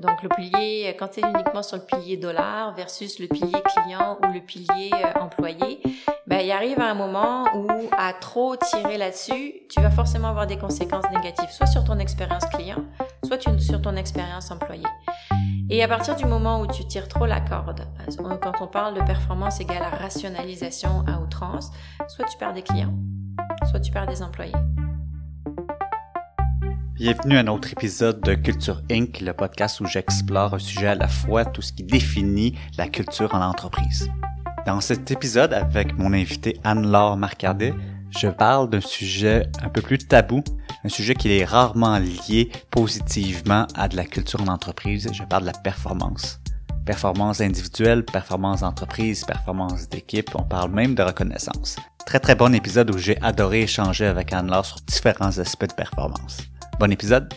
Donc 0.00 0.22
le 0.22 0.30
pilier, 0.30 0.96
quand 0.98 1.08
tu 1.08 1.20
es 1.20 1.28
uniquement 1.28 1.62
sur 1.62 1.76
le 1.76 1.82
pilier 1.84 2.16
dollar 2.16 2.74
versus 2.74 3.18
le 3.18 3.26
pilier 3.26 3.62
client 3.62 4.18
ou 4.22 4.32
le 4.32 4.40
pilier 4.40 4.90
euh, 4.94 5.20
employé, 5.20 5.82
ben 6.26 6.40
il 6.40 6.50
arrive 6.50 6.80
à 6.80 6.90
un 6.90 6.94
moment 6.94 7.44
où 7.54 7.68
à 7.98 8.14
trop 8.14 8.56
tirer 8.56 8.96
là-dessus, 8.96 9.52
tu 9.68 9.80
vas 9.80 9.90
forcément 9.90 10.28
avoir 10.28 10.46
des 10.46 10.56
conséquences 10.56 11.04
négatives, 11.10 11.50
soit 11.50 11.66
sur 11.66 11.84
ton 11.84 11.98
expérience 11.98 12.46
client, 12.46 12.82
soit 13.24 13.40
sur 13.58 13.82
ton 13.82 13.96
expérience 13.96 14.50
employé. 14.50 14.86
Et 15.68 15.82
à 15.82 15.88
partir 15.88 16.16
du 16.16 16.24
moment 16.24 16.62
où 16.62 16.66
tu 16.66 16.86
tires 16.86 17.06
trop 17.06 17.26
la 17.26 17.40
corde, 17.40 17.82
euh, 18.08 18.38
quand 18.40 18.62
on 18.62 18.68
parle 18.68 18.94
de 18.94 19.02
performance 19.02 19.60
égale 19.60 19.82
à 19.82 19.90
rationalisation 19.90 21.04
à 21.06 21.20
outrance, 21.20 21.70
soit 22.08 22.24
tu 22.24 22.38
perds 22.38 22.54
des 22.54 22.62
clients, 22.62 22.94
soit 23.70 23.80
tu 23.80 23.92
perds 23.92 24.06
des 24.06 24.22
employés. 24.22 24.54
Bienvenue 27.00 27.38
à 27.38 27.40
un 27.40 27.46
autre 27.46 27.72
épisode 27.72 28.20
de 28.20 28.34
Culture 28.34 28.82
Inc., 28.90 29.22
le 29.22 29.32
podcast 29.32 29.80
où 29.80 29.86
j'explore 29.86 30.52
un 30.52 30.58
sujet 30.58 30.88
à 30.88 30.94
la 30.94 31.08
fois, 31.08 31.46
tout 31.46 31.62
ce 31.62 31.72
qui 31.72 31.82
définit 31.82 32.58
la 32.76 32.88
culture 32.88 33.34
en 33.34 33.40
entreprise. 33.40 34.10
Dans 34.66 34.82
cet 34.82 35.10
épisode, 35.10 35.54
avec 35.54 35.96
mon 35.96 36.12
invité 36.12 36.60
Anne-Laure 36.62 37.16
Marcadet, 37.16 37.72
je 38.10 38.28
parle 38.28 38.68
d'un 38.68 38.82
sujet 38.82 39.46
un 39.62 39.70
peu 39.70 39.80
plus 39.80 39.96
tabou, 39.96 40.44
un 40.84 40.90
sujet 40.90 41.14
qui 41.14 41.32
est 41.32 41.46
rarement 41.46 41.98
lié 41.98 42.52
positivement 42.70 43.66
à 43.74 43.88
de 43.88 43.96
la 43.96 44.04
culture 44.04 44.42
en 44.42 44.48
entreprise. 44.48 45.08
Je 45.10 45.22
parle 45.22 45.44
de 45.44 45.52
la 45.52 45.58
performance. 45.58 46.38
Performance 46.84 47.40
individuelle, 47.40 48.04
performance 48.04 48.60
d'entreprise, 48.60 49.24
performance 49.24 49.88
d'équipe, 49.88 50.28
on 50.34 50.42
parle 50.42 50.70
même 50.72 50.94
de 50.94 51.02
reconnaissance. 51.02 51.76
Très 52.04 52.20
très 52.20 52.34
bon 52.34 52.54
épisode 52.54 52.94
où 52.94 52.98
j'ai 52.98 53.18
adoré 53.22 53.62
échanger 53.62 54.04
avec 54.04 54.34
Anne-Laure 54.34 54.66
sur 54.66 54.82
différents 54.82 55.38
aspects 55.38 55.66
de 55.66 55.72
performance. 55.72 56.42
Bon 56.80 56.90
épisode. 56.90 57.28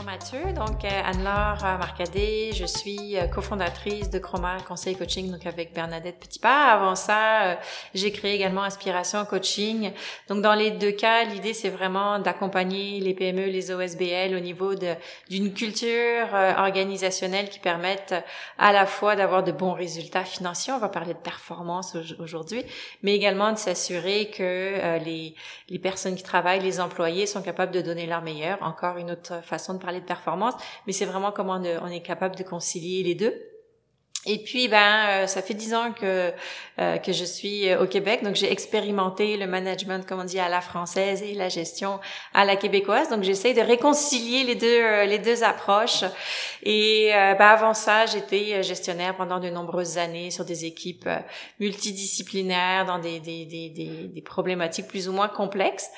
Bonsoir 0.00 0.18
Mathieu, 0.18 0.52
donc 0.54 0.84
euh, 0.84 1.02
Anne-Laure 1.04 1.62
euh, 1.62 1.76
Marcadet, 1.76 2.52
je 2.54 2.64
suis 2.64 3.18
euh, 3.18 3.26
cofondatrice 3.26 4.08
de 4.08 4.18
Chroma 4.18 4.56
Conseil 4.66 4.96
Coaching 4.96 5.30
donc 5.30 5.44
avec 5.44 5.74
Bernadette 5.74 6.18
Petitpas. 6.18 6.72
Avant 6.72 6.94
ça, 6.94 7.58
j'ai 7.92 8.10
créé 8.10 8.34
également 8.34 8.62
Inspiration 8.62 9.24
Coaching. 9.26 9.92
Donc 10.28 10.40
dans 10.40 10.54
les 10.54 10.70
deux 10.70 10.92
cas, 10.92 11.24
l'idée 11.24 11.52
c'est 11.52 11.68
vraiment 11.68 12.18
d'accompagner 12.18 13.00
les 13.00 13.12
PME, 13.12 13.46
les 13.46 13.72
OSBL 13.72 14.34
au 14.34 14.40
niveau 14.40 14.74
d'une 15.28 15.52
culture 15.52 16.28
organisationnelle 16.32 17.50
qui 17.50 17.58
permette 17.58 18.14
à 18.58 18.72
la 18.72 18.86
fois 18.86 19.16
d'avoir 19.16 19.42
de 19.42 19.52
bons 19.52 19.74
résultats 19.74 20.24
financiers, 20.24 20.72
on 20.72 20.78
va 20.78 20.88
parler 20.88 21.12
de 21.12 21.18
performance 21.18 21.96
aujourd'hui, 22.18 22.62
mais 23.02 23.14
également 23.14 23.52
de 23.52 23.58
s'assurer 23.58 24.30
que 24.30 24.98
les 25.04 25.34
les 25.68 25.78
personnes 25.78 26.16
qui 26.16 26.22
travaillent, 26.22 26.60
les 26.60 26.80
employés 26.80 27.26
sont 27.26 27.42
capables 27.42 27.72
de 27.72 27.80
donner 27.80 28.06
leur 28.06 28.22
meilleur. 28.22 28.58
Encore 28.60 28.96
une 28.96 29.12
autre 29.12 29.42
façon 29.42 29.74
de 29.74 29.78
parler 29.90 30.00
de 30.00 30.06
performance, 30.06 30.54
mais 30.86 30.92
c'est 30.92 31.04
vraiment 31.04 31.32
comment 31.32 31.60
on 31.82 31.90
est 31.90 32.02
capable 32.02 32.36
de 32.36 32.44
concilier 32.44 33.02
les 33.02 33.16
deux. 33.16 33.34
Et 34.26 34.36
puis 34.36 34.68
ben 34.68 35.06
euh, 35.08 35.26
ça 35.26 35.40
fait 35.40 35.54
dix 35.54 35.72
ans 35.72 35.92
que 35.92 36.30
euh, 36.78 36.98
que 36.98 37.10
je 37.10 37.24
suis 37.24 37.70
euh, 37.70 37.82
au 37.82 37.86
Québec, 37.86 38.22
donc 38.22 38.34
j'ai 38.34 38.52
expérimenté 38.52 39.38
le 39.38 39.46
management 39.46 40.06
comme 40.06 40.20
on 40.20 40.24
dit 40.24 40.38
à 40.38 40.50
la 40.50 40.60
française 40.60 41.22
et 41.22 41.32
la 41.32 41.48
gestion 41.48 42.00
à 42.34 42.44
la 42.44 42.56
québécoise. 42.56 43.08
Donc 43.08 43.22
j'essaie 43.22 43.54
de 43.54 43.62
réconcilier 43.62 44.44
les 44.44 44.56
deux 44.56 45.04
les 45.06 45.18
deux 45.18 45.42
approches. 45.42 46.04
Et 46.62 47.12
ben, 47.12 47.46
avant 47.46 47.72
ça, 47.72 48.04
j'étais 48.04 48.62
gestionnaire 48.62 49.16
pendant 49.16 49.40
de 49.40 49.48
nombreuses 49.48 49.96
années 49.96 50.30
sur 50.30 50.44
des 50.44 50.66
équipes 50.66 51.08
multidisciplinaires 51.58 52.84
dans 52.84 52.98
des 52.98 53.20
des 53.20 53.46
des 53.46 53.70
des, 53.70 54.08
des 54.08 54.22
problématiques 54.22 54.88
plus 54.88 55.08
ou 55.08 55.12
moins 55.12 55.28
complexes. 55.28 55.88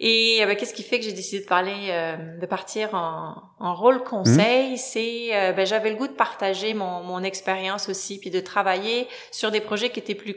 Et 0.00 0.40
ben, 0.46 0.56
qu'est-ce 0.56 0.74
qui 0.74 0.84
fait 0.84 0.98
que 0.98 1.04
j'ai 1.04 1.12
décidé 1.12 1.42
de 1.42 1.48
parler, 1.48 1.88
euh, 1.90 2.38
de 2.38 2.46
partir 2.46 2.94
en, 2.94 3.34
en 3.58 3.74
rôle 3.74 4.04
conseil, 4.04 4.74
mmh. 4.74 4.76
c'est 4.76 5.28
euh, 5.32 5.52
ben, 5.52 5.66
j'avais 5.66 5.90
le 5.90 5.96
goût 5.96 6.06
de 6.06 6.12
partager 6.12 6.72
mon, 6.72 7.02
mon 7.02 7.24
expérience 7.24 7.88
aussi, 7.88 8.18
puis 8.18 8.30
de 8.30 8.38
travailler 8.38 9.08
sur 9.32 9.50
des 9.50 9.60
projets 9.60 9.90
qui 9.90 9.98
étaient 9.98 10.14
plus 10.14 10.36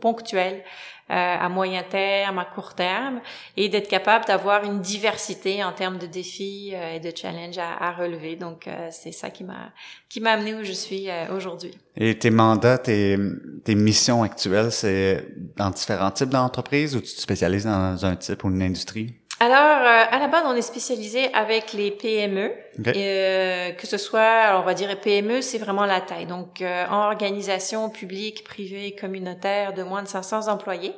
ponctuels. 0.00 0.64
Euh, 1.10 1.14
à 1.14 1.48
moyen 1.48 1.82
terme, 1.84 2.38
à 2.38 2.44
court 2.44 2.74
terme, 2.74 3.22
et 3.56 3.70
d'être 3.70 3.88
capable 3.88 4.26
d'avoir 4.26 4.64
une 4.64 4.82
diversité 4.82 5.64
en 5.64 5.72
termes 5.72 5.96
de 5.96 6.06
défis 6.06 6.72
euh, 6.74 6.96
et 6.96 7.00
de 7.00 7.10
challenges 7.16 7.56
à, 7.56 7.82
à 7.82 7.92
relever. 7.92 8.36
Donc, 8.36 8.68
euh, 8.68 8.88
c'est 8.90 9.12
ça 9.12 9.30
qui 9.30 9.42
m'a 9.42 9.72
qui 10.10 10.20
m'a 10.20 10.32
amené 10.32 10.54
où 10.54 10.64
je 10.64 10.72
suis 10.72 11.08
aujourd'hui. 11.34 11.70
Et 11.96 12.18
tes 12.18 12.30
mandats, 12.30 12.76
tes, 12.76 13.18
tes 13.64 13.74
missions 13.74 14.22
actuelles, 14.22 14.70
c'est 14.70 15.24
dans 15.56 15.70
différents 15.70 16.10
types 16.10 16.28
d'entreprises 16.28 16.94
ou 16.94 17.00
tu 17.00 17.14
te 17.14 17.20
spécialises 17.20 17.64
dans 17.64 18.04
un 18.04 18.16
type 18.16 18.44
ou 18.44 18.50
une 18.50 18.62
industrie? 18.62 19.17
Alors, 19.40 19.82
euh, 19.82 20.04
à 20.10 20.18
la 20.18 20.26
base, 20.26 20.42
on 20.46 20.56
est 20.56 20.62
spécialisé 20.62 21.32
avec 21.32 21.72
les 21.72 21.92
PME, 21.92 22.52
euh, 22.88 23.70
que 23.70 23.86
ce 23.86 23.96
soit, 23.96 24.20
alors 24.20 24.62
on 24.62 24.64
va 24.64 24.74
dire 24.74 25.00
PME, 25.00 25.42
c'est 25.42 25.58
vraiment 25.58 25.86
la 25.86 26.00
taille. 26.00 26.26
Donc, 26.26 26.60
euh, 26.60 26.86
en 26.88 27.06
organisation 27.06 27.88
publique, 27.88 28.42
privée, 28.42 28.96
communautaire 28.96 29.74
de 29.74 29.84
moins 29.84 30.02
de 30.02 30.08
500 30.08 30.48
employés, 30.48 30.92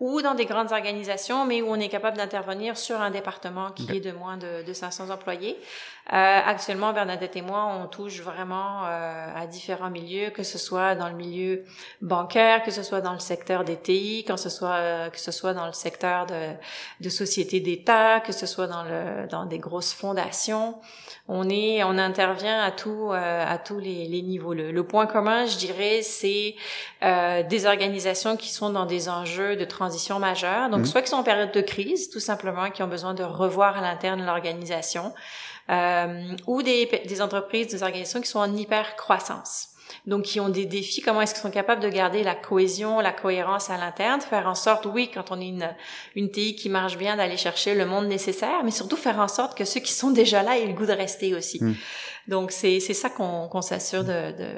ou 0.00 0.22
dans 0.22 0.34
des 0.34 0.44
grandes 0.44 0.72
organisations, 0.72 1.44
mais 1.44 1.62
où 1.62 1.68
on 1.68 1.76
est 1.76 1.88
capable 1.88 2.16
d'intervenir 2.16 2.76
sur 2.76 3.00
un 3.00 3.10
département 3.10 3.70
qui 3.70 3.90
est 3.96 4.00
de 4.00 4.10
moins 4.10 4.36
de, 4.36 4.64
de 4.66 4.72
500 4.72 5.10
employés. 5.10 5.56
Euh, 6.12 6.40
actuellement, 6.44 6.92
Bernadette 6.92 7.36
et 7.36 7.42
moi, 7.42 7.78
on 7.80 7.86
touche 7.86 8.20
vraiment 8.20 8.84
euh, 8.84 9.26
à 9.34 9.46
différents 9.46 9.90
milieux, 9.90 10.30
que 10.30 10.42
ce 10.42 10.58
soit 10.58 10.94
dans 10.96 11.08
le 11.08 11.14
milieu 11.14 11.64
bancaire, 12.02 12.62
que 12.62 12.70
ce 12.70 12.82
soit 12.82 13.00
dans 13.00 13.14
le 13.14 13.20
secteur 13.20 13.64
des 13.64 13.76
TI, 13.76 14.24
que 14.26 14.36
ce 14.36 14.50
soit 14.50 14.74
euh, 14.74 15.10
que 15.10 15.18
ce 15.18 15.32
soit 15.32 15.54
dans 15.54 15.66
le 15.66 15.72
secteur 15.72 16.26
de, 16.26 16.50
de 17.00 17.08
sociétés 17.08 17.60
d'État, 17.60 18.20
que 18.20 18.32
ce 18.32 18.44
soit 18.46 18.66
dans 18.66 18.82
le 18.82 19.26
dans 19.28 19.46
des 19.46 19.58
grosses 19.58 19.94
fondations. 19.94 20.74
On 21.26 21.48
est, 21.48 21.82
on 21.84 21.96
intervient 21.96 22.60
à 22.60 22.70
tout 22.70 23.10
euh, 23.10 23.44
à 23.46 23.56
tous 23.56 23.78
les, 23.78 24.06
les 24.06 24.20
niveaux. 24.20 24.52
Le, 24.52 24.72
le, 24.72 24.86
point 24.86 25.06
commun, 25.06 25.46
je 25.46 25.56
dirais, 25.56 26.02
c'est 26.02 26.54
euh, 27.02 27.42
des 27.42 27.64
organisations 27.64 28.36
qui 28.36 28.50
sont 28.50 28.68
dans 28.68 28.84
des 28.84 29.08
enjeux 29.08 29.56
de 29.56 29.64
transition 29.84 30.18
majeure. 30.18 30.70
Donc, 30.70 30.80
mmh. 30.80 30.86
soit 30.86 31.02
qui 31.02 31.10
sont 31.10 31.16
en 31.16 31.22
période 31.22 31.52
de 31.52 31.60
crise, 31.60 32.10
tout 32.10 32.20
simplement, 32.20 32.70
qui 32.70 32.82
ont 32.82 32.88
besoin 32.88 33.14
de 33.14 33.22
revoir 33.22 33.76
à 33.76 33.80
l'interne 33.80 34.24
l'organisation 34.24 35.12
euh, 35.70 36.36
ou 36.46 36.62
des, 36.62 37.02
des 37.06 37.22
entreprises, 37.22 37.68
des 37.68 37.82
organisations 37.82 38.20
qui 38.20 38.28
sont 38.28 38.40
en 38.40 38.54
hyper 38.56 38.96
croissance 38.96 39.74
donc 40.06 40.22
qui 40.22 40.40
ont 40.40 40.48
des 40.48 40.66
défis, 40.66 41.00
comment 41.00 41.20
est-ce 41.20 41.34
qu'ils 41.34 41.42
sont 41.42 41.50
capables 41.50 41.82
de 41.82 41.88
garder 41.88 42.22
la 42.22 42.34
cohésion, 42.34 43.00
la 43.00 43.12
cohérence 43.12 43.70
à 43.70 43.76
l'interne, 43.76 44.20
faire 44.20 44.46
en 44.46 44.54
sorte, 44.54 44.86
oui, 44.86 45.10
quand 45.12 45.30
on 45.30 45.40
est 45.40 45.48
une, 45.48 45.74
une 46.14 46.30
TI 46.30 46.54
qui 46.56 46.68
marche 46.68 46.98
bien, 46.98 47.16
d'aller 47.16 47.36
chercher 47.36 47.74
le 47.74 47.86
monde 47.86 48.06
nécessaire, 48.06 48.62
mais 48.64 48.70
surtout 48.70 48.96
faire 48.96 49.18
en 49.18 49.28
sorte 49.28 49.56
que 49.56 49.64
ceux 49.64 49.80
qui 49.80 49.92
sont 49.92 50.10
déjà 50.10 50.42
là 50.42 50.58
aient 50.58 50.66
le 50.66 50.74
goût 50.74 50.86
de 50.86 50.92
rester 50.92 51.34
aussi. 51.34 51.62
Hmm. 51.62 51.74
Donc 52.28 52.50
c'est 52.50 52.80
c'est 52.80 52.94
ça 52.94 53.10
qu'on 53.10 53.48
qu'on 53.48 53.60
s'assure 53.60 54.04
de, 54.04 54.32
de, 54.32 54.50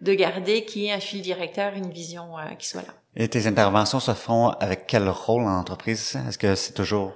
de 0.00 0.14
garder, 0.14 0.64
qui 0.64 0.86
est 0.86 0.92
un 0.92 1.00
fil 1.00 1.22
directeur, 1.22 1.74
une 1.74 1.90
vision 1.90 2.38
euh, 2.38 2.54
qui 2.58 2.68
soit 2.68 2.82
là. 2.82 2.94
Et 3.16 3.28
tes 3.28 3.46
interventions 3.46 4.00
se 4.00 4.12
font 4.12 4.48
avec 4.48 4.86
quel 4.86 5.08
rôle 5.08 5.42
en 5.42 5.58
entreprise? 5.58 6.18
Est-ce 6.28 6.38
que 6.38 6.54
c'est 6.54 6.72
toujours 6.72 7.12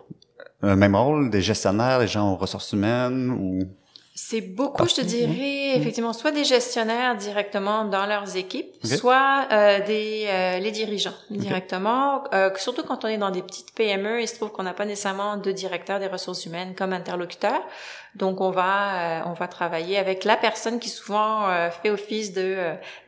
un 0.62 0.76
même 0.76 0.94
rôle, 0.94 1.30
des 1.30 1.42
gestionnaires, 1.42 1.98
des 1.98 2.06
gens 2.06 2.32
aux 2.32 2.36
ressources 2.36 2.72
humaines 2.72 3.30
ou? 3.30 3.60
C'est 4.20 4.40
beaucoup, 4.40 4.88
je 4.88 4.96
te 4.96 5.00
dirais, 5.00 5.76
effectivement, 5.76 6.12
soit 6.12 6.32
des 6.32 6.42
gestionnaires 6.42 7.14
directement 7.14 7.84
dans 7.84 8.04
leurs 8.04 8.36
équipes, 8.36 8.74
soit 8.84 9.46
euh, 9.52 9.78
des 9.86 10.26
euh, 10.26 10.58
les 10.58 10.72
dirigeants 10.72 11.14
directement. 11.30 12.24
Euh, 12.34 12.50
surtout 12.56 12.82
quand 12.82 13.04
on 13.04 13.08
est 13.08 13.16
dans 13.16 13.30
des 13.30 13.42
petites 13.42 13.72
PME, 13.76 14.22
il 14.22 14.26
se 14.26 14.34
trouve 14.34 14.50
qu'on 14.50 14.64
n'a 14.64 14.74
pas 14.74 14.86
nécessairement 14.86 15.36
de 15.36 15.52
directeur 15.52 16.00
des 16.00 16.08
ressources 16.08 16.46
humaines 16.46 16.74
comme 16.74 16.92
interlocuteur. 16.92 17.60
Donc 18.16 18.40
on 18.40 18.50
va 18.50 19.22
on 19.26 19.34
va 19.34 19.46
travailler 19.46 19.98
avec 19.98 20.24
la 20.24 20.36
personne 20.36 20.80
qui 20.80 20.88
souvent 20.88 21.46
fait 21.80 21.90
office 21.90 22.32
de 22.32 22.56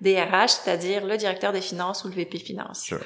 DRH, 0.00 0.50
c'est-à-dire 0.50 1.04
le 1.04 1.16
directeur 1.16 1.52
des 1.52 1.60
finances 1.60 2.04
ou 2.04 2.08
le 2.08 2.14
VP 2.14 2.38
finance. 2.38 2.82
Sure. 2.82 3.04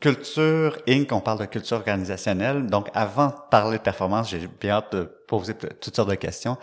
Culture 0.00 0.78
Inc., 0.88 1.12
on 1.12 1.20
parle 1.20 1.40
de 1.40 1.44
culture 1.44 1.76
organisationnelle. 1.76 2.66
Donc, 2.66 2.88
avant 2.94 3.28
de 3.28 3.34
parler 3.50 3.78
de 3.78 3.82
performance, 3.82 4.30
j'ai 4.30 4.48
bien 4.60 4.76
hâte 4.76 4.94
de 4.94 5.02
poser 5.28 5.54
toutes 5.54 5.94
sortes 5.94 6.08
de 6.08 6.14
questions. 6.14 6.56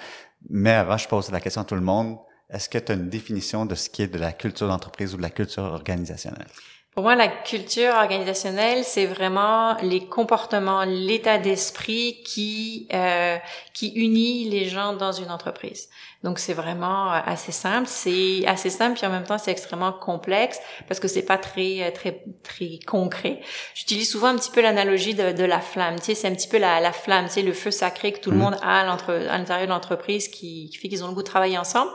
Mais 0.49 0.71
avant, 0.71 0.97
je 0.97 1.07
pose 1.07 1.31
la 1.31 1.39
question 1.39 1.61
à 1.61 1.65
tout 1.65 1.75
le 1.75 1.81
monde. 1.81 2.17
Est-ce 2.49 2.69
que 2.69 2.77
tu 2.77 2.91
as 2.91 2.95
une 2.95 3.09
définition 3.09 3.65
de 3.65 3.75
ce 3.75 3.89
qui 3.89 4.01
est 4.01 4.07
de 4.07 4.17
la 4.17 4.31
culture 4.31 4.67
d'entreprise 4.67 5.13
ou 5.13 5.17
de 5.17 5.21
la 5.21 5.29
culture 5.29 5.63
organisationnelle? 5.63 6.47
Pour 6.93 7.03
moi, 7.03 7.15
la 7.15 7.27
culture 7.27 7.95
organisationnelle, 7.95 8.83
c'est 8.83 9.07
vraiment 9.07 9.75
les 9.81 10.05
comportements, 10.05 10.83
l'état 10.83 11.39
d'esprit 11.39 12.21
qui 12.23 12.88
euh, 12.93 13.38
qui 13.73 13.89
unit 13.89 14.47
les 14.47 14.65
gens 14.65 14.93
dans 14.93 15.11
une 15.11 15.31
entreprise. 15.31 15.89
Donc 16.23 16.39
c'est 16.39 16.53
vraiment 16.53 17.13
euh, 17.13 17.19
assez 17.25 17.51
simple, 17.51 17.87
c'est 17.87 18.45
assez 18.47 18.69
simple 18.69 18.97
puis 18.97 19.05
en 19.05 19.09
même 19.09 19.25
temps 19.25 19.37
c'est 19.37 19.51
extrêmement 19.51 19.91
complexe 19.91 20.57
parce 20.87 21.01
que 21.01 21.09
c'est 21.09 21.23
pas 21.23 21.37
très 21.37 21.83
euh, 21.83 21.91
très 21.91 22.23
très 22.43 22.79
concret. 22.87 23.41
J'utilise 23.75 24.09
souvent 24.09 24.27
un 24.27 24.37
petit 24.37 24.51
peu 24.51 24.61
l'analogie 24.61 25.13
de, 25.13 25.33
de, 25.33 25.43
la 25.43 25.59
flamme, 25.59 25.99
tu 25.99 26.05
sais, 26.05 26.15
c'est 26.15 26.27
un 26.27 26.33
petit 26.33 26.47
peu 26.47 26.57
la, 26.57 26.79
la 26.79 26.93
flamme, 26.93 27.25
tu 27.25 27.33
sais, 27.33 27.41
le 27.41 27.53
feu 27.53 27.71
sacré 27.71 28.13
que 28.13 28.19
tout 28.19 28.31
le 28.31 28.37
mmh. 28.37 28.39
monde 28.39 28.57
a 28.61 28.79
à 28.79 29.37
l'intérieur 29.37 29.67
de 29.67 29.71
l'entreprise 29.71 30.29
qui, 30.29 30.69
qui 30.69 30.77
fait 30.77 30.87
qu'ils 30.87 31.03
ont 31.03 31.09
le 31.09 31.13
goût 31.13 31.23
de 31.23 31.27
travailler 31.27 31.57
ensemble. 31.57 31.91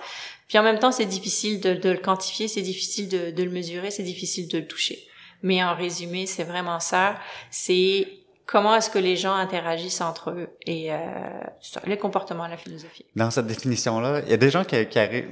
Puis 0.49 0.59
en 0.59 0.63
même 0.63 0.79
temps, 0.79 0.93
c'est 0.93 1.07
difficile 1.07 1.61
de, 1.61 1.75
de, 1.75 1.91
le 1.91 1.99
quantifier, 1.99 2.49
c'est 2.49 2.63
difficile 2.63 3.09
de, 3.09 3.31
de, 3.31 3.43
le 3.43 3.51
mesurer, 3.51 3.91
c'est 3.91 4.03
difficile 4.03 4.49
de 4.49 4.59
le 4.59 4.67
toucher. 4.67 4.99
Mais 5.43 5.63
en 5.63 5.75
résumé, 5.75 6.27
c'est 6.27 6.45
vraiment 6.45 6.81
ça. 6.81 7.17
C'est 7.51 8.09
comment 8.49 8.75
est-ce 8.75 8.89
que 8.89 8.99
les 8.99 9.15
gens 9.15 9.35
interagissent 9.35 10.01
entre 10.01 10.31
eux 10.31 10.49
et 10.67 10.93
euh, 10.93 10.97
les 11.85 11.99
comportements, 11.99 12.49
la 12.49 12.57
philosophie. 12.57 13.05
Dans 13.15 13.31
cette 13.31 13.47
définition-là, 13.47 14.23
il 14.25 14.31
y 14.31 14.35
a 14.35 14.39
des 14.39 14.51
gens 14.51 14.65
qui, 14.65 14.87
qui 14.87 14.99
arrivent, 14.99 15.29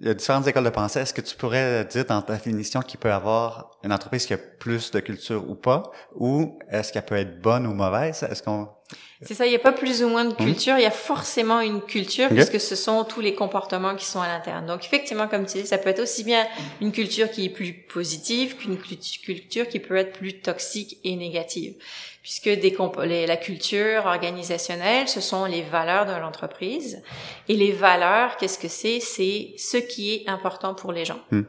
il 0.00 0.08
y 0.08 0.10
a 0.10 0.14
différentes 0.14 0.46
écoles 0.48 0.64
de 0.64 0.70
pensée. 0.70 0.98
Est-ce 0.98 1.14
que 1.14 1.20
tu 1.20 1.36
pourrais 1.36 1.84
dire 1.84 2.04
dans 2.04 2.20
ta 2.20 2.34
définition 2.34 2.80
qu'il 2.80 2.98
peut 2.98 3.12
avoir 3.12 3.70
une 3.84 3.92
entreprise 3.92 4.26
qui 4.26 4.34
a 4.34 4.38
plus 4.38 4.90
de 4.90 4.98
culture 4.98 5.48
ou 5.48 5.54
pas, 5.54 5.84
ou 6.16 6.58
est-ce 6.68 6.92
qu'elle 6.92 7.04
peut 7.04 7.16
être 7.16 7.40
bonne 7.40 7.66
ou 7.66 7.72
mauvaise? 7.72 8.24
Est-ce 8.24 8.42
qu'on 8.42 8.68
c'est 9.22 9.34
ça, 9.34 9.46
il 9.46 9.50
n'y 9.50 9.56
a 9.56 9.60
pas 9.60 9.72
plus 9.72 10.04
ou 10.04 10.08
moins 10.08 10.26
de 10.26 10.34
culture, 10.34 10.76
il 10.76 10.82
y 10.82 10.86
a 10.86 10.90
forcément 10.90 11.60
une 11.60 11.80
culture 11.80 12.28
puisque 12.28 12.60
ce 12.60 12.76
sont 12.76 13.04
tous 13.04 13.20
les 13.20 13.34
comportements 13.34 13.96
qui 13.96 14.04
sont 14.04 14.20
à 14.20 14.28
l'interne. 14.28 14.66
Donc 14.66 14.84
effectivement, 14.84 15.26
comme 15.26 15.46
tu 15.46 15.58
dis, 15.58 15.66
ça 15.66 15.78
peut 15.78 15.88
être 15.88 16.00
aussi 16.00 16.22
bien 16.22 16.46
une 16.80 16.92
culture 16.92 17.30
qui 17.30 17.46
est 17.46 17.48
plus 17.48 17.72
positive 17.72 18.56
qu'une 18.56 18.76
culture 18.76 19.68
qui 19.68 19.80
peut 19.80 19.96
être 19.96 20.12
plus 20.18 20.40
toxique 20.40 20.98
et 21.02 21.16
négative. 21.16 21.74
Puisque 22.22 22.48
des 22.48 22.76
les, 23.04 23.26
la 23.26 23.36
culture 23.36 24.04
organisationnelle, 24.06 25.08
ce 25.08 25.20
sont 25.20 25.44
les 25.44 25.62
valeurs 25.62 26.06
de 26.06 26.12
l'entreprise. 26.20 27.00
Et 27.48 27.54
les 27.54 27.70
valeurs, 27.70 28.36
qu'est-ce 28.36 28.58
que 28.58 28.68
c'est? 28.68 28.98
C'est 28.98 29.54
ce 29.56 29.76
qui 29.76 30.12
est 30.12 30.28
important 30.28 30.74
pour 30.74 30.92
les 30.92 31.04
gens. 31.04 31.20
Hmm. 31.30 31.42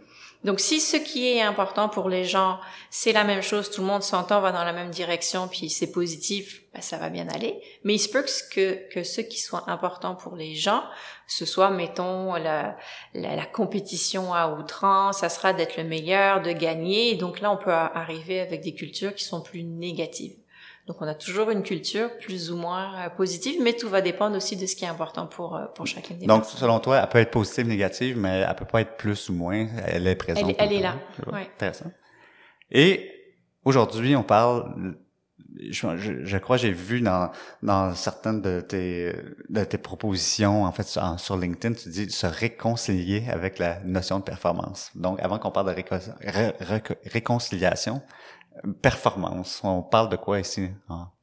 Donc, 0.44 0.60
si 0.60 0.80
ce 0.80 0.98
qui 0.98 1.28
est 1.28 1.42
important 1.42 1.90
pour 1.90 2.10
les 2.10 2.24
gens, 2.24 2.60
c'est 2.90 3.12
la 3.12 3.24
même 3.24 3.42
chose, 3.42 3.72
tout 3.72 3.82
le 3.82 3.88
monde 3.88 4.04
s'entend, 4.04 4.40
va 4.40 4.52
dans 4.52 4.64
la 4.64 4.72
même 4.72 4.92
direction, 4.92 5.48
puis 5.48 5.70
c'est 5.70 5.92
positif, 5.92 6.62
ben, 6.74 6.82
ça 6.82 6.98
va 6.98 7.10
bien 7.10 7.28
aller. 7.28 7.60
Mais 7.84 7.96
il 7.96 8.00
se 8.00 8.08
peut 8.08 8.24
que, 8.54 8.88
que 8.90 9.04
ce 9.04 9.22
qui 9.22 9.40
soit 9.40 9.64
important 9.68 10.16
pour 10.16 10.36
les 10.36 10.54
gens, 10.54 10.84
ce 11.28 11.46
soit, 11.46 11.72
mettons, 11.72 12.36
la, 12.36 12.78
la, 13.14 13.36
la 13.36 13.46
compétition 13.46 14.34
à 14.34 14.48
outrance, 14.48 15.20
ça 15.20 15.30
sera 15.30 15.54
d'être 15.54 15.76
le 15.76 15.84
meilleur, 15.84 16.42
de 16.42 16.52
gagner. 16.52 17.12
Et 17.12 17.16
donc 17.16 17.42
là, 17.42 17.52
on 17.52 17.58
peut 17.58 17.72
arriver 17.72 18.40
avec 18.40 18.62
des 18.62 18.74
cultures 18.74 19.16
qui 19.16 19.24
sont 19.24 19.42
plus 19.42 19.64
négatives. 19.64 20.38
Donc 20.88 21.02
on 21.02 21.08
a 21.08 21.14
toujours 21.14 21.50
une 21.50 21.64
culture 21.64 22.18
plus 22.18 22.50
ou 22.50 22.56
moins 22.56 22.94
euh, 22.96 23.10
positive, 23.10 23.60
mais 23.62 23.74
tout 23.74 23.90
va 23.90 24.00
dépendre 24.00 24.38
aussi 24.38 24.56
de 24.56 24.66
ce 24.66 24.76
qui 24.76 24.86
est 24.86 24.88
important 24.88 25.28
pour 25.28 25.58
euh, 25.58 25.66
pour 25.76 25.86
chacune 25.86 26.18
des 26.18 26.26
Donc 26.26 26.46
selon 26.46 26.80
toi, 26.80 27.00
elle 27.00 27.10
peut 27.10 27.20
être 27.20 27.32
positive, 27.32 27.68
négative, 27.68 28.18
mais 28.18 28.46
elle 28.48 28.56
peut 28.56 28.66
pas 28.66 28.82
être 28.82 28.96
plus 28.96 29.30
ou 29.30 29.34
moins. 29.34 29.68
Elle 29.86 30.08
est 30.08 30.16
présente. 30.16 30.56
Elle, 30.58 30.74
est 30.74 30.82
là. 30.82 30.96
Ouais. 31.32 31.42
Intéressant. 31.42 31.92
Et 32.72 33.12
aujourd'hui, 33.66 34.16
on 34.16 34.24
parle. 34.24 34.96
Je, 35.72 36.24
je, 36.24 36.38
crois 36.38 36.58
j'ai 36.58 36.72
vu 36.72 37.02
dans 37.02 37.32
dans 37.64 37.94
certaines 37.96 38.42
de 38.42 38.62
tes 38.62 39.14
de 39.50 39.64
tes 39.64 39.80
propositions 39.80 40.66
en 40.66 40.72
fait 40.72 40.84
sur, 40.84 41.20
sur 41.20 41.36
LinkedIn, 41.36 41.74
tu 41.74 41.90
dis 41.90 42.12
se 42.12 42.28
réconcilier 42.28 43.24
avec 43.30 43.58
la 43.58 43.80
notion 43.84 44.20
de 44.20 44.24
performance. 44.24 44.92
Donc 44.94 45.20
avant 45.20 45.40
qu'on 45.40 45.50
parle 45.50 45.74
de 45.74 45.84
réconciliation, 47.12 48.04
performance. 48.82 49.62
On 49.64 49.82
parle 49.82 50.10
de 50.10 50.16
quoi 50.16 50.40
ici? 50.40 50.70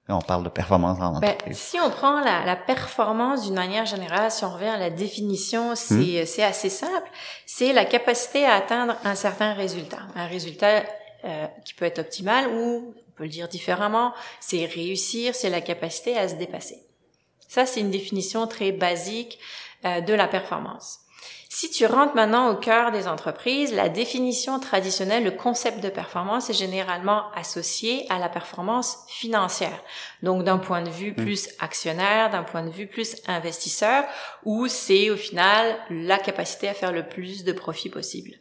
On 0.09 0.21
parle 0.21 0.45
de 0.45 0.51
performance 0.51 0.99
en 1.01 1.19
ben, 1.19 1.31
entreprise. 1.31 1.57
si 1.59 1.81
on 1.81 1.89
prend 1.89 2.21
la, 2.21 2.45
la 2.45 2.57
performance 2.57 3.45
d'une 3.45 3.55
manière 3.55 3.87
générale, 3.87 4.31
si 4.31 4.45
on 4.45 4.51
revient 4.51 4.67
à 4.67 4.77
la 4.77 4.91
définition, 4.91 5.75
c'est 5.75 5.95
hmm. 5.95 6.27
c'est 6.27 6.43
assez 6.43 6.69
simple. 6.69 7.09
C'est 7.47 7.73
la 7.73 7.87
capacité 7.87 8.45
à 8.45 8.55
atteindre 8.55 8.97
un 9.05 9.15
certain 9.15 9.55
résultat. 9.55 10.01
Un 10.15 10.27
résultat 10.27 10.85
euh, 11.25 11.47
qui 11.65 11.73
peut 11.73 11.87
être 11.87 12.01
optimal 12.01 12.49
ou, 12.49 12.95
on 13.09 13.13
peut 13.17 13.25
le 13.25 13.31
dire 13.31 13.49
différemment, 13.49 14.13
c'est 14.41 14.67
réussir, 14.67 15.35
c'est 15.35 15.49
la 15.49 15.63
capacité 15.63 16.19
à 16.19 16.29
se 16.29 16.35
dépasser. 16.35 16.83
Ça, 17.49 17.65
c'est 17.65 17.81
une 17.81 17.91
définition 17.91 18.47
très 18.47 18.73
basique 18.73 19.39
euh, 19.87 20.03
de 20.03 20.13
la 20.13 20.29
performance. 20.29 21.04
Si 21.56 21.71
tu 21.71 21.87
rentres 21.87 22.17
maintenant 22.17 22.51
au 22.51 22.56
cœur 22.56 22.91
des 22.91 23.06
entreprises, 23.06 23.73
la 23.73 23.89
définition 23.89 24.59
traditionnelle, 24.59 25.23
le 25.23 25.31
concept 25.31 25.81
de 25.85 25.89
performance 25.89 26.51
est 26.51 26.55
généralement 26.55 27.31
associé 27.37 28.11
à 28.11 28.19
la 28.19 28.29
performance 28.29 29.05
financière. 29.06 29.81
Donc 30.25 30.43
d'un 30.43 30.59
point 30.59 30.83
de 30.83 30.91
vue 30.91 31.12
mm. 31.12 31.15
plus 31.15 31.49
actionnaire, 31.61 32.31
d'un 32.31 32.43
point 32.43 32.65
de 32.65 32.71
vue 32.71 32.89
plus 32.89 33.15
investisseur, 33.29 34.03
où 34.45 34.67
c'est 34.67 35.11
au 35.11 35.17
final 35.17 35.77
la 35.91 36.19
capacité 36.19 36.67
à 36.67 36.75
faire 36.75 36.91
le 36.91 37.06
plus 37.06 37.45
de 37.45 37.53
profit 37.53 37.89
possible. 37.89 38.33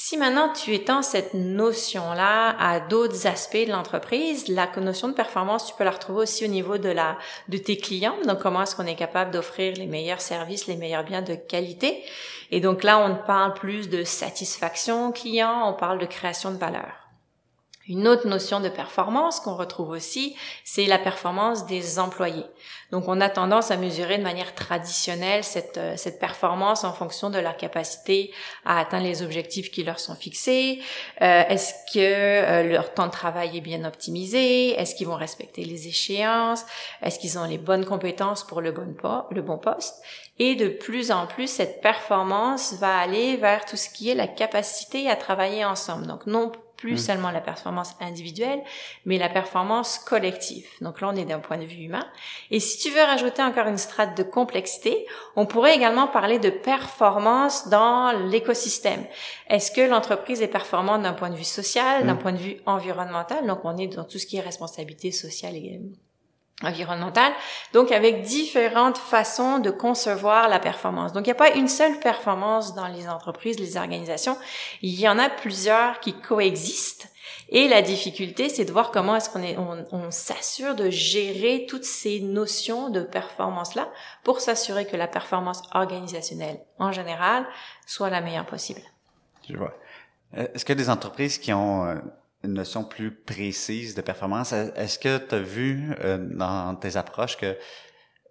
Si 0.00 0.16
maintenant 0.16 0.52
tu 0.52 0.74
étends 0.74 1.02
cette 1.02 1.34
notion-là 1.34 2.56
à 2.60 2.78
d'autres 2.78 3.26
aspects 3.26 3.66
de 3.66 3.72
l'entreprise, 3.72 4.46
la 4.46 4.70
notion 4.76 5.08
de 5.08 5.12
performance, 5.12 5.66
tu 5.66 5.74
peux 5.74 5.82
la 5.82 5.90
retrouver 5.90 6.20
aussi 6.22 6.44
au 6.44 6.48
niveau 6.48 6.78
de 6.78 6.88
la 6.88 7.18
de 7.48 7.58
tes 7.58 7.76
clients. 7.76 8.14
Donc 8.24 8.38
comment 8.38 8.62
est-ce 8.62 8.76
qu'on 8.76 8.86
est 8.86 8.94
capable 8.94 9.32
d'offrir 9.32 9.74
les 9.74 9.86
meilleurs 9.86 10.20
services, 10.20 10.68
les 10.68 10.76
meilleurs 10.76 11.02
biens 11.02 11.22
de 11.22 11.34
qualité? 11.34 12.04
Et 12.52 12.60
donc 12.60 12.84
là, 12.84 13.00
on 13.00 13.16
parle 13.26 13.54
plus 13.54 13.88
de 13.88 14.04
satisfaction 14.04 15.10
client, 15.10 15.68
on 15.68 15.72
parle 15.72 15.98
de 15.98 16.06
création 16.06 16.52
de 16.52 16.58
valeur. 16.58 16.97
Une 17.88 18.06
autre 18.06 18.28
notion 18.28 18.60
de 18.60 18.68
performance 18.68 19.40
qu'on 19.40 19.56
retrouve 19.56 19.88
aussi, 19.88 20.36
c'est 20.62 20.84
la 20.84 20.98
performance 20.98 21.64
des 21.64 21.98
employés. 21.98 22.44
Donc 22.90 23.04
on 23.08 23.20
a 23.20 23.30
tendance 23.30 23.70
à 23.70 23.78
mesurer 23.78 24.18
de 24.18 24.22
manière 24.22 24.54
traditionnelle 24.54 25.42
cette, 25.42 25.78
euh, 25.78 25.96
performance 26.20 26.84
en 26.84 26.92
fonction 26.92 27.30
de 27.30 27.38
leur 27.38 27.56
capacité 27.56 28.30
à 28.66 28.78
atteindre 28.78 29.04
les 29.04 29.22
objectifs 29.22 29.70
qui 29.70 29.84
leur 29.84 30.00
sont 30.00 30.14
fixés. 30.14 30.80
Euh, 31.22 31.44
est-ce 31.48 31.72
que 31.92 31.98
euh, 31.98 32.62
leur 32.64 32.92
temps 32.92 33.06
de 33.06 33.12
travail 33.12 33.56
est 33.56 33.62
bien 33.62 33.84
optimisé? 33.84 34.78
Est-ce 34.78 34.94
qu'ils 34.94 35.06
vont 35.06 35.16
respecter 35.16 35.64
les 35.64 35.88
échéances? 35.88 36.66
Est-ce 37.02 37.18
qu'ils 37.18 37.38
ont 37.38 37.44
les 37.44 37.58
bonnes 37.58 37.86
compétences 37.86 38.44
pour 38.44 38.60
le 38.60 38.72
bon, 38.72 38.94
le 39.30 39.42
bon 39.42 39.56
poste? 39.56 40.02
Et 40.38 40.54
de 40.56 40.68
plus 40.68 41.10
en 41.10 41.26
plus, 41.26 41.48
cette 41.48 41.80
performance 41.80 42.74
va 42.74 42.98
aller 42.98 43.36
vers 43.36 43.64
tout 43.64 43.76
ce 43.76 43.88
qui 43.88 44.10
est 44.10 44.14
la 44.14 44.28
capacité 44.28 45.08
à 45.08 45.16
travailler 45.16 45.64
ensemble. 45.64 46.06
Donc 46.06 46.26
non 46.26 46.52
plus 46.78 46.94
mm. 46.94 46.98
seulement 46.98 47.30
la 47.30 47.42
performance 47.42 47.94
individuelle, 48.00 48.62
mais 49.04 49.18
la 49.18 49.28
performance 49.28 49.98
collective. 49.98 50.66
Donc 50.80 51.02
là, 51.02 51.10
on 51.12 51.16
est 51.16 51.26
d'un 51.26 51.40
point 51.40 51.58
de 51.58 51.64
vue 51.64 51.84
humain. 51.84 52.06
Et 52.50 52.60
si 52.60 52.78
tu 52.78 52.90
veux 52.94 53.02
rajouter 53.02 53.42
encore 53.42 53.66
une 53.66 53.76
strate 53.76 54.16
de 54.16 54.22
complexité, 54.22 55.06
on 55.36 55.44
pourrait 55.44 55.74
également 55.74 56.06
parler 56.06 56.38
de 56.38 56.50
performance 56.50 57.68
dans 57.68 58.12
l'écosystème. 58.30 59.04
Est-ce 59.48 59.70
que 59.70 59.82
l'entreprise 59.82 60.40
est 60.40 60.48
performante 60.48 61.02
d'un 61.02 61.12
point 61.12 61.30
de 61.30 61.36
vue 61.36 61.44
social, 61.44 62.06
d'un 62.06 62.14
mm. 62.14 62.18
point 62.18 62.32
de 62.32 62.38
vue 62.38 62.56
environnemental? 62.64 63.46
Donc 63.46 63.60
on 63.64 63.76
est 63.76 63.88
dans 63.88 64.04
tout 64.04 64.18
ce 64.18 64.26
qui 64.26 64.36
est 64.36 64.40
responsabilité 64.40 65.10
sociale 65.10 65.56
également 65.56 66.07
environnementale, 66.62 67.32
donc 67.72 67.92
avec 67.92 68.22
différentes 68.22 68.98
façons 68.98 69.58
de 69.58 69.70
concevoir 69.70 70.48
la 70.48 70.58
performance. 70.58 71.12
Donc 71.12 71.26
il 71.26 71.28
n'y 71.28 71.32
a 71.32 71.36
pas 71.36 71.54
une 71.54 71.68
seule 71.68 71.98
performance 72.00 72.74
dans 72.74 72.88
les 72.88 73.08
entreprises, 73.08 73.60
les 73.60 73.76
organisations, 73.76 74.36
il 74.82 74.98
y 74.98 75.08
en 75.08 75.18
a 75.18 75.28
plusieurs 75.28 76.00
qui 76.00 76.14
coexistent. 76.14 77.08
Et 77.50 77.68
la 77.68 77.80
difficulté, 77.80 78.48
c'est 78.50 78.66
de 78.66 78.72
voir 78.72 78.90
comment 78.90 79.16
est-ce 79.16 79.30
qu'on 79.30 79.42
est, 79.42 79.56
on, 79.56 79.86
on 79.92 80.10
s'assure 80.10 80.74
de 80.74 80.90
gérer 80.90 81.64
toutes 81.66 81.84
ces 81.84 82.20
notions 82.20 82.90
de 82.90 83.00
performance-là 83.00 83.88
pour 84.22 84.40
s'assurer 84.40 84.86
que 84.86 84.96
la 84.96 85.06
performance 85.06 85.62
organisationnelle, 85.72 86.60
en 86.78 86.92
général, 86.92 87.46
soit 87.86 88.10
la 88.10 88.20
meilleure 88.20 88.44
possible. 88.44 88.82
Je 89.48 89.56
vois. 89.56 89.72
Euh, 90.36 90.46
est-ce 90.54 90.64
qu'il 90.64 90.76
y 90.76 90.78
a 90.78 90.84
des 90.84 90.90
entreprises 90.90 91.38
qui 91.38 91.52
ont 91.54 91.86
euh, 91.86 91.94
une 92.44 92.52
notion 92.52 92.84
plus 92.84 93.10
précise 93.10 93.94
de 93.94 94.00
performance. 94.00 94.52
Est-ce 94.52 94.98
que 94.98 95.18
tu 95.18 95.34
as 95.34 95.40
vu 95.40 95.92
euh, 96.00 96.18
dans 96.18 96.74
tes 96.76 96.96
approches 96.96 97.36
que 97.36 97.56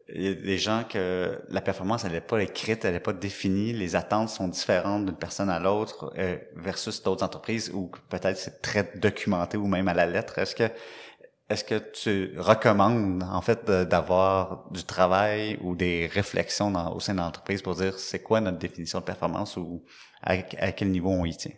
y 0.10 0.34
des 0.36 0.58
gens 0.58 0.86
que 0.88 1.38
la 1.50 1.60
performance 1.60 2.06
elle 2.06 2.14
n'est 2.14 2.22
pas 2.22 2.42
écrite, 2.42 2.86
elle 2.86 2.94
n'est 2.94 3.02
pas 3.02 3.12
définie, 3.12 3.74
les 3.74 3.98
attentes 3.98 4.30
sont 4.30 4.48
différentes 4.48 5.06
d'une 5.06 5.18
personne 5.18 5.50
à 5.50 5.60
l'autre 5.60 6.14
euh, 6.18 6.38
versus 6.56 7.04
d'autres 7.04 7.26
entreprises 7.26 7.72
où 7.74 7.92
peut-être 8.10 8.38
c'est 8.38 8.62
très 8.62 8.90
documenté 8.96 9.58
ou 9.58 9.68
même 9.68 9.90
à 9.90 9.94
la 9.94 10.06
lettre? 10.06 10.40
Est-ce 10.40 10.56
que 10.56 10.72
est-ce 11.50 11.64
que 11.64 11.76
tu 11.76 12.38
recommandes 12.38 13.24
en 13.24 13.42
fait 13.42 13.64
d'avoir 13.66 14.70
du 14.72 14.84
travail 14.84 15.58
ou 15.62 15.76
des 15.76 16.08
réflexions 16.08 16.74
au 16.94 17.00
sein 17.00 17.14
de 17.14 17.20
l'entreprise 17.20 17.62
pour 17.62 17.76
dire 17.76 17.98
c'est 18.00 18.22
quoi 18.22 18.42
notre 18.42 18.58
définition 18.58 19.00
de 19.00 19.06
performance 19.06 19.56
ou 19.56 19.86
à 20.22 20.38
quel 20.42 20.92
niveau 20.92 21.10
on 21.10 21.24
y 21.24 21.36
tient? 21.38 21.54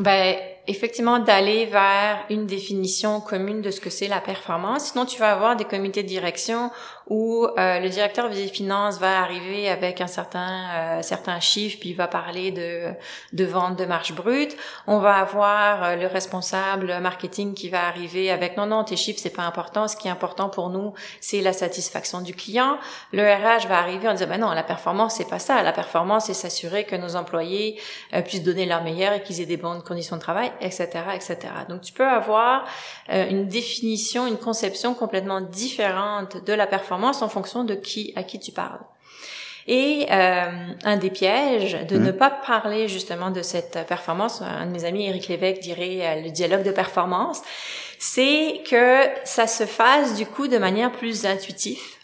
Ben, 0.00 0.36
effectivement, 0.68 1.18
d'aller 1.18 1.66
vers 1.66 2.24
une 2.30 2.46
définition 2.46 3.20
commune 3.20 3.62
de 3.62 3.70
ce 3.70 3.80
que 3.80 3.90
c'est 3.90 4.08
la 4.08 4.20
performance. 4.20 4.92
Sinon, 4.92 5.06
tu 5.06 5.18
vas 5.18 5.32
avoir 5.32 5.56
des 5.56 5.64
comités 5.64 6.02
de 6.02 6.08
direction 6.08 6.70
où 7.08 7.46
euh, 7.46 7.78
le 7.78 7.88
directeur 7.88 8.28
des 8.28 8.48
finances 8.48 8.98
va 8.98 9.22
arriver 9.22 9.68
avec 9.68 10.00
un 10.00 10.08
certain 10.08 10.98
euh, 10.98 11.02
certain 11.02 11.38
chiffre 11.38 11.78
puis 11.78 11.90
il 11.90 11.96
va 11.96 12.08
parler 12.08 12.50
de 12.50 12.92
de 13.32 13.44
vente 13.44 13.78
de 13.78 13.84
marge 13.84 14.12
brute. 14.12 14.56
On 14.88 14.98
va 14.98 15.14
avoir 15.14 15.84
euh, 15.84 15.96
le 15.96 16.06
responsable 16.08 16.98
marketing 17.00 17.54
qui 17.54 17.68
va 17.68 17.86
arriver 17.86 18.30
avec 18.30 18.56
non 18.56 18.66
non 18.66 18.82
tes 18.82 18.96
chiffres 18.96 19.20
c'est 19.22 19.30
pas 19.30 19.44
important. 19.44 19.86
Ce 19.86 19.96
qui 19.96 20.08
est 20.08 20.10
important 20.10 20.48
pour 20.48 20.68
nous 20.68 20.94
c'est 21.20 21.42
la 21.42 21.52
satisfaction 21.52 22.22
du 22.22 22.34
client. 22.34 22.78
Le 23.12 23.22
RH 23.22 23.68
va 23.68 23.78
arriver 23.78 24.08
en 24.08 24.12
disant 24.14 24.26
ben 24.26 24.40
non 24.40 24.50
la 24.50 24.64
performance 24.64 25.14
c'est 25.14 25.28
pas 25.28 25.38
ça. 25.38 25.62
La 25.62 25.72
performance 25.72 26.24
c'est 26.26 26.34
s'assurer 26.34 26.84
que 26.84 26.96
nos 26.96 27.14
employés 27.14 27.80
puissent 28.24 28.42
donner 28.42 28.66
leur 28.66 28.82
meilleur 28.82 29.12
et 29.12 29.22
qu'ils 29.22 29.40
aient 29.40 29.46
des 29.46 29.56
bonnes 29.56 29.82
conditions 29.82 30.16
de 30.16 30.20
travail, 30.20 30.50
etc., 30.60 30.88
etc. 31.14 31.38
Donc 31.68 31.82
tu 31.82 31.92
peux 31.92 32.06
avoir 32.06 32.66
une 33.08 33.46
définition, 33.46 34.26
une 34.26 34.38
conception 34.38 34.94
complètement 34.94 35.40
différente 35.40 36.44
de 36.44 36.52
la 36.52 36.66
performance 36.66 37.22
en 37.22 37.28
fonction 37.28 37.64
de 37.64 37.74
qui 37.74 38.12
à 38.16 38.22
qui 38.22 38.38
tu 38.38 38.52
parles. 38.52 38.80
Et 39.68 40.06
euh, 40.10 40.46
un 40.84 40.96
des 40.96 41.10
pièges 41.10 41.76
de 41.88 41.98
ne 41.98 42.12
pas 42.12 42.30
parler 42.30 42.86
justement 42.86 43.30
de 43.30 43.42
cette 43.42 43.84
performance, 43.88 44.40
un 44.40 44.66
de 44.66 44.70
mes 44.70 44.84
amis, 44.84 45.06
Éric 45.06 45.26
Lévesque, 45.26 45.60
dirait 45.60 45.98
euh, 46.02 46.22
le 46.22 46.30
dialogue 46.30 46.62
de 46.62 46.70
performance, 46.70 47.42
c'est 47.98 48.62
que 48.68 49.00
ça 49.24 49.48
se 49.48 49.66
fasse 49.66 50.14
du 50.14 50.26
coup 50.26 50.46
de 50.46 50.58
manière 50.58 50.92
plus 50.92 51.26
intuitive. 51.26 51.95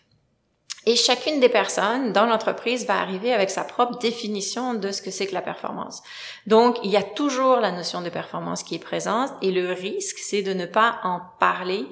Et 0.86 0.96
chacune 0.96 1.38
des 1.38 1.48
personnes 1.48 2.12
dans 2.12 2.26
l'entreprise 2.26 2.86
va 2.86 2.98
arriver 2.98 3.32
avec 3.32 3.50
sa 3.50 3.62
propre 3.62 3.98
définition 3.98 4.74
de 4.74 4.90
ce 4.90 5.00
que 5.00 5.12
c'est 5.12 5.26
que 5.26 5.34
la 5.34 5.42
performance. 5.42 6.02
Donc, 6.46 6.78
il 6.82 6.90
y 6.90 6.96
a 6.96 7.02
toujours 7.02 7.56
la 7.56 7.70
notion 7.70 8.02
de 8.02 8.08
performance 8.08 8.64
qui 8.64 8.74
est 8.74 8.80
présente 8.80 9.30
et 9.42 9.52
le 9.52 9.72
risque, 9.72 10.18
c'est 10.18 10.42
de 10.42 10.52
ne 10.52 10.66
pas 10.66 10.98
en 11.04 11.20
parler 11.38 11.86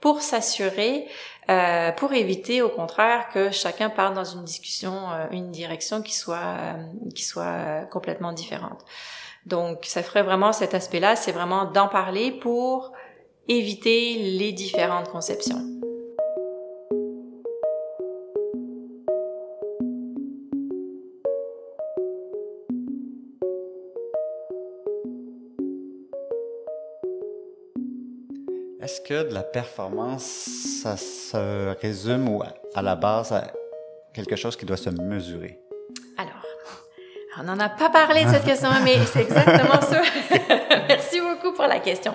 pour 0.00 0.22
s'assurer, 0.22 1.08
euh, 1.48 1.90
pour 1.92 2.12
éviter 2.12 2.62
au 2.62 2.68
contraire 2.68 3.28
que 3.32 3.50
chacun 3.50 3.90
parte 3.90 4.14
dans 4.14 4.24
une 4.24 4.44
discussion, 4.44 5.10
euh, 5.10 5.26
une 5.32 5.50
direction 5.50 6.00
qui 6.02 6.14
soit 6.14 6.36
euh, 6.36 6.72
qui 7.14 7.24
soit 7.24 7.86
complètement 7.90 8.32
différente. 8.32 8.84
Donc, 9.46 9.84
ça 9.84 10.02
ferait 10.02 10.22
vraiment 10.22 10.52
cet 10.52 10.74
aspect-là, 10.74 11.16
c'est 11.16 11.32
vraiment 11.32 11.64
d'en 11.64 11.88
parler 11.88 12.30
pour 12.30 12.92
éviter 13.48 14.18
les 14.38 14.52
différentes 14.52 15.08
conceptions. 15.08 15.75
Que 29.06 29.28
de 29.28 29.32
la 29.32 29.44
performance, 29.44 30.24
ça 30.82 30.96
se 30.96 31.76
résume 31.80 32.28
ou 32.28 32.42
à 32.74 32.82
la 32.82 32.96
base 32.96 33.30
à 33.30 33.52
quelque 34.12 34.34
chose 34.34 34.56
qui 34.56 34.66
doit 34.66 34.76
se 34.76 34.90
mesurer? 34.90 35.60
Alors, 36.18 36.42
on 37.38 37.44
n'en 37.44 37.58
a 37.60 37.68
pas 37.68 37.88
parlé 37.88 38.24
de 38.24 38.30
cette 38.30 38.44
question, 38.50 38.68
mais 38.82 38.96
c'est 39.06 39.22
exactement 39.22 39.80
ça. 39.80 40.02
Merci 40.88 41.20
beaucoup 41.20 41.54
pour 41.54 41.66
la 41.68 41.78
question. 41.78 42.14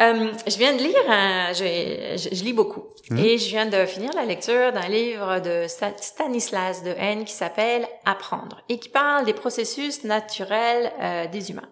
Euh, 0.00 0.32
je 0.46 0.56
viens 0.58 0.74
de 0.74 0.82
lire, 0.82 0.96
un, 1.08 1.52
je, 1.54 2.28
je, 2.30 2.44
lis 2.44 2.52
beaucoup, 2.52 2.84
hmm? 3.10 3.18
et 3.18 3.38
je 3.38 3.48
viens 3.48 3.66
de 3.66 3.86
finir 3.86 4.10
la 4.14 4.26
lecture 4.26 4.72
d'un 4.72 4.88
livre 4.88 5.40
de 5.40 5.66
Stanislas 5.66 6.82
de 6.82 6.90
Haine 6.90 7.24
qui 7.24 7.32
s'appelle 7.32 7.86
Apprendre 8.04 8.62
et 8.68 8.78
qui 8.78 8.90
parle 8.90 9.24
des 9.24 9.34
processus 9.34 10.04
naturels 10.04 10.92
euh, 11.00 11.26
des 11.28 11.50
humains. 11.50 11.68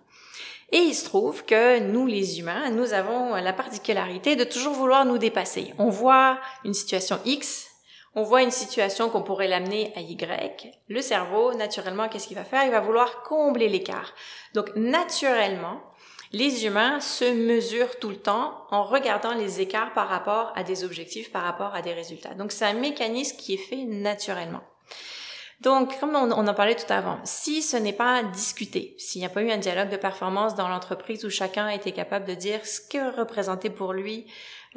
Et 0.72 0.78
il 0.78 0.94
se 0.94 1.04
trouve 1.04 1.44
que 1.44 1.80
nous, 1.80 2.06
les 2.06 2.38
humains, 2.38 2.70
nous 2.70 2.92
avons 2.92 3.34
la 3.34 3.52
particularité 3.52 4.36
de 4.36 4.44
toujours 4.44 4.74
vouloir 4.74 5.04
nous 5.04 5.18
dépasser. 5.18 5.74
On 5.78 5.90
voit 5.90 6.38
une 6.64 6.74
situation 6.74 7.18
X, 7.24 7.66
on 8.14 8.22
voit 8.22 8.42
une 8.42 8.50
situation 8.50 9.08
qu'on 9.08 9.22
pourrait 9.22 9.48
l'amener 9.48 9.92
à 9.96 10.00
Y. 10.00 10.72
Le 10.88 11.00
cerveau, 11.00 11.54
naturellement, 11.54 12.08
qu'est-ce 12.08 12.26
qu'il 12.26 12.36
va 12.36 12.44
faire? 12.44 12.64
Il 12.64 12.70
va 12.70 12.80
vouloir 12.80 13.22
combler 13.22 13.68
l'écart. 13.68 14.14
Donc, 14.54 14.74
naturellement, 14.76 15.80
les 16.32 16.64
humains 16.64 17.00
se 17.00 17.24
mesurent 17.24 17.98
tout 17.98 18.10
le 18.10 18.16
temps 18.16 18.66
en 18.70 18.84
regardant 18.84 19.34
les 19.34 19.60
écarts 19.60 19.92
par 19.92 20.08
rapport 20.08 20.52
à 20.54 20.62
des 20.62 20.84
objectifs, 20.84 21.32
par 21.32 21.42
rapport 21.42 21.74
à 21.74 21.82
des 21.82 21.92
résultats. 21.92 22.34
Donc, 22.34 22.52
c'est 22.52 22.64
un 22.64 22.74
mécanisme 22.74 23.36
qui 23.36 23.54
est 23.54 23.58
fait 23.58 23.84
naturellement. 23.84 24.62
Donc, 25.60 25.98
comme 26.00 26.16
on, 26.16 26.30
en 26.30 26.54
parlait 26.54 26.74
tout 26.74 26.90
avant, 26.90 27.18
si 27.24 27.60
ce 27.60 27.76
n'est 27.76 27.92
pas 27.92 28.22
discuté, 28.22 28.94
s'il 28.98 29.20
n'y 29.20 29.26
a 29.26 29.30
pas 29.30 29.42
eu 29.42 29.50
un 29.50 29.58
dialogue 29.58 29.90
de 29.90 29.98
performance 29.98 30.54
dans 30.54 30.68
l'entreprise 30.68 31.24
où 31.26 31.30
chacun 31.30 31.66
a 31.66 31.74
été 31.74 31.92
capable 31.92 32.26
de 32.26 32.34
dire 32.34 32.64
ce 32.64 32.80
que 32.80 33.18
représentait 33.20 33.68
pour 33.68 33.92
lui 33.92 34.26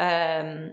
euh, 0.02 0.68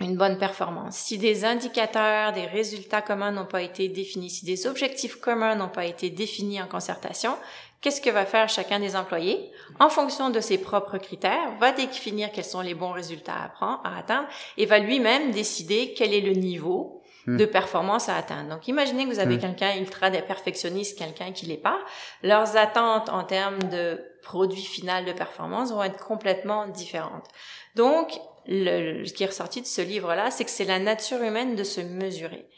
une 0.00 0.16
bonne 0.16 0.36
performance, 0.38 0.96
si 0.96 1.16
des 1.16 1.44
indicateurs, 1.44 2.32
des 2.32 2.46
résultats 2.46 3.02
communs 3.02 3.30
n'ont 3.30 3.46
pas 3.46 3.62
été 3.62 3.88
définis, 3.88 4.30
si 4.30 4.44
des 4.44 4.66
objectifs 4.66 5.16
communs 5.16 5.54
n'ont 5.54 5.68
pas 5.68 5.86
été 5.86 6.10
définis 6.10 6.60
en 6.60 6.66
concertation, 6.66 7.36
qu'est-ce 7.80 8.00
que 8.00 8.10
va 8.10 8.26
faire 8.26 8.48
chacun 8.48 8.80
des 8.80 8.96
employés? 8.96 9.52
En 9.78 9.88
fonction 9.88 10.28
de 10.30 10.40
ses 10.40 10.58
propres 10.58 10.98
critères, 10.98 11.56
va 11.60 11.70
définir 11.70 12.32
quels 12.32 12.44
sont 12.44 12.62
les 12.62 12.74
bons 12.74 12.92
résultats 12.92 13.44
à, 13.44 13.48
prendre, 13.48 13.80
à 13.84 13.96
atteindre 13.96 14.28
et 14.56 14.66
va 14.66 14.80
lui-même 14.80 15.30
décider 15.30 15.94
quel 15.96 16.12
est 16.12 16.20
le 16.20 16.32
niveau 16.32 17.00
de 17.26 17.44
hmm. 17.44 17.50
performance 17.50 18.08
à 18.08 18.16
atteindre. 18.16 18.50
Donc, 18.50 18.68
imaginez 18.68 19.04
que 19.04 19.10
vous 19.10 19.18
avez 19.18 19.36
hmm. 19.36 19.40
quelqu'un 19.40 19.76
ultra 19.78 20.10
perfectionniste, 20.10 20.98
quelqu'un 20.98 21.32
qui 21.32 21.46
l'est 21.46 21.56
pas. 21.56 21.78
Leurs 22.22 22.56
attentes 22.56 23.08
en 23.08 23.24
termes 23.24 23.62
de 23.64 24.00
produit 24.22 24.62
final 24.62 25.04
de 25.04 25.12
performance 25.12 25.72
vont 25.72 25.82
être 25.82 26.04
complètement 26.04 26.66
différentes. 26.68 27.26
Donc, 27.74 28.18
le, 28.46 29.04
ce 29.04 29.12
qui 29.12 29.24
est 29.24 29.26
ressorti 29.26 29.60
de 29.60 29.66
ce 29.66 29.80
livre-là, 29.80 30.30
c'est 30.30 30.44
que 30.44 30.50
c'est 30.50 30.64
la 30.64 30.78
nature 30.78 31.22
humaine 31.22 31.56
de 31.56 31.64
se 31.64 31.80
mesurer. 31.80 32.48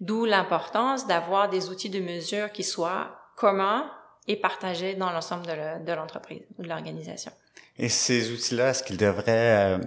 D'où 0.00 0.24
l'importance 0.24 1.06
d'avoir 1.06 1.48
des 1.48 1.68
outils 1.68 1.90
de 1.90 2.00
mesure 2.00 2.50
qui 2.50 2.64
soient 2.64 3.16
communs 3.36 3.90
et 4.26 4.36
partagés 4.36 4.94
dans 4.94 5.10
l'ensemble 5.10 5.46
de 5.46 5.92
l'entreprise 5.92 6.42
ou 6.58 6.62
de 6.62 6.68
l'organisation. 6.68 7.32
Et 7.78 7.88
ces 7.88 8.32
outils-là, 8.32 8.70
est-ce 8.70 8.82
qu'ils 8.82 8.96
devraient 8.96 9.76
euh, 9.76 9.78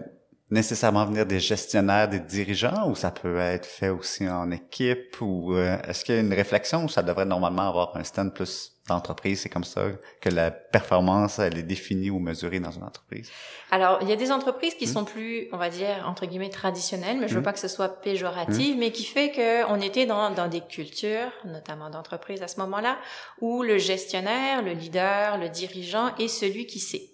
nécessairement 0.49 1.05
venir 1.05 1.25
des 1.25 1.39
gestionnaires, 1.39 2.07
des 2.07 2.19
dirigeants, 2.19 2.89
ou 2.89 2.95
ça 2.95 3.11
peut 3.11 3.37
être 3.37 3.65
fait 3.65 3.89
aussi 3.89 4.27
en 4.29 4.49
équipe, 4.51 5.19
ou 5.21 5.53
euh, 5.53 5.77
est-ce 5.87 6.05
qu'il 6.05 6.15
y 6.15 6.17
a 6.17 6.21
une 6.21 6.33
réflexion 6.33 6.85
ou 6.85 6.89
ça 6.89 7.03
devrait 7.03 7.25
normalement 7.25 7.67
avoir 7.67 7.95
un 7.97 8.03
stand 8.03 8.33
plus 8.33 8.73
d'entreprise, 8.87 9.41
c'est 9.41 9.49
comme 9.49 9.65
ça 9.65 9.81
que 10.21 10.29
la 10.29 10.49
performance, 10.49 11.39
elle 11.39 11.57
est 11.57 11.63
définie 11.63 12.09
ou 12.09 12.19
mesurée 12.19 12.61
dans 12.61 12.71
une 12.71 12.83
entreprise? 12.83 13.29
Alors, 13.69 13.99
il 14.01 14.07
y 14.07 14.13
a 14.13 14.15
des 14.15 14.31
entreprises 14.31 14.75
qui 14.75 14.85
hmm. 14.85 14.93
sont 14.93 15.03
plus, 15.03 15.49
on 15.51 15.57
va 15.57 15.69
dire, 15.69 16.05
entre 16.05 16.25
guillemets, 16.25 16.49
traditionnelles, 16.49 17.17
mais 17.19 17.27
je 17.27 17.33
veux 17.33 17.41
hmm. 17.41 17.43
pas 17.43 17.53
que 17.53 17.59
ce 17.59 17.67
soit 17.67 18.01
péjoratif, 18.01 18.75
hmm. 18.75 18.79
mais 18.79 18.91
qui 18.91 19.03
fait 19.03 19.33
qu'on 19.33 19.81
était 19.81 20.05
dans, 20.05 20.31
dans 20.31 20.47
des 20.47 20.61
cultures, 20.61 21.31
notamment 21.43 21.89
d'entreprises 21.89 22.41
à 22.41 22.47
ce 22.47 22.61
moment-là, 22.61 22.97
où 23.41 23.61
le 23.61 23.77
gestionnaire, 23.77 24.61
le 24.61 24.71
leader, 24.71 25.37
le 25.37 25.49
dirigeant 25.49 26.15
est 26.15 26.29
celui 26.29 26.65
qui 26.65 26.79
sait. 26.79 27.09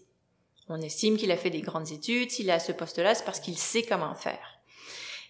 On 0.69 0.81
estime 0.81 1.17
qu'il 1.17 1.31
a 1.31 1.37
fait 1.37 1.49
des 1.49 1.61
grandes 1.61 1.91
études, 1.91 2.31
s'il 2.31 2.49
est 2.49 2.53
à 2.53 2.59
ce 2.59 2.71
poste-là, 2.71 3.15
c'est 3.15 3.25
parce 3.25 3.39
qu'il 3.39 3.57
sait 3.57 3.83
comment 3.83 4.15
faire. 4.15 4.39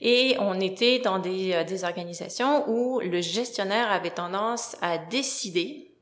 Et 0.01 0.35
on 0.39 0.59
était 0.59 0.99
dans 0.99 1.19
des, 1.19 1.53
euh, 1.53 1.63
des, 1.63 1.83
organisations 1.83 2.69
où 2.69 2.99
le 2.99 3.21
gestionnaire 3.21 3.91
avait 3.91 4.11
tendance 4.11 4.75
à 4.81 4.97
décider 4.97 5.95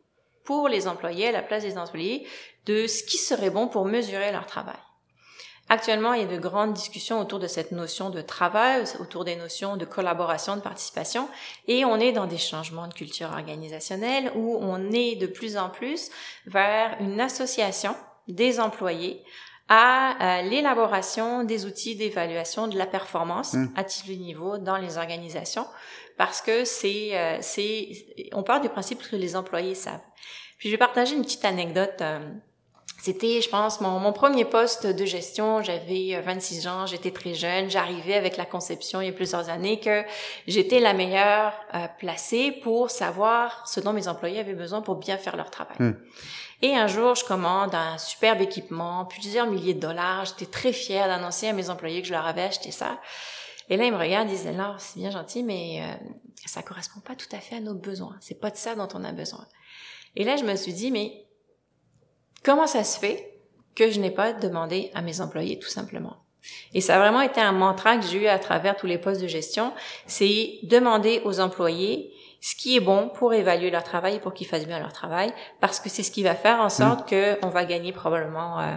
pour 0.44 0.68
les 0.68 0.88
employés, 0.88 1.28
à 1.28 1.32
la 1.32 1.44
place 1.44 1.64
des 1.64 1.78
employés, 1.78 2.28
de 2.66 2.88
ce 2.88 3.04
qui 3.04 3.18
serait 3.18 3.50
bon 3.50 3.68
pour 3.68 3.86
mesurer 3.86 4.32
leur 4.32 4.48
travail. 4.48 4.80
Actuellement, 5.70 6.14
il 6.14 6.22
y 6.22 6.26
a 6.26 6.28
de 6.28 6.38
grandes 6.38 6.74
discussions 6.74 7.22
autour 7.22 7.40
de 7.40 7.48
cette 7.48 7.72
notion 7.72 8.10
de 8.10 8.22
travail, 8.22 8.84
autour 9.00 9.24
des 9.24 9.38
notions 9.38 9.78
de 9.78 9.86
collaboration, 9.86 10.58
de 10.58 10.62
participation, 10.62 11.30
et 11.68 11.86
on 11.86 11.98
est 11.98 12.12
dans 12.12 12.28
des 12.28 12.38
changements 12.38 12.88
de 12.88 12.94
culture 12.94 13.30
organisationnelle 13.30 14.32
où 14.36 14.58
on 14.60 14.92
est 14.92 15.16
de 15.16 15.28
plus 15.28 15.56
en 15.56 15.70
plus 15.70 16.10
vers 16.46 16.98
une 17.00 17.22
association 17.22 17.96
des 18.34 18.60
employés 18.60 19.24
à 19.70 20.40
euh, 20.40 20.42
l'élaboration 20.50 21.44
des 21.44 21.66
outils 21.66 21.96
d'évaluation 21.96 22.68
de 22.68 22.78
la 22.78 22.86
performance 22.86 23.54
hmm. 23.54 23.70
à 23.76 23.84
tous 23.84 24.06
les 24.08 24.18
niveaux 24.18 24.58
dans 24.58 24.78
les 24.78 24.98
organisations 24.98 25.66
parce 26.18 26.42
que 26.42 26.66
c'est 26.66 27.18
euh, 27.18 27.38
c'est 27.42 27.90
on 28.34 28.44
part 28.44 28.60
du 28.60 28.70
principe 28.70 29.02
que 29.02 29.16
les 29.16 29.36
employés 29.36 29.76
savent. 29.76 30.04
Puis 30.58 30.70
je 30.70 30.74
vais 30.74 30.78
partager 30.78 31.16
une 31.16 31.24
petite 31.24 31.46
anecdote 31.46 32.02
euh, 32.02 32.20
c'était, 33.00 33.42
je 33.42 33.50
pense, 33.50 33.82
mon, 33.82 34.00
mon, 34.00 34.14
premier 34.14 34.46
poste 34.46 34.86
de 34.86 35.06
gestion. 35.06 35.64
J'avais 35.64 36.22
26 36.22 36.68
ans, 36.68 36.86
j'étais 36.86 37.12
très 37.12 37.34
jeune. 37.34 37.70
J'arrivais 37.70 38.14
avec 38.14 38.38
la 38.38 38.46
conception 38.46 39.02
il 39.02 39.08
y 39.08 39.10
a 39.10 39.14
plusieurs 39.14 39.50
années 39.50 39.80
que 39.80 40.04
j'étais 40.48 40.80
la 40.80 40.94
meilleure 40.94 41.54
placée 41.98 42.52
pour 42.64 42.92
savoir 42.92 43.68
ce 43.68 43.80
dont 43.80 43.94
mes 43.94 44.08
employés 44.08 44.40
avaient 44.40 44.54
besoin 44.54 44.82
pour 44.82 44.98
bien 44.98 45.18
faire 45.18 45.36
leur 45.36 45.50
travail. 45.50 45.78
Hmm. 45.80 45.94
Et 46.62 46.76
un 46.76 46.88
jour, 46.88 47.16
je 47.16 47.26
commande 47.26 47.74
un 47.74 47.98
superbe 47.98 48.42
équipement, 48.42 49.06
plusieurs 49.06 49.48
milliers 49.48 49.74
de 49.74 49.80
dollars. 49.80 50.26
J'étais 50.26 50.46
très 50.46 50.74
fière 50.74 51.08
d'annoncer 51.08 51.48
à 51.48 51.54
mes 51.54 51.70
employés 51.70 52.02
que 52.02 52.08
je 52.08 52.14
leur 52.14 52.26
avais 52.26 52.44
acheté 52.44 52.72
ça. 52.72 53.00
Et 53.70 53.78
là, 53.78 53.86
ils 53.86 53.92
me 53.92 53.98
regardent, 53.98 54.30
ils 54.30 54.38
disent, 54.38 54.48
alors, 54.48 54.80
c'est 54.80 55.00
bien 55.00 55.10
gentil, 55.10 55.44
mais 55.44 55.82
euh, 55.82 56.10
ça 56.46 56.62
correspond 56.62 57.00
pas 57.00 57.16
tout 57.16 57.34
à 57.36 57.40
fait 57.40 57.56
à 57.56 57.62
nos 57.62 57.74
besoins. 57.74 58.16
C'est 58.20 58.40
pas 58.40 58.52
de 58.52 58.58
ça 58.58 58.76
dont 58.76 58.88
on 58.94 59.04
a 59.04 59.12
besoin. 59.12 59.48
Et 60.16 60.24
là, 60.24 60.36
je 60.36 60.44
me 60.44 60.56
suis 60.56 60.74
dit, 60.74 60.92
mais 60.92 61.26
comment 62.44 62.68
ça 62.68 62.84
se 62.84 63.00
fait 63.00 63.34
que 63.76 63.90
je 63.90 64.00
n'ai 64.00 64.12
pas 64.12 64.34
demandé 64.34 64.92
à 64.94 65.02
mes 65.02 65.22
employés, 65.22 65.60
tout 65.60 65.70
simplement? 65.70 66.18
Et 66.74 66.82
ça 66.82 66.96
a 66.96 67.00
vraiment 67.00 67.22
été 67.22 67.40
un 67.40 67.52
mantra 67.52 67.98
que 67.98 68.06
j'ai 68.06 68.24
eu 68.24 68.28
à 68.28 68.40
travers 68.40 68.76
tous 68.76 68.88
les 68.88 68.98
postes 68.98 69.22
de 69.22 69.28
gestion, 69.28 69.74
c'est 70.08 70.60
demander 70.64 71.22
aux 71.24 71.40
employés 71.40 72.12
ce 72.42 72.56
qui 72.56 72.76
est 72.76 72.80
bon 72.80 73.10
pour 73.10 73.34
évaluer 73.34 73.70
leur 73.70 73.84
travail 73.84 74.16
et 74.16 74.20
pour 74.20 74.34
qu'ils 74.34 74.48
fassent 74.48 74.66
bien 74.66 74.80
leur 74.80 74.92
travail, 74.92 75.32
parce 75.60 75.80
que 75.80 75.90
c'est 75.90 76.02
ce 76.02 76.12
qui 76.12 76.24
va 76.24 76.34
faire 76.34 76.60
en 76.60 76.70
sorte 76.70 77.08
que 77.08 77.38
on 77.46 77.50
va 77.50 77.66
gagner 77.66 77.92
probablement 77.92 78.60
euh, 78.60 78.76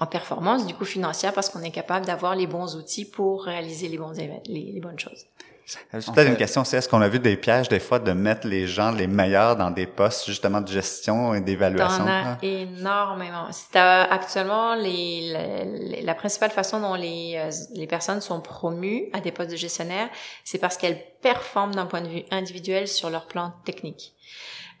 en 0.00 0.06
performance, 0.06 0.66
du 0.66 0.74
coup 0.74 0.86
financière, 0.86 1.34
parce 1.34 1.50
qu'on 1.50 1.62
est 1.62 1.70
capable 1.70 2.06
d'avoir 2.06 2.34
les 2.34 2.46
bons 2.46 2.76
outils 2.76 3.04
pour 3.04 3.44
réaliser 3.44 3.88
les, 3.88 3.98
bons 3.98 4.12
les, 4.12 4.72
les 4.72 4.80
bonnes 4.80 4.98
choses. 4.98 5.26
C'est 5.64 6.12
peut-être 6.12 6.28
une 6.28 6.36
question, 6.36 6.64
c'est 6.64 6.76
est-ce 6.78 6.88
qu'on 6.88 7.00
a 7.00 7.08
vu 7.08 7.18
des 7.18 7.36
pièges 7.36 7.68
des 7.68 7.80
fois 7.80 7.98
de 7.98 8.12
mettre 8.12 8.46
les 8.46 8.66
gens 8.66 8.90
les 8.90 9.06
meilleurs 9.06 9.56
dans 9.56 9.70
des 9.70 9.86
postes 9.86 10.26
justement 10.26 10.60
de 10.60 10.68
gestion 10.68 11.34
et 11.34 11.40
d'évaluation? 11.40 12.04
T'en 12.04 12.10
as 12.10 12.38
énormément. 12.42 13.48
actuellement 13.74 14.74
les, 14.74 16.02
la 16.02 16.14
principale 16.14 16.50
façon 16.50 16.80
dont 16.80 16.94
les, 16.94 17.34
euh, 17.36 17.50
les 17.74 17.86
personnes 17.86 18.20
sont 18.20 18.40
promues 18.40 19.08
à 19.12 19.20
des 19.20 19.32
postes 19.32 19.50
de 19.50 19.56
gestionnaire, 19.56 20.08
c'est 20.44 20.58
parce 20.58 20.76
qu'elles 20.76 21.00
performent 21.20 21.74
d'un 21.74 21.86
point 21.86 22.00
de 22.00 22.08
vue 22.08 22.22
individuel 22.30 22.88
sur 22.88 23.10
leur 23.10 23.26
plan 23.26 23.52
technique. 23.64 24.14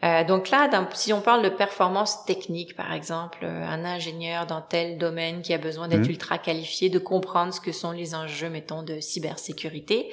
Euh, 0.04 0.24
donc 0.24 0.50
là, 0.50 0.68
si 0.94 1.12
on 1.12 1.20
parle 1.20 1.42
de 1.42 1.48
performance 1.48 2.24
technique, 2.24 2.74
par 2.74 2.92
exemple, 2.92 3.38
euh, 3.44 3.64
un 3.64 3.84
ingénieur 3.84 4.46
dans 4.46 4.60
tel 4.60 4.98
domaine 4.98 5.42
qui 5.42 5.54
a 5.54 5.58
besoin 5.58 5.86
d'être 5.86 6.06
mmh. 6.06 6.10
ultra 6.10 6.38
qualifié, 6.38 6.88
de 6.88 6.98
comprendre 6.98 7.54
ce 7.54 7.60
que 7.60 7.72
sont 7.72 7.92
les 7.92 8.14
enjeux, 8.14 8.48
mettons, 8.48 8.82
de 8.82 8.98
cybersécurité, 9.00 10.10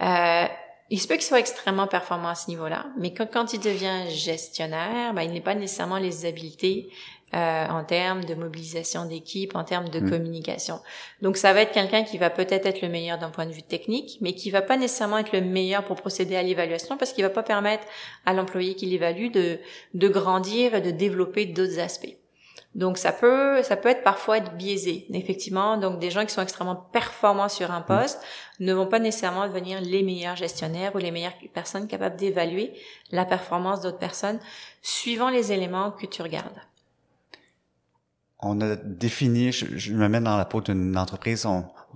euh, 0.00 0.46
il 0.90 0.98
se 0.98 1.06
peut 1.06 1.14
qu'il 1.14 1.24
soit 1.24 1.40
extrêmement 1.40 1.86
performant 1.86 2.30
à 2.30 2.34
ce 2.34 2.48
niveau-là, 2.48 2.86
mais 2.98 3.12
quand, 3.12 3.30
quand 3.30 3.52
il 3.52 3.60
devient 3.60 4.08
gestionnaire, 4.08 5.12
ben, 5.12 5.22
il 5.22 5.32
n'est 5.32 5.42
pas 5.42 5.54
nécessairement 5.54 5.98
les 5.98 6.24
habiletés 6.24 6.88
euh, 7.34 7.66
en 7.66 7.84
termes 7.84 8.24
de 8.24 8.34
mobilisation 8.34 9.04
d'équipe, 9.04 9.54
en 9.54 9.62
termes 9.62 9.90
de 9.90 10.00
mm. 10.00 10.10
communication. 10.10 10.80
Donc 11.20 11.36
ça 11.36 11.52
va 11.52 11.60
être 11.60 11.72
quelqu'un 11.72 12.02
qui 12.02 12.16
va 12.16 12.30
peut-être 12.30 12.64
être 12.64 12.80
le 12.80 12.88
meilleur 12.88 13.18
d'un 13.18 13.28
point 13.28 13.44
de 13.44 13.52
vue 13.52 13.62
technique, 13.62 14.16
mais 14.22 14.32
qui 14.32 14.50
va 14.50 14.62
pas 14.62 14.78
nécessairement 14.78 15.18
être 15.18 15.32
le 15.32 15.42
meilleur 15.42 15.84
pour 15.84 15.96
procéder 15.96 16.36
à 16.36 16.42
l'évaluation 16.42 16.96
parce 16.96 17.12
qu'il 17.12 17.24
va 17.24 17.30
pas 17.30 17.42
permettre 17.42 17.84
à 18.24 18.32
l'employé 18.32 18.74
qui 18.74 18.86
l'évalue 18.86 19.30
de, 19.30 19.58
de 19.92 20.08
grandir 20.08 20.74
et 20.74 20.80
de 20.80 20.90
développer 20.90 21.44
d'autres 21.44 21.80
aspects. 21.80 22.16
Donc 22.74 22.96
ça 22.96 23.12
peut 23.12 23.62
ça 23.62 23.76
peut 23.76 23.90
être 23.90 24.02
parfois 24.02 24.38
être 24.38 24.54
biaisé. 24.54 25.06
Effectivement, 25.12 25.76
donc 25.76 25.98
des 25.98 26.10
gens 26.10 26.24
qui 26.24 26.32
sont 26.32 26.42
extrêmement 26.42 26.76
performants 26.76 27.50
sur 27.50 27.70
un 27.70 27.80
mm. 27.80 27.86
poste 27.86 28.22
ne 28.60 28.72
vont 28.72 28.86
pas 28.86 29.00
nécessairement 29.00 29.46
devenir 29.46 29.82
les 29.82 30.02
meilleurs 30.02 30.36
gestionnaires 30.36 30.94
ou 30.94 30.98
les 30.98 31.10
meilleures 31.10 31.36
personnes 31.52 31.88
capables 31.88 32.16
d'évaluer 32.16 32.72
la 33.10 33.26
performance 33.26 33.82
d'autres 33.82 33.98
personnes 33.98 34.40
suivant 34.80 35.28
les 35.28 35.52
éléments 35.52 35.90
que 35.90 36.06
tu 36.06 36.22
regardes 36.22 36.60
on 38.40 38.60
a 38.60 38.76
défini, 38.76 39.52
je, 39.52 39.92
me 39.92 40.08
mets 40.08 40.20
dans 40.20 40.36
la 40.36 40.44
peau 40.44 40.60
d'une 40.60 40.96
entreprise 40.96 41.46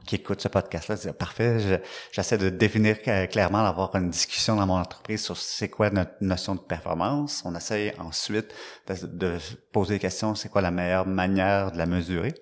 qui 0.06 0.16
écoute 0.16 0.40
ce 0.40 0.48
podcast-là, 0.48 0.96
c'est 0.96 1.16
parfait, 1.16 1.80
j'essaie 2.10 2.38
de 2.38 2.50
définir 2.50 3.00
clairement, 3.00 3.62
d'avoir 3.62 3.94
une 3.94 4.10
discussion 4.10 4.56
dans 4.56 4.66
mon 4.66 4.78
entreprise 4.78 5.22
sur 5.22 5.36
c'est 5.36 5.68
quoi 5.68 5.90
notre 5.90 6.14
notion 6.20 6.56
de 6.56 6.60
performance. 6.60 7.42
On 7.44 7.54
essaie 7.54 7.94
ensuite 7.98 8.52
de, 8.88 9.38
poser 9.70 9.94
des 9.94 10.00
questions, 10.00 10.34
c'est 10.34 10.48
quoi 10.48 10.60
la 10.60 10.72
meilleure 10.72 11.06
manière 11.06 11.70
de 11.70 11.78
la 11.78 11.86
mesurer. 11.86 12.34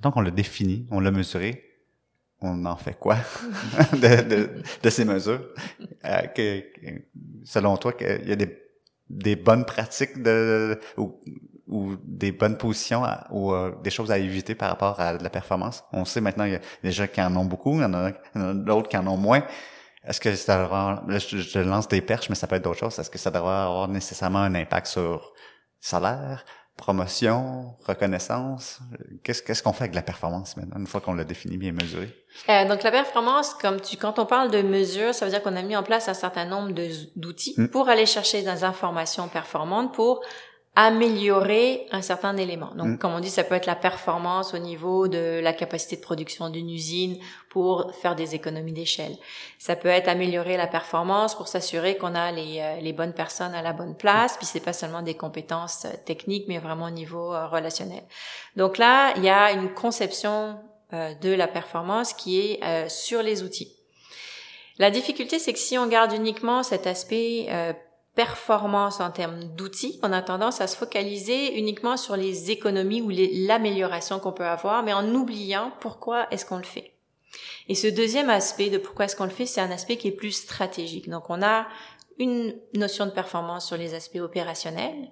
Donc 0.00 0.16
on 0.16 0.20
l'a 0.20 0.32
défini, 0.32 0.86
on 0.90 0.98
l'a 0.98 1.12
mesuré, 1.12 1.64
on 2.40 2.64
en 2.66 2.76
fait 2.76 2.98
quoi 2.98 3.18
de, 3.92 4.90
ces 4.90 5.04
mesures? 5.04 5.46
Euh, 6.04 6.22
que, 6.26 6.64
selon 7.44 7.76
toi, 7.76 7.94
il 8.00 8.28
y 8.28 8.32
a 8.32 8.36
des, 8.36 8.58
des 9.08 9.36
bonnes 9.36 9.64
pratiques 9.64 10.20
de, 10.20 10.80
ou 11.68 11.96
des 12.02 12.32
bonnes 12.32 12.58
positions 12.58 13.04
ou 13.30 13.52
euh, 13.52 13.74
des 13.82 13.90
choses 13.90 14.10
à 14.10 14.18
éviter 14.18 14.54
par 14.54 14.68
rapport 14.68 15.00
à 15.00 15.14
la 15.14 15.30
performance. 15.30 15.84
On 15.92 16.04
sait 16.04 16.20
maintenant, 16.20 16.44
il 16.44 16.52
y 16.52 16.56
a 16.56 16.60
des 16.82 16.92
gens 16.92 17.06
qui 17.06 17.22
en 17.22 17.34
ont 17.36 17.44
beaucoup, 17.44 17.74
il 17.74 17.82
y 17.82 17.84
en 17.84 17.94
a, 17.94 18.12
d'autres 18.54 18.88
qui 18.88 18.96
en 18.96 19.06
ont 19.06 19.16
moins. 19.16 19.42
Est-ce 20.06 20.20
que 20.20 20.34
ça 20.34 20.62
devrait, 20.62 21.00
là, 21.08 21.18
je, 21.18 21.58
lance 21.60 21.88
des 21.88 22.02
perches, 22.02 22.28
mais 22.28 22.34
ça 22.34 22.46
peut 22.46 22.56
être 22.56 22.64
d'autres 22.64 22.80
choses. 22.80 22.98
Est-ce 22.98 23.10
que 23.10 23.18
ça 23.18 23.30
devrait 23.30 23.54
avoir 23.54 23.88
nécessairement 23.88 24.40
un 24.40 24.54
impact 24.54 24.86
sur 24.86 25.32
salaire, 25.80 26.44
promotion, 26.76 27.74
reconnaissance? 27.86 28.80
Qu'est-ce, 29.22 29.42
qu'est-ce 29.42 29.62
qu'on 29.62 29.72
fait 29.72 29.84
avec 29.84 29.94
la 29.94 30.02
performance 30.02 30.58
maintenant, 30.58 30.78
une 30.78 30.86
fois 30.86 31.00
qu'on 31.00 31.14
l'a 31.14 31.24
défini 31.24 31.56
bien 31.56 31.72
mesuré? 31.72 32.14
Euh, 32.50 32.68
donc 32.68 32.82
la 32.82 32.90
performance, 32.90 33.54
comme 33.54 33.80
tu, 33.80 33.96
quand 33.96 34.18
on 34.18 34.26
parle 34.26 34.50
de 34.50 34.60
mesure, 34.60 35.14
ça 35.14 35.24
veut 35.24 35.30
dire 35.30 35.42
qu'on 35.42 35.56
a 35.56 35.62
mis 35.62 35.76
en 35.76 35.82
place 35.82 36.08
un 36.10 36.14
certain 36.14 36.44
nombre 36.44 36.72
d'outils 37.16 37.54
hmm. 37.56 37.68
pour 37.68 37.88
aller 37.88 38.04
chercher 38.04 38.42
des 38.42 38.64
informations 38.64 39.28
performantes 39.28 39.94
pour 39.94 40.20
améliorer 40.76 41.86
un 41.92 42.02
certain 42.02 42.36
élément. 42.36 42.72
Donc, 42.74 42.86
mm. 42.88 42.98
comme 42.98 43.12
on 43.12 43.20
dit, 43.20 43.30
ça 43.30 43.44
peut 43.44 43.54
être 43.54 43.66
la 43.66 43.76
performance 43.76 44.54
au 44.54 44.58
niveau 44.58 45.06
de 45.06 45.38
la 45.40 45.52
capacité 45.52 45.96
de 45.96 46.00
production 46.00 46.50
d'une 46.50 46.68
usine 46.68 47.18
pour 47.48 47.94
faire 47.94 48.16
des 48.16 48.34
économies 48.34 48.72
d'échelle. 48.72 49.16
Ça 49.58 49.76
peut 49.76 49.88
être 49.88 50.08
améliorer 50.08 50.56
la 50.56 50.66
performance 50.66 51.36
pour 51.36 51.46
s'assurer 51.46 51.96
qu'on 51.96 52.16
a 52.16 52.32
les, 52.32 52.58
euh, 52.60 52.80
les, 52.80 52.92
bonnes 52.92 53.12
personnes 53.12 53.54
à 53.54 53.62
la 53.62 53.72
bonne 53.72 53.96
place, 53.96 54.36
puis 54.36 54.46
c'est 54.46 54.58
pas 54.58 54.72
seulement 54.72 55.02
des 55.02 55.14
compétences 55.14 55.84
euh, 55.84 55.90
techniques, 56.04 56.46
mais 56.48 56.58
vraiment 56.58 56.86
au 56.86 56.90
niveau 56.90 57.32
euh, 57.32 57.46
relationnel. 57.46 58.02
Donc 58.56 58.78
là, 58.78 59.14
il 59.16 59.22
y 59.22 59.30
a 59.30 59.52
une 59.52 59.72
conception 59.72 60.58
de 60.92 61.34
la 61.34 61.48
performance 61.48 62.12
qui 62.12 62.38
est 62.38 62.88
sur 62.88 63.20
les 63.20 63.42
outils. 63.42 63.74
La 64.78 64.92
difficulté, 64.92 65.40
c'est 65.40 65.52
que 65.52 65.58
si 65.58 65.76
on 65.76 65.88
garde 65.88 66.12
uniquement 66.12 66.62
cet 66.62 66.86
aspect 66.86 67.48
performance 68.14 69.00
en 69.00 69.10
termes 69.10 69.44
d'outils, 69.56 69.98
on 70.02 70.12
a 70.12 70.22
tendance 70.22 70.60
à 70.60 70.66
se 70.66 70.76
focaliser 70.76 71.58
uniquement 71.58 71.96
sur 71.96 72.16
les 72.16 72.50
économies 72.50 73.02
ou 73.02 73.10
l'amélioration 73.10 74.20
qu'on 74.20 74.32
peut 74.32 74.46
avoir, 74.46 74.82
mais 74.82 74.92
en 74.92 75.14
oubliant 75.14 75.72
pourquoi 75.80 76.28
est-ce 76.30 76.46
qu'on 76.46 76.58
le 76.58 76.62
fait. 76.62 76.92
Et 77.68 77.74
ce 77.74 77.88
deuxième 77.88 78.30
aspect 78.30 78.70
de 78.70 78.78
pourquoi 78.78 79.06
est-ce 79.06 79.16
qu'on 79.16 79.24
le 79.24 79.30
fait, 79.30 79.46
c'est 79.46 79.60
un 79.60 79.70
aspect 79.70 79.96
qui 79.96 80.08
est 80.08 80.12
plus 80.12 80.32
stratégique. 80.32 81.08
Donc 81.08 81.28
on 81.28 81.42
a 81.42 81.66
une 82.18 82.54
notion 82.74 83.06
de 83.06 83.10
performance 83.10 83.66
sur 83.66 83.76
les 83.76 83.94
aspects 83.94 84.20
opérationnels, 84.20 85.10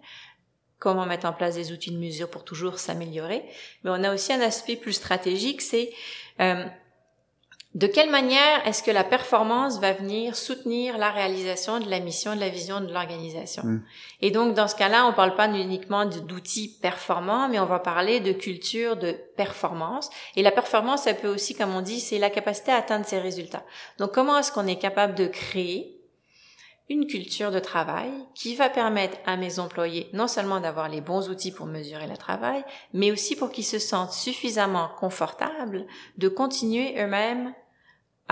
comment 0.79 1.07
mettre 1.07 1.27
en 1.27 1.33
place 1.33 1.57
des 1.57 1.73
outils 1.73 1.91
de 1.91 1.99
mesure 1.99 2.29
pour 2.29 2.45
toujours 2.45 2.79
s'améliorer, 2.79 3.45
mais 3.83 3.91
on 3.91 4.05
a 4.05 4.15
aussi 4.15 4.33
un 4.33 4.41
aspect 4.41 4.77
plus 4.77 4.93
stratégique, 4.93 5.63
c'est 5.63 5.93
euh, 6.41 6.65
de 7.75 7.87
quelle 7.87 8.11
manière 8.11 8.67
est-ce 8.67 8.83
que 8.83 8.91
la 8.91 9.03
performance 9.03 9.81
va 9.81 9.95
venir 9.95 10.37
soutenir 10.37 10.99
la 10.99 11.11
réalisation 11.11 11.81
de 11.81 11.89
la 11.89 12.01
mission, 12.01 12.35
de 12.35 12.41
la 12.41 12.51
vision 12.51 12.83
de 12.83 12.93
l'organisation? 12.93 13.63
Mm. 13.65 13.83
Et 14.21 14.31
donc, 14.31 14.55
dans 14.55 14.69
ce 14.69 14.77
cas-là, 14.77 15.07
on 15.07 15.11
ne 15.11 15.17
parle 15.17 15.35
pas 15.35 15.49
uniquement 15.49 16.05
d'outils 16.05 16.77
performants, 16.83 17.49
mais 17.49 17.59
on 17.59 17.65
va 17.65 17.79
parler 17.79 18.21
de 18.21 18.33
culture 18.33 18.97
de 18.97 19.13
performance. 19.37 20.11
Et 20.37 20.43
la 20.43 20.51
performance, 20.51 21.05
ça 21.05 21.15
peut 21.15 21.29
aussi, 21.29 21.55
comme 21.55 21.75
on 21.75 21.81
dit, 21.81 22.01
c'est 22.01 22.19
la 22.19 22.29
capacité 22.29 22.73
à 22.73 22.77
atteindre 22.77 23.07
ses 23.07 23.19
résultats. 23.19 23.65
Donc, 23.99 24.13
comment 24.13 24.37
est-ce 24.37 24.53
qu'on 24.53 24.67
est 24.67 24.79
capable 24.79 25.15
de 25.15 25.27
créer 25.27 25.99
une 26.91 27.07
culture 27.07 27.51
de 27.51 27.59
travail 27.59 28.11
qui 28.35 28.55
va 28.55 28.69
permettre 28.69 29.17
à 29.25 29.39
mes 29.39 29.59
employés 29.59 30.11
non 30.13 30.29
seulement 30.29 30.61
d'avoir 30.61 30.91
les 30.91 31.01
bons 31.01 31.31
outils 31.31 31.53
pour 31.53 31.65
mesurer 31.65 32.07
le 32.07 32.19
travail, 32.19 32.63
mais 32.93 33.11
aussi 33.11 33.35
pour 33.35 33.51
qu'ils 33.51 33.65
se 33.65 33.79
sentent 33.79 34.13
suffisamment 34.13 34.91
confortables 34.99 35.87
de 36.19 36.29
continuer 36.29 37.03
eux-mêmes 37.03 37.55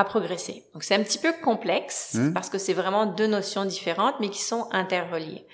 à 0.00 0.04
progresser. 0.04 0.64
Donc 0.72 0.82
c'est 0.82 0.94
un 0.94 1.02
petit 1.02 1.18
peu 1.18 1.32
complexe 1.42 2.14
mmh. 2.14 2.32
parce 2.32 2.50
que 2.50 2.58
c'est 2.58 2.72
vraiment 2.72 3.06
deux 3.06 3.26
notions 3.26 3.64
différentes 3.64 4.14
mais 4.20 4.30
qui 4.30 4.42
sont 4.42 4.68
interreliées. 4.72 5.46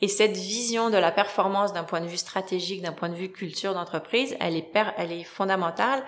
Et 0.00 0.08
cette 0.08 0.36
vision 0.36 0.90
de 0.90 0.96
la 0.96 1.10
performance 1.10 1.72
d'un 1.72 1.84
point 1.84 2.00
de 2.00 2.06
vue 2.06 2.16
stratégique, 2.16 2.82
d'un 2.82 2.92
point 2.92 3.08
de 3.08 3.14
vue 3.14 3.32
culture 3.32 3.74
d'entreprise, 3.74 4.36
elle 4.40 4.56
est 4.56 4.70
elle 4.98 5.12
est 5.12 5.24
fondamentale 5.24 6.04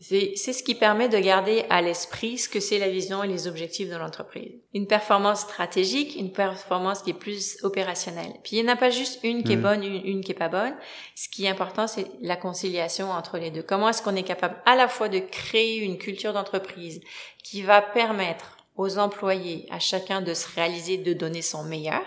c'est 0.00 0.36
ce 0.36 0.62
qui 0.62 0.74
permet 0.74 1.08
de 1.08 1.18
garder 1.18 1.64
à 1.70 1.80
l'esprit 1.80 2.36
ce 2.36 2.48
que 2.48 2.60
c'est 2.60 2.78
la 2.78 2.90
vision 2.90 3.22
et 3.22 3.28
les 3.28 3.46
objectifs 3.46 3.88
de 3.88 3.96
l'entreprise. 3.96 4.52
Une 4.74 4.86
performance 4.86 5.40
stratégique, 5.40 6.16
une 6.16 6.32
performance 6.32 7.02
qui 7.02 7.10
est 7.10 7.14
plus 7.14 7.58
opérationnelle. 7.62 8.32
Puis 8.42 8.56
il 8.56 8.62
n'y 8.62 8.68
en 8.68 8.72
a 8.72 8.76
pas 8.76 8.90
juste 8.90 9.20
une 9.22 9.42
qui 9.42 9.52
est 9.52 9.56
mmh. 9.56 9.62
bonne, 9.62 9.84
une, 9.84 10.04
une, 10.04 10.20
qui 10.20 10.32
est 10.32 10.34
pas 10.34 10.48
bonne. 10.48 10.74
Ce 11.14 11.28
qui 11.28 11.46
est 11.46 11.48
important, 11.48 11.86
c'est 11.86 12.06
la 12.20 12.36
conciliation 12.36 13.10
entre 13.10 13.38
les 13.38 13.50
deux. 13.50 13.62
Comment 13.62 13.88
est-ce 13.88 14.02
qu'on 14.02 14.16
est 14.16 14.24
capable 14.24 14.56
à 14.66 14.76
la 14.76 14.88
fois 14.88 15.08
de 15.08 15.20
créer 15.20 15.78
une 15.78 15.96
culture 15.96 16.32
d'entreprise 16.32 17.00
qui 17.42 17.62
va 17.62 17.80
permettre 17.80 18.58
aux 18.76 18.98
employés, 18.98 19.66
à 19.70 19.78
chacun 19.78 20.20
de 20.20 20.34
se 20.34 20.52
réaliser, 20.54 20.98
de 20.98 21.12
donner 21.12 21.42
son 21.42 21.62
meilleur, 21.64 22.02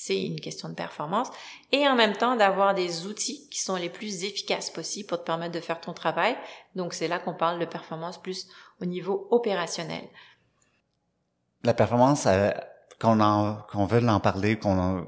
c'est 0.00 0.22
une 0.22 0.40
question 0.40 0.70
de 0.70 0.74
performance, 0.74 1.28
et 1.72 1.86
en 1.86 1.94
même 1.94 2.14
temps 2.14 2.34
d'avoir 2.34 2.74
des 2.74 3.06
outils 3.06 3.46
qui 3.50 3.60
sont 3.60 3.76
les 3.76 3.90
plus 3.90 4.24
efficaces 4.24 4.70
possibles 4.70 5.06
pour 5.06 5.18
te 5.18 5.24
permettre 5.24 5.52
de 5.52 5.60
faire 5.60 5.78
ton 5.78 5.92
travail. 5.92 6.36
Donc 6.74 6.94
c'est 6.94 7.06
là 7.06 7.18
qu'on 7.18 7.34
parle 7.34 7.58
de 7.58 7.66
performance 7.66 8.16
plus 8.16 8.48
au 8.80 8.86
niveau 8.86 9.28
opérationnel. 9.30 10.04
La 11.64 11.74
performance, 11.74 12.24
euh, 12.26 12.50
qu'on 12.98 13.18
qu'on 13.70 13.84
veut 13.84 14.08
en 14.08 14.20
parler, 14.20 14.58
qu'on 14.58 15.06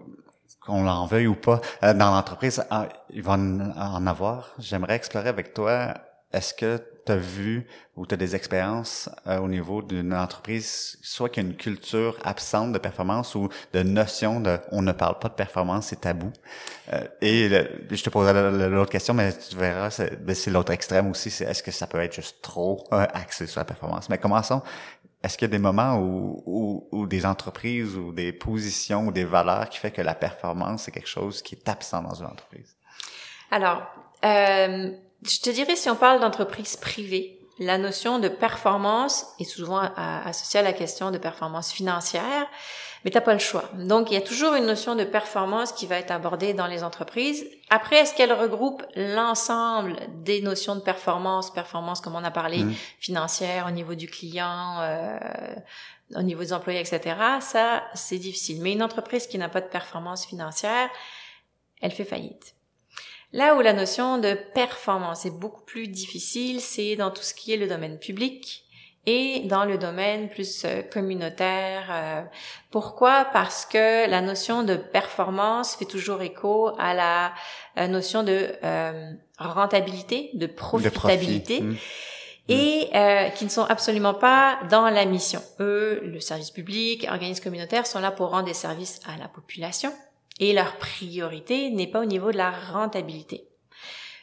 qu'on 0.61 0.87
en 0.87 1.07
veuille 1.07 1.27
ou 1.27 1.35
pas, 1.35 1.61
euh, 1.83 1.95
dans 1.95 2.13
l'entreprise, 2.15 2.63
ah, 2.71 2.89
il 3.11 3.23
va 3.23 3.33
en 3.33 4.07
avoir. 4.07 4.55
J'aimerais 4.59 4.97
explorer 4.97 5.31
avec 5.31 5.55
toi, 5.55 5.95
est-ce 6.33 6.53
que 6.53 6.81
as 7.09 7.17
vu 7.17 7.67
ou 7.97 8.07
tu 8.07 8.15
as 8.15 8.17
des 8.17 8.37
expériences 8.37 9.11
euh, 9.27 9.39
au 9.39 9.49
niveau 9.49 9.83
d'une 9.83 10.15
entreprise, 10.15 10.99
soit 11.03 11.29
qu'il 11.29 11.43
y 11.43 11.47
a 11.47 11.49
une 11.51 11.57
culture 11.57 12.17
absente 12.23 12.73
de 12.73 12.79
performance 12.79 13.35
ou 13.35 13.49
de 13.73 13.83
notion 13.83 14.41
de 14.41 14.59
on 14.71 14.83
ne 14.83 14.93
parle 14.93 15.19
pas 15.19 15.29
de 15.29 15.35
performance, 15.35 15.87
c'est 15.89 16.01
tabou. 16.01 16.33
Euh, 16.93 17.07
et 17.21 17.49
je 17.91 18.03
te 18.03 18.11
poserai 18.11 18.69
l'autre 18.69 18.91
question, 18.91 19.15
mais 19.15 19.33
tu 19.33 19.57
verras, 19.57 19.91
c'est 19.91 20.25
ben, 20.25 20.37
l'autre 20.49 20.73
extrême 20.73 21.11
aussi, 21.11 21.31
c'est 21.31 21.45
est-ce 21.45 21.63
que 21.63 21.71
ça 21.71 21.87
peut 21.87 22.01
être 22.01 22.15
juste 22.15 22.43
trop 22.43 22.85
euh, 22.93 23.07
axé 23.13 23.47
sur 23.47 23.61
la 23.61 23.65
performance? 23.65 24.09
Mais 24.09 24.19
commençons. 24.19 24.63
Est-ce 25.23 25.39
qu'il 25.39 25.47
y 25.47 25.51
a 25.51 25.57
des 25.57 25.63
moments 25.63 25.99
où, 25.99 26.43
où, 26.47 26.89
où, 26.91 27.07
des 27.07 27.25
entreprises 27.25 27.95
ou 27.95 28.13
des 28.13 28.33
positions 28.33 29.07
ou 29.07 29.13
des 29.13 29.25
valeurs 29.25 29.69
qui 29.69 29.79
fait 29.79 29.93
que 29.93 30.03
la 30.03 30.17
performance, 30.17 30.83
c'est 30.83 30.91
quelque 30.91 31.09
chose 31.09 31.43
qui 31.43 31.55
est 31.55 31.69
absent 31.69 32.03
dans 32.03 32.15
une 32.15 32.27
entreprise? 32.27 32.75
Alors, 33.53 33.83
euh, 34.25 34.91
je 35.23 35.41
te 35.41 35.51
dirais, 35.51 35.77
si 35.77 35.89
on 35.89 35.97
parle 35.97 36.21
d'entreprise 36.21 36.77
privée, 36.77 37.39
la 37.59 37.79
notion 37.79 38.19
de 38.19 38.29
performance 38.29 39.27
est 39.39 39.45
souvent 39.45 39.79
associée 39.97 40.61
à 40.61 40.63
la 40.63 40.73
question 40.73 41.11
de 41.11 41.19
performance 41.19 41.71
financière, 41.71 42.49
mais 43.05 43.11
t'as 43.11 43.21
pas 43.21 43.33
le 43.33 43.39
choix. 43.39 43.69
Donc, 43.75 44.11
il 44.11 44.15
y 44.15 44.17
a 44.17 44.23
toujours 44.23 44.55
une 44.55 44.67
notion 44.67 44.95
de 44.95 45.05
performance 45.05 45.73
qui 45.73 45.87
va 45.87 45.99
être 45.99 46.13
abordée 46.13 46.55
dans 46.55 46.67
les 46.67 46.85
entreprises. 46.85 47.45
Après, 47.69 47.97
est-ce 47.97 48.15
qu'elle 48.15 48.33
regroupe 48.33 48.85
l'ensemble 48.95 49.97
des 50.23 50.41
notions 50.41 50.77
de 50.77 50.81
performance, 50.81 51.53
performance 51.53 52.01
comme 52.01 52.15
on 52.15 52.25
a 52.25 52.31
parlé, 52.31 52.65
mmh. 52.65 52.75
financière 53.01 53.67
au 53.67 53.71
niveau 53.71 53.95
du 53.95 54.09
client, 54.09 54.81
euh, 54.81 55.19
au 56.17 56.23
niveau 56.23 56.43
des 56.43 56.53
employés, 56.53 56.81
etc. 56.81 57.17
Ça, 57.41 57.83
c'est 57.95 58.19
difficile. 58.19 58.61
Mais 58.63 58.73
une 58.73 58.83
entreprise 58.83 59.27
qui 59.27 59.37
n'a 59.37 59.49
pas 59.49 59.61
de 59.61 59.69
performance 59.69 60.25
financière, 60.25 60.89
elle 61.81 61.93
fait 61.93 62.05
faillite. 62.05 62.55
Là 63.33 63.57
où 63.57 63.61
la 63.61 63.73
notion 63.73 64.19
de 64.19 64.35
performance 64.55 65.25
est 65.25 65.31
beaucoup 65.31 65.63
plus 65.63 65.89
difficile, 65.89 66.61
c'est 66.61 66.97
dans 66.97 67.11
tout 67.11 67.23
ce 67.23 67.33
qui 67.33 67.53
est 67.53 67.57
le 67.57 67.67
domaine 67.67 67.99
public 67.99 68.65
et 69.07 69.41
dans 69.47 69.65
le 69.65 69.79
domaine 69.79 70.29
plus 70.29 70.65
euh, 70.65 70.83
communautaire. 70.83 71.89
Euh, 71.91 72.23
pourquoi? 72.71 73.27
Parce 73.33 73.65
que 73.65 74.09
la 74.09 74.21
notion 74.21 74.63
de 74.63 74.77
performance 74.77 75.75
fait 75.77 75.87
toujours 75.87 76.23
écho 76.23 76.73
à 76.79 76.95
la 76.95 77.33
euh, 77.79 77.89
notion 77.89 78.23
de 78.23 78.55
rentabilité, 79.39 80.31
de 80.35 80.47
profitabilité. 80.47 81.65
Et 82.49 82.91
qui 83.37 83.45
ne 83.45 83.51
sont 83.51 83.63
absolument 83.63 84.15
pas 84.15 84.59
dans 84.69 84.91
la 84.91 85.07
mission. 85.07 85.41
Eux, 85.61 86.03
le 86.05 86.21
service 86.21 86.51
public, 86.51 87.07
organismes 87.09 87.43
communautaires 87.43 87.87
sont 87.87 88.01
là 88.01 88.11
pour 88.11 88.31
rendre 88.31 88.45
des 88.45 88.53
services 88.53 89.01
à 89.07 89.17
la 89.17 89.29
population 89.29 89.93
et 90.43 90.53
leur 90.53 90.77
priorité 90.77 91.71
n'est 91.71 91.87
pas 91.87 92.01
au 92.01 92.05
niveau 92.05 92.33
de 92.33 92.37
la 92.37 92.51
rentabilité. 92.51 93.47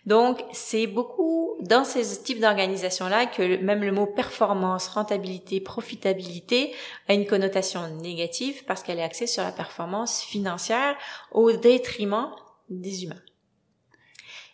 Donc, 0.06 0.44
c'est 0.52 0.86
beaucoup 0.86 1.56
dans 1.62 1.86
ces 1.86 2.22
types 2.24 2.42
d'organisations-là 2.42 3.26
que 3.26 3.56
même 3.64 3.84
le 3.84 3.94
mot 3.94 4.06
performance, 4.06 4.90
rentabilité, 4.90 5.62
profitabilité 5.62 6.74
a 7.08 7.14
une 7.14 7.26
connotation 7.26 7.88
négative 8.02 8.66
parce 8.66 8.84
qu'elle 8.84 9.00
est 9.00 9.04
axée 9.04 9.28
sur 9.28 9.44
la 9.44 9.54
performance 9.54 10.22
financière 10.22 10.98
au 11.32 11.54
détriment 11.54 12.32
des 12.70 13.06
humains. 13.06 13.22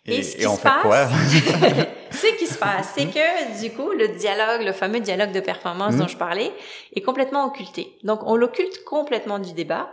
Et, 0.08 0.22
ce 0.22 0.36
qui 0.36 0.42
se 0.42 0.60
passe, 0.60 1.10
ce 2.10 2.38
qui 2.38 2.46
se 2.46 2.58
passe, 2.58 2.92
c'est 2.94 3.06
que 3.06 3.60
du 3.60 3.72
coup, 3.72 3.90
le 3.90 4.08
dialogue, 4.08 4.64
le 4.64 4.72
fameux 4.72 5.00
dialogue 5.00 5.32
de 5.32 5.40
performance 5.40 5.96
dont 5.96 6.04
hmm. 6.04 6.08
je 6.08 6.16
parlais, 6.16 6.52
est 6.94 7.02
complètement 7.02 7.46
occulté. 7.46 7.96
Donc, 8.04 8.20
on 8.24 8.36
l'occulte 8.36 8.84
complètement 8.84 9.38
du 9.38 9.52
débat. 9.52 9.90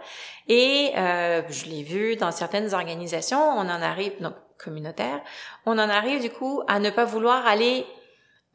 Et 0.48 0.92
euh, 0.98 1.42
je 1.50 1.66
l'ai 1.66 1.84
vu 1.84 2.16
dans 2.16 2.32
certaines 2.32 2.74
organisations, 2.74 3.42
on 3.42 3.62
en 3.62 3.82
arrive, 3.82 4.14
donc 4.22 4.34
communautaires, 4.64 5.22
on 5.66 5.74
en 5.74 5.90
arrive 5.90 6.22
du 6.22 6.30
coup 6.30 6.62
à 6.68 6.80
ne 6.80 6.90
pas 6.90 7.06
vouloir 7.06 7.46
aller 7.46 7.86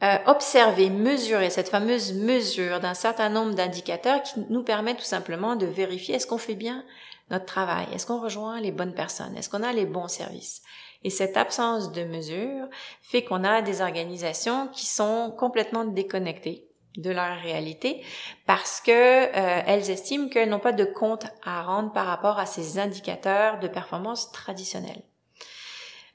euh, 0.03 0.17
observer, 0.27 0.91
mesurer 0.91 1.51
cette 1.51 1.69
fameuse 1.69 2.13
mesure 2.15 2.81
d'un 2.81 2.95
certain 2.95 3.29
nombre 3.29 3.55
d'indicateurs 3.55 4.23
qui 4.23 4.41
nous 4.49 4.63
permet 4.63 4.95
tout 4.95 5.03
simplement 5.03 5.57
de 5.57 5.67
vérifier 5.67 6.15
est-ce 6.15 6.27
qu'on 6.27 6.39
fait 6.39 6.55
bien 6.55 6.85
notre 7.31 7.47
travail, 7.47 7.87
est-ce 7.93 8.07
qu'on 8.07 8.21
rejoint 8.21 8.61
les 8.61 8.71
bonnes 8.71 8.95
personnes, 8.95 9.37
est-ce 9.37 9.51
qu'on 9.51 9.63
a 9.63 9.73
les 9.73 9.87
bons 9.87 10.09
services. 10.09 10.63
Et 11.05 11.11
cette 11.11 11.37
absence 11.37 11.93
de 11.93 12.05
mesure 12.05 12.67
fait 13.03 13.23
qu'on 13.23 13.45
a 13.45 13.63
des 13.63 13.81
organisations 13.81 14.69
qui 14.69 14.87
sont 14.87 15.33
complètement 15.37 15.85
déconnectées 15.85 16.69
de 16.97 17.11
leur 17.11 17.39
réalité 17.41 18.03
parce 18.47 18.81
que 18.81 18.91
euh, 18.91 19.63
elles 19.67 19.91
estiment 19.91 20.29
qu'elles 20.29 20.49
n'ont 20.49 20.59
pas 20.59 20.73
de 20.73 20.85
compte 20.85 21.27
à 21.45 21.63
rendre 21.63 21.93
par 21.93 22.07
rapport 22.07 22.39
à 22.39 22.47
ces 22.47 22.79
indicateurs 22.79 23.61
de 23.61 23.69
performance 23.69 24.33
traditionnels. 24.33 25.03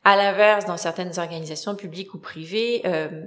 À 0.03 0.17
l'inverse, 0.17 0.65
dans 0.65 0.75
certaines 0.75 1.17
organisations 1.17 1.75
publiques 1.75 2.13
ou 2.13 2.19
privées, 2.19 2.81
euh, 2.85 3.21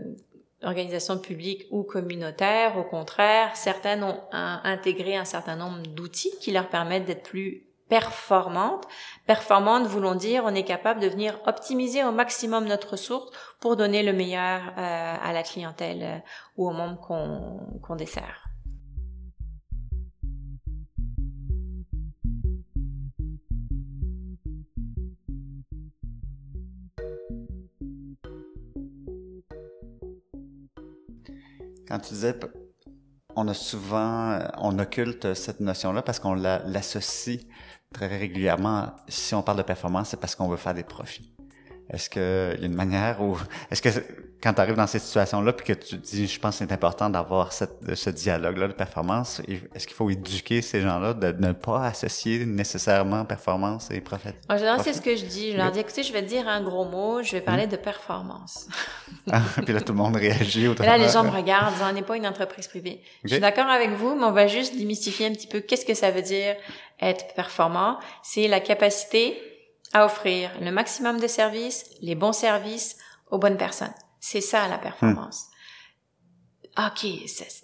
organisations 0.63 1.19
publiques 1.19 1.67
ou 1.71 1.85
communautaires, 1.85 2.77
au 2.77 2.85
contraire, 2.85 3.57
certaines 3.57 4.05
ont 4.05 4.21
intégré 4.33 5.17
un 5.17 5.25
certain 5.25 5.57
nombre 5.57 5.83
d'outils 5.87 6.35
qui 6.41 6.53
leur 6.53 6.69
permettent 6.69 7.07
d'être 7.07 7.23
plus 7.23 7.66
performante. 7.89 8.87
Performante, 9.27 9.87
voulons 9.87 10.15
dire, 10.15 10.43
on 10.45 10.55
est 10.55 10.65
capable 10.65 11.01
de 11.01 11.09
venir 11.09 11.39
optimiser 11.47 12.05
au 12.05 12.13
maximum 12.13 12.67
notre 12.67 12.93
ressource 12.93 13.31
pour 13.61 13.77
donner 13.77 14.03
le 14.03 14.13
meilleur 14.13 14.61
euh, 14.77 15.15
à 15.23 15.33
la 15.33 15.43
clientèle 15.43 16.03
euh, 16.03 16.19
ou 16.57 16.69
aux 16.69 16.73
membres 16.73 17.01
qu'on 17.01 17.97
dessert. 17.97 18.43
Quand 31.89 32.01
tu 32.01 32.15
disais, 32.15 32.35
on 33.37 33.47
a 33.49 33.55
souvent, 33.55 34.39
on 34.59 34.79
occulte 34.79 35.35
cette 35.35 35.61
notion-là 35.61 36.03
parce 36.03 36.19
qu'on 36.19 36.35
l'associe 36.35 37.41
très 37.93 38.07
régulièrement, 38.09 38.93
si 39.09 39.35
on 39.35 39.43
parle 39.43 39.59
de 39.59 39.63
performance, 39.63 40.09
c'est 40.09 40.21
parce 40.21 40.35
qu'on 40.35 40.49
veut 40.49 40.57
faire 40.57 40.75
des 40.75 40.83
profits. 40.83 41.33
Est-ce 41.89 42.11
qu'il 42.11 42.61
y 42.61 42.65
a 42.65 42.67
une 42.67 42.75
manière 42.75 43.23
où, 43.23 43.39
est-ce 43.71 43.81
que 43.83 43.91
quand 44.43 44.53
tu 44.53 44.61
arrives 44.61 44.77
dans 44.77 44.87
cette 44.87 45.03
situation-là, 45.03 45.53
puis 45.53 45.67
que 45.67 45.73
tu 45.73 45.97
dis, 45.97 46.27
je 46.27 46.39
pense 46.39 46.59
que 46.59 46.65
c'est 46.65 46.73
important 46.73 47.09
d'avoir 47.09 47.53
ce 47.53 48.11
dialogue-là 48.11 48.69
de 48.69 48.73
performance, 48.73 49.41
est-ce 49.75 49.87
qu'il 49.87 49.97
faut 49.97 50.11
éduquer 50.11 50.63
ces 50.63 50.81
gens-là 50.81 51.15
de 51.15 51.33
ne 51.33 51.53
pas 51.53 51.85
associer 51.87 52.45
nécessairement 52.45 53.25
performance 53.25 53.91
et 53.91 54.01
profit? 54.01 54.29
En 54.49 54.59
général, 54.59 54.81
c'est 54.83 54.93
ce 54.93 55.01
que 55.01 55.17
je 55.17 55.25
dis. 55.25 55.53
Je 55.53 55.57
leur 55.57 55.71
dis, 55.71 55.81
écoutez, 55.81 56.03
je 56.03 56.13
vais 56.13 56.23
dire 56.23 56.47
un 56.49 56.63
gros 56.63 56.85
mot, 56.85 57.23
je 57.23 57.33
vais 57.33 57.41
parler 57.41 57.67
hmm. 57.67 57.71
de 57.71 57.77
performance. 57.77 58.69
ah, 59.33 59.41
puis 59.65 59.73
là, 59.73 59.81
tout 59.81 59.93
le 59.93 59.99
monde 59.99 60.17
réagit. 60.17 60.69
Au 60.69 60.75
là, 60.79 60.99
les 60.99 61.09
gens 61.09 61.25
me 61.25 61.31
regardent, 61.31 61.75
on 61.83 61.93
n'est 61.93 62.03
pas 62.03 62.17
une 62.17 62.27
entreprise 62.27 62.69
privée. 62.69 63.03
Je 63.25 63.31
suis 63.31 63.41
d'accord 63.41 63.69
avec 63.69 63.91
vous, 63.91 64.15
mais 64.15 64.25
on 64.25 64.33
va 64.33 64.47
juste 64.47 64.77
démystifier 64.77 65.27
un 65.27 65.33
petit 65.33 65.49
peu 65.49 65.61
qu'est-ce 65.61 65.87
que 65.87 65.95
ça 65.95 66.11
veut 66.11 66.23
dire 66.23 66.57
être 67.01 67.35
performant. 67.35 67.99
C'est 68.23 68.49
la 68.49 68.61
capacité 68.61 69.41
à 69.93 70.05
offrir 70.05 70.51
le 70.61 70.71
maximum 70.71 71.21
de 71.21 71.27
services, 71.27 71.87
les 72.03 72.15
bons 72.15 72.33
services 72.33 72.97
aux 73.31 73.39
bonnes 73.39 73.57
personnes. 73.57 73.95
C'est 74.29 74.41
ça 74.41 74.67
la 74.67 74.77
performance. 74.77 75.51
OK, 76.77 77.07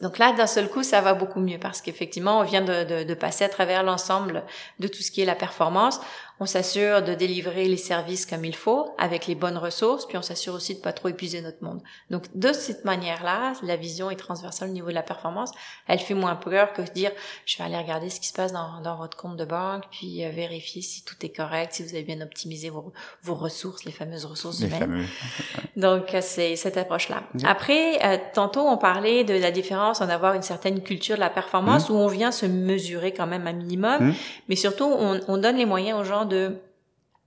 donc 0.00 0.18
là, 0.18 0.32
d'un 0.32 0.46
seul 0.46 0.70
coup, 0.70 0.84
ça 0.84 1.00
va 1.00 1.12
beaucoup 1.12 1.40
mieux 1.40 1.58
parce 1.58 1.82
qu'effectivement, 1.82 2.38
on 2.38 2.44
vient 2.44 2.62
de, 2.62 2.84
de, 2.84 3.02
de, 3.02 3.14
passer 3.14 3.42
à 3.42 3.48
travers 3.48 3.82
l'ensemble 3.82 4.44
de 4.78 4.86
tout 4.86 5.02
ce 5.02 5.10
qui 5.10 5.22
est 5.22 5.24
la 5.24 5.34
performance. 5.34 6.00
On 6.42 6.46
s'assure 6.46 7.04
de 7.04 7.14
délivrer 7.14 7.68
les 7.68 7.76
services 7.76 8.26
comme 8.26 8.44
il 8.44 8.56
faut, 8.56 8.90
avec 8.98 9.28
les 9.28 9.36
bonnes 9.36 9.56
ressources, 9.56 10.06
puis 10.06 10.18
on 10.18 10.22
s'assure 10.22 10.54
aussi 10.54 10.74
de 10.74 10.80
pas 10.80 10.92
trop 10.92 11.06
épuiser 11.06 11.40
notre 11.40 11.62
monde. 11.62 11.80
Donc, 12.10 12.24
de 12.34 12.52
cette 12.52 12.84
manière-là, 12.84 13.52
la 13.62 13.76
vision 13.76 14.10
est 14.10 14.16
transversale 14.16 14.70
au 14.70 14.72
niveau 14.72 14.88
de 14.88 14.94
la 14.94 15.04
performance. 15.04 15.52
Elle 15.86 16.00
fait 16.00 16.14
moins 16.14 16.34
peur 16.34 16.72
que 16.72 16.82
de 16.82 16.90
dire, 16.90 17.12
je 17.46 17.56
vais 17.58 17.62
aller 17.62 17.76
regarder 17.76 18.10
ce 18.10 18.18
qui 18.18 18.26
se 18.26 18.32
passe 18.32 18.52
dans, 18.52 18.80
dans 18.80 18.96
votre 18.96 19.16
compte 19.16 19.36
de 19.36 19.44
banque, 19.44 19.84
puis 19.92 20.24
euh, 20.24 20.30
vérifier 20.30 20.82
si 20.82 21.04
tout 21.04 21.14
est 21.22 21.28
correct, 21.28 21.74
si 21.74 21.84
vous 21.84 21.90
avez 21.90 22.02
bien 22.02 22.20
optimisé 22.20 22.70
vos, 22.70 22.92
vos 23.22 23.36
ressources, 23.36 23.84
les 23.84 23.92
fameuses 23.92 24.24
ressources 24.24 24.62
les 24.62 24.66
humaines. 24.66 24.80
Fameux. 24.80 25.04
Donc, 25.76 26.12
euh, 26.12 26.18
c'est 26.22 26.56
cette 26.56 26.76
approche-là. 26.76 27.22
Après, 27.44 28.04
euh, 28.04 28.18
tantôt, 28.34 28.62
on 28.62 28.78
parlait 28.78 29.22
de 29.22 29.34
la 29.34 29.52
différence 29.52 30.00
en 30.00 30.08
avoir 30.08 30.34
une 30.34 30.42
certaine 30.42 30.82
culture 30.82 31.14
de 31.14 31.20
la 31.20 31.30
performance 31.30 31.88
mmh. 31.88 31.92
où 31.92 31.96
on 31.98 32.08
vient 32.08 32.32
se 32.32 32.46
mesurer 32.46 33.14
quand 33.14 33.28
même 33.28 33.46
un 33.46 33.52
minimum, 33.52 34.08
mmh. 34.08 34.14
mais 34.48 34.56
surtout, 34.56 34.86
on, 34.86 35.20
on 35.28 35.36
donne 35.38 35.56
les 35.56 35.66
moyens 35.66 36.00
aux 36.00 36.04
gens 36.04 36.24
de 36.24 36.31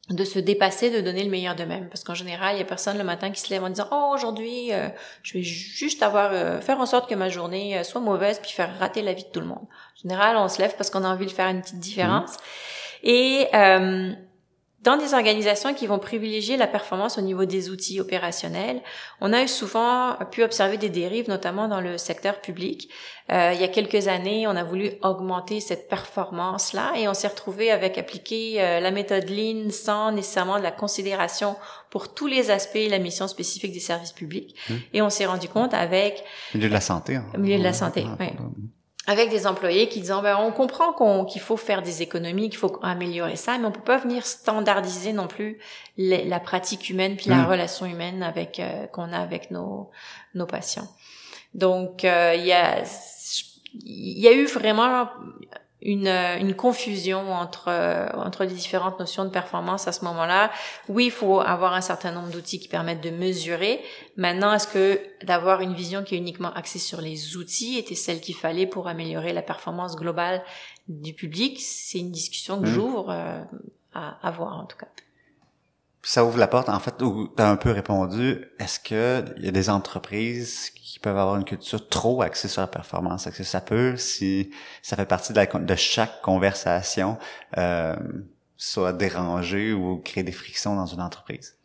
de 0.10 0.24
se 0.24 0.38
dépasser, 0.38 0.92
de 0.92 1.02
donner 1.02 1.24
le 1.24 1.32
meilleur 1.32 1.56
d'eux-mêmes. 1.56 1.90
Parce 1.90 2.04
qu'en 2.04 2.14
général, 2.14 2.56
il 2.56 2.60
y 2.60 2.62
a 2.62 2.66
personne 2.66 2.98
le 2.98 3.04
matin 3.04 3.32
qui 3.32 3.42
se 3.42 3.50
lève 3.50 3.64
en 3.64 3.70
disant 3.70 3.88
oh 3.92 4.12
aujourd'hui, 4.14 4.72
euh, 4.72 4.88
je 5.24 5.34
vais 5.34 5.44
juste 5.44 6.04
avoir 6.04 6.30
euh, 6.32 6.62
faire 6.62 6.80
en 6.80 6.86
sorte 6.86 7.10
que 7.10 7.16
ma 7.16 7.30
journée 7.30 7.78
euh, 7.78 7.84
soit 7.84 8.02
mauvaise 8.02 8.40
puis 8.40 8.52
faire 8.52 8.78
rater 8.78 9.02
la 9.02 9.14
vie 9.14 9.24
de 9.24 9.30
tout 9.30 9.40
le 9.40 9.48
monde. 9.48 9.64
En 9.64 10.02
général, 10.02 10.38
on 10.38 10.48
se 10.48 10.62
lève 10.62 10.76
parce 10.78 10.92
qu'on 10.92 11.04
a 11.04 11.08
envie 11.08 11.26
de 11.26 11.32
faire 11.32 11.48
une 11.48 11.62
petite 11.62 11.80
différence. 11.80 12.34
Mmh. 12.34 13.08
Et 13.08 13.48
dans 14.86 14.98
des 14.98 15.16
organisations 15.16 15.74
qui 15.74 15.88
vont 15.88 15.98
privilégier 15.98 16.58
la 16.58 16.68
performance 16.68 17.18
au 17.18 17.22
niveau 17.22 17.46
des 17.46 17.72
outils 17.72 18.00
opérationnels, 18.00 18.82
on 19.20 19.34
a 19.34 19.48
souvent 19.48 20.16
pu 20.32 20.44
observer 20.44 20.78
des 20.78 20.90
dérives, 20.90 21.28
notamment 21.28 21.68
dans 21.68 21.82
le 21.82 21.98
secteur 21.98 22.40
public. 22.40 22.90
Euh, 23.32 23.52
il 23.56 23.60
y 23.60 23.64
a 23.64 23.68
quelques 23.68 24.08
années, 24.08 24.46
on 24.46 24.56
a 24.56 24.64
voulu 24.64 24.92
augmenter 25.02 25.60
cette 25.60 25.90
performance-là 25.90 26.94
et 26.98 27.08
on 27.08 27.16
s'est 27.16 27.28
retrouvé 27.28 27.72
avec 27.72 27.98
appliquer 27.98 28.62
euh, 28.62 28.80
la 28.80 28.92
méthode 28.92 29.28
Lean 29.28 29.72
sans 29.72 30.12
nécessairement 30.12 30.60
de 30.60 30.64
la 30.64 30.72
considération 30.72 31.56
pour 31.90 32.14
tous 32.14 32.28
les 32.28 32.52
aspects 32.52 32.76
et 32.76 32.90
la 32.90 33.00
mission 33.00 33.28
spécifique 33.28 33.74
des 33.74 33.80
services 33.80 34.12
publics. 34.12 34.56
Mmh. 34.70 34.74
Et 34.94 35.02
on 35.02 35.10
s'est 35.10 35.26
rendu 35.26 35.50
compte 35.50 35.74
avec... 35.74 36.24
Milieu 36.54 36.70
de 36.70 36.74
la 36.74 36.82
santé. 36.82 37.16
Hein. 37.16 37.26
Milieu 37.38 37.58
de 37.58 37.64
la 37.64 37.74
santé, 37.74 38.06
oui 38.20 38.28
avec 39.08 39.30
des 39.30 39.46
employés 39.48 39.88
qui 39.88 40.02
disent 40.02 40.14
ben, 40.24 40.38
on 40.38 40.52
comprend 40.52 40.94
qu'on, 40.94 41.26
qu'il 41.26 41.42
faut 41.42 41.58
faire 41.58 41.82
des 41.82 42.02
économies, 42.02 42.50
qu'il 42.50 42.58
faut 42.60 42.80
améliorer 42.82 43.36
ça, 43.36 43.58
mais 43.58 43.66
on 43.66 43.72
peut 43.72 43.82
pas 43.82 43.98
venir 43.98 44.26
standardiser 44.26 45.14
non 45.14 45.28
plus 45.28 45.60
la 45.98 46.40
pratique 46.40 46.90
humaine 46.90 47.16
puis 47.16 47.30
la 47.30 47.38
mm. 47.38 47.48
relation 47.48 47.86
humaine 47.86 48.24
avec 48.24 48.60
euh, 48.60 48.88
qu'on 48.88 49.14
a 49.14 49.20
avec 49.20 49.52
nos 49.52 49.90
nos 50.34 50.46
patients. 50.46 50.88
Donc 51.54 52.04
euh, 52.04 52.34
il 52.36 52.46
y 52.46 52.54
a 52.54 52.84
il 53.84 54.20
y 54.20 54.28
a 54.28 54.34
eu 54.34 54.46
vraiment 54.46 55.10
une, 55.82 56.08
une 56.08 56.56
confusion 56.56 57.34
entre 57.34 57.70
entre 58.16 58.44
les 58.44 58.54
différentes 58.54 59.00
notions 59.00 59.26
de 59.26 59.30
performance 59.30 59.88
à 59.88 59.92
ce 59.92 60.04
moment-là. 60.06 60.52
Oui, 60.90 61.06
il 61.06 61.12
faut 61.12 61.40
avoir 61.42 61.74
un 61.74 61.82
certain 61.82 62.12
nombre 62.12 62.30
d'outils 62.30 62.60
qui 62.60 62.68
permettent 62.68 63.02
de 63.02 63.12
mesurer. 63.12 63.82
Maintenant, 64.18 64.54
est-ce 64.54 64.68
que 64.68 65.00
d'avoir 65.24 65.62
une 65.62 65.74
vision 65.74 66.04
qui 66.04 66.16
est 66.16 66.18
uniquement 66.18 66.54
axée 66.54 66.80
sur 66.80 67.02
les 67.02 67.38
outils 67.38 67.78
était 67.78 67.96
celle 67.96 68.22
qu'il 68.22 68.36
fallait 68.36 68.68
pour 68.68 68.88
améliorer 68.88 69.34
la 69.34 69.42
performance 69.42 69.96
globale 69.96 70.44
du 70.88 71.14
public? 71.14 71.60
C'est 71.62 72.00
une 72.00 72.12
discussion 72.12 72.60
que 72.60 72.68
mmh. 72.68 72.74
j'ouvre 72.74 73.10
à 73.94 74.28
avoir 74.28 74.58
en 74.58 74.66
tout 74.66 74.78
cas 74.78 74.88
ça 76.06 76.24
ouvre 76.24 76.38
la 76.38 76.48
porte, 76.48 76.70
en 76.70 76.80
fait, 76.80 77.02
où 77.02 77.28
tu 77.36 77.42
as 77.42 77.50
un 77.50 77.56
peu 77.56 77.72
répondu, 77.72 78.46
est-ce 78.60 78.80
que 78.80 79.26
il 79.38 79.46
y 79.46 79.48
a 79.48 79.52
des 79.52 79.72
entreprises 79.72 80.70
qui 80.70 81.00
peuvent 81.00 81.18
avoir 81.18 81.36
une 81.36 81.46
culture 81.46 81.90
trop 81.90 82.22
axée 82.22 82.48
sur 82.48 82.62
la 82.62 82.68
performance? 82.68 83.26
Est-ce 83.26 83.40
que 83.40 83.44
ça 83.44 83.60
peut, 83.60 83.98
si 83.98 84.52
ça 84.84 84.96
fait 84.96 85.08
partie 85.08 85.34
de, 85.34 85.40
la, 85.40 85.48
de 85.48 85.76
chaque 85.76 86.22
conversation, 86.22 87.18
euh, 87.58 87.96
soit 88.56 88.94
déranger 88.94 89.74
ou 89.74 89.98
créer 89.98 90.24
des 90.24 90.32
frictions 90.32 90.76
dans 90.76 90.86
une 90.86 91.02
entreprise? 91.02 91.56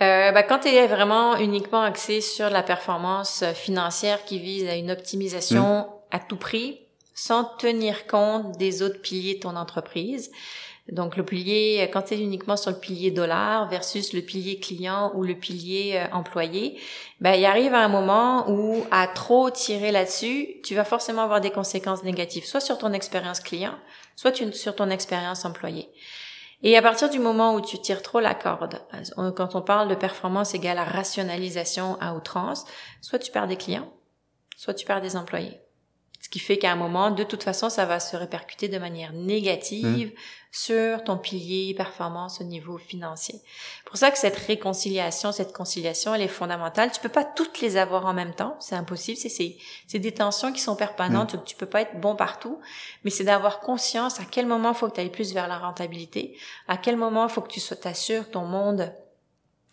Euh, 0.00 0.32
ben, 0.32 0.42
quand 0.42 0.60
tu 0.60 0.68
es 0.68 0.86
vraiment 0.86 1.36
uniquement 1.36 1.82
axé 1.82 2.22
sur 2.22 2.48
la 2.48 2.62
performance 2.62 3.44
financière 3.54 4.24
qui 4.24 4.38
vise 4.38 4.66
à 4.68 4.76
une 4.76 4.90
optimisation 4.90 5.80
hmm. 5.80 5.86
à 6.12 6.18
tout 6.18 6.36
prix, 6.36 6.80
sans 7.12 7.44
tenir 7.44 8.06
compte 8.06 8.56
des 8.56 8.82
autres 8.82 9.02
piliers 9.02 9.34
de 9.34 9.40
ton 9.40 9.56
entreprise, 9.56 10.30
donc 10.92 11.16
le 11.16 11.24
pilier, 11.24 11.90
quand 11.92 12.02
c'est 12.06 12.18
uniquement 12.18 12.56
sur 12.56 12.70
le 12.70 12.78
pilier 12.78 13.10
dollar 13.10 13.68
versus 13.68 14.12
le 14.12 14.22
pilier 14.22 14.60
client 14.60 15.10
ou 15.16 15.24
le 15.24 15.34
pilier 15.34 15.98
euh, 15.98 16.14
employé, 16.14 16.78
ben 17.20 17.32
il 17.34 17.44
arrive 17.44 17.74
à 17.74 17.80
un 17.80 17.88
moment 17.88 18.48
où 18.48 18.84
à 18.92 19.08
trop 19.08 19.50
tirer 19.50 19.90
là-dessus, 19.90 20.60
tu 20.62 20.76
vas 20.76 20.84
forcément 20.84 21.22
avoir 21.22 21.40
des 21.40 21.50
conséquences 21.50 22.04
négatives, 22.04 22.44
soit 22.44 22.60
sur 22.60 22.78
ton 22.78 22.92
expérience 22.92 23.40
client, 23.40 23.74
soit 24.14 24.34
sur 24.52 24.76
ton 24.76 24.90
expérience 24.90 25.44
employé. 25.44 25.88
Et 26.62 26.76
à 26.76 26.82
partir 26.82 27.10
du 27.10 27.18
moment 27.18 27.54
où 27.54 27.60
tu 27.60 27.78
tires 27.80 28.02
trop 28.02 28.20
la 28.20 28.34
corde, 28.34 28.80
euh, 29.18 29.32
quand 29.32 29.56
on 29.56 29.62
parle 29.62 29.88
de 29.88 29.96
performance 29.96 30.54
égale 30.54 30.78
à 30.78 30.84
rationalisation 30.84 31.98
à 32.00 32.14
outrance, 32.14 32.64
soit 33.00 33.18
tu 33.18 33.32
perds 33.32 33.48
des 33.48 33.56
clients, 33.56 33.92
soit 34.56 34.74
tu 34.74 34.86
perds 34.86 35.00
des 35.00 35.16
employés. 35.16 35.60
Qui 36.36 36.40
fait 36.40 36.58
qu'à 36.58 36.70
un 36.70 36.76
moment, 36.76 37.10
de 37.10 37.24
toute 37.24 37.42
façon, 37.42 37.70
ça 37.70 37.86
va 37.86 37.98
se 37.98 38.14
répercuter 38.14 38.68
de 38.68 38.76
manière 38.76 39.14
négative 39.14 40.08
mmh. 40.08 40.18
sur 40.52 41.02
ton 41.02 41.16
pilier 41.16 41.72
performance 41.72 42.42
au 42.42 42.44
niveau 42.44 42.76
financier. 42.76 43.40
Pour 43.86 43.96
ça 43.96 44.10
que 44.10 44.18
cette 44.18 44.36
réconciliation, 44.36 45.32
cette 45.32 45.54
conciliation, 45.54 46.14
elle 46.14 46.20
est 46.20 46.28
fondamentale. 46.28 46.92
Tu 46.92 47.00
peux 47.00 47.08
pas 47.08 47.24
toutes 47.24 47.62
les 47.62 47.78
avoir 47.78 48.04
en 48.04 48.12
même 48.12 48.34
temps, 48.34 48.54
c'est 48.60 48.74
impossible. 48.74 49.16
C'est 49.16 49.56
c'est 49.86 49.98
des 49.98 50.12
tensions 50.12 50.52
qui 50.52 50.60
sont 50.60 50.76
permanentes. 50.76 51.36
Mmh. 51.36 51.44
Tu 51.46 51.56
peux 51.56 51.64
pas 51.64 51.80
être 51.80 51.98
bon 52.02 52.14
partout, 52.14 52.60
mais 53.02 53.10
c'est 53.10 53.24
d'avoir 53.24 53.60
conscience 53.60 54.20
à 54.20 54.24
quel 54.30 54.44
moment 54.44 54.74
faut 54.74 54.90
que 54.90 54.94
tu 54.96 55.00
ailles 55.00 55.08
plus 55.08 55.32
vers 55.32 55.48
la 55.48 55.56
rentabilité, 55.56 56.36
à 56.68 56.76
quel 56.76 56.98
moment 56.98 57.30
faut 57.30 57.40
que 57.40 57.48
tu 57.50 57.62
t'assures 57.62 58.30
ton 58.30 58.44
monde 58.44 58.92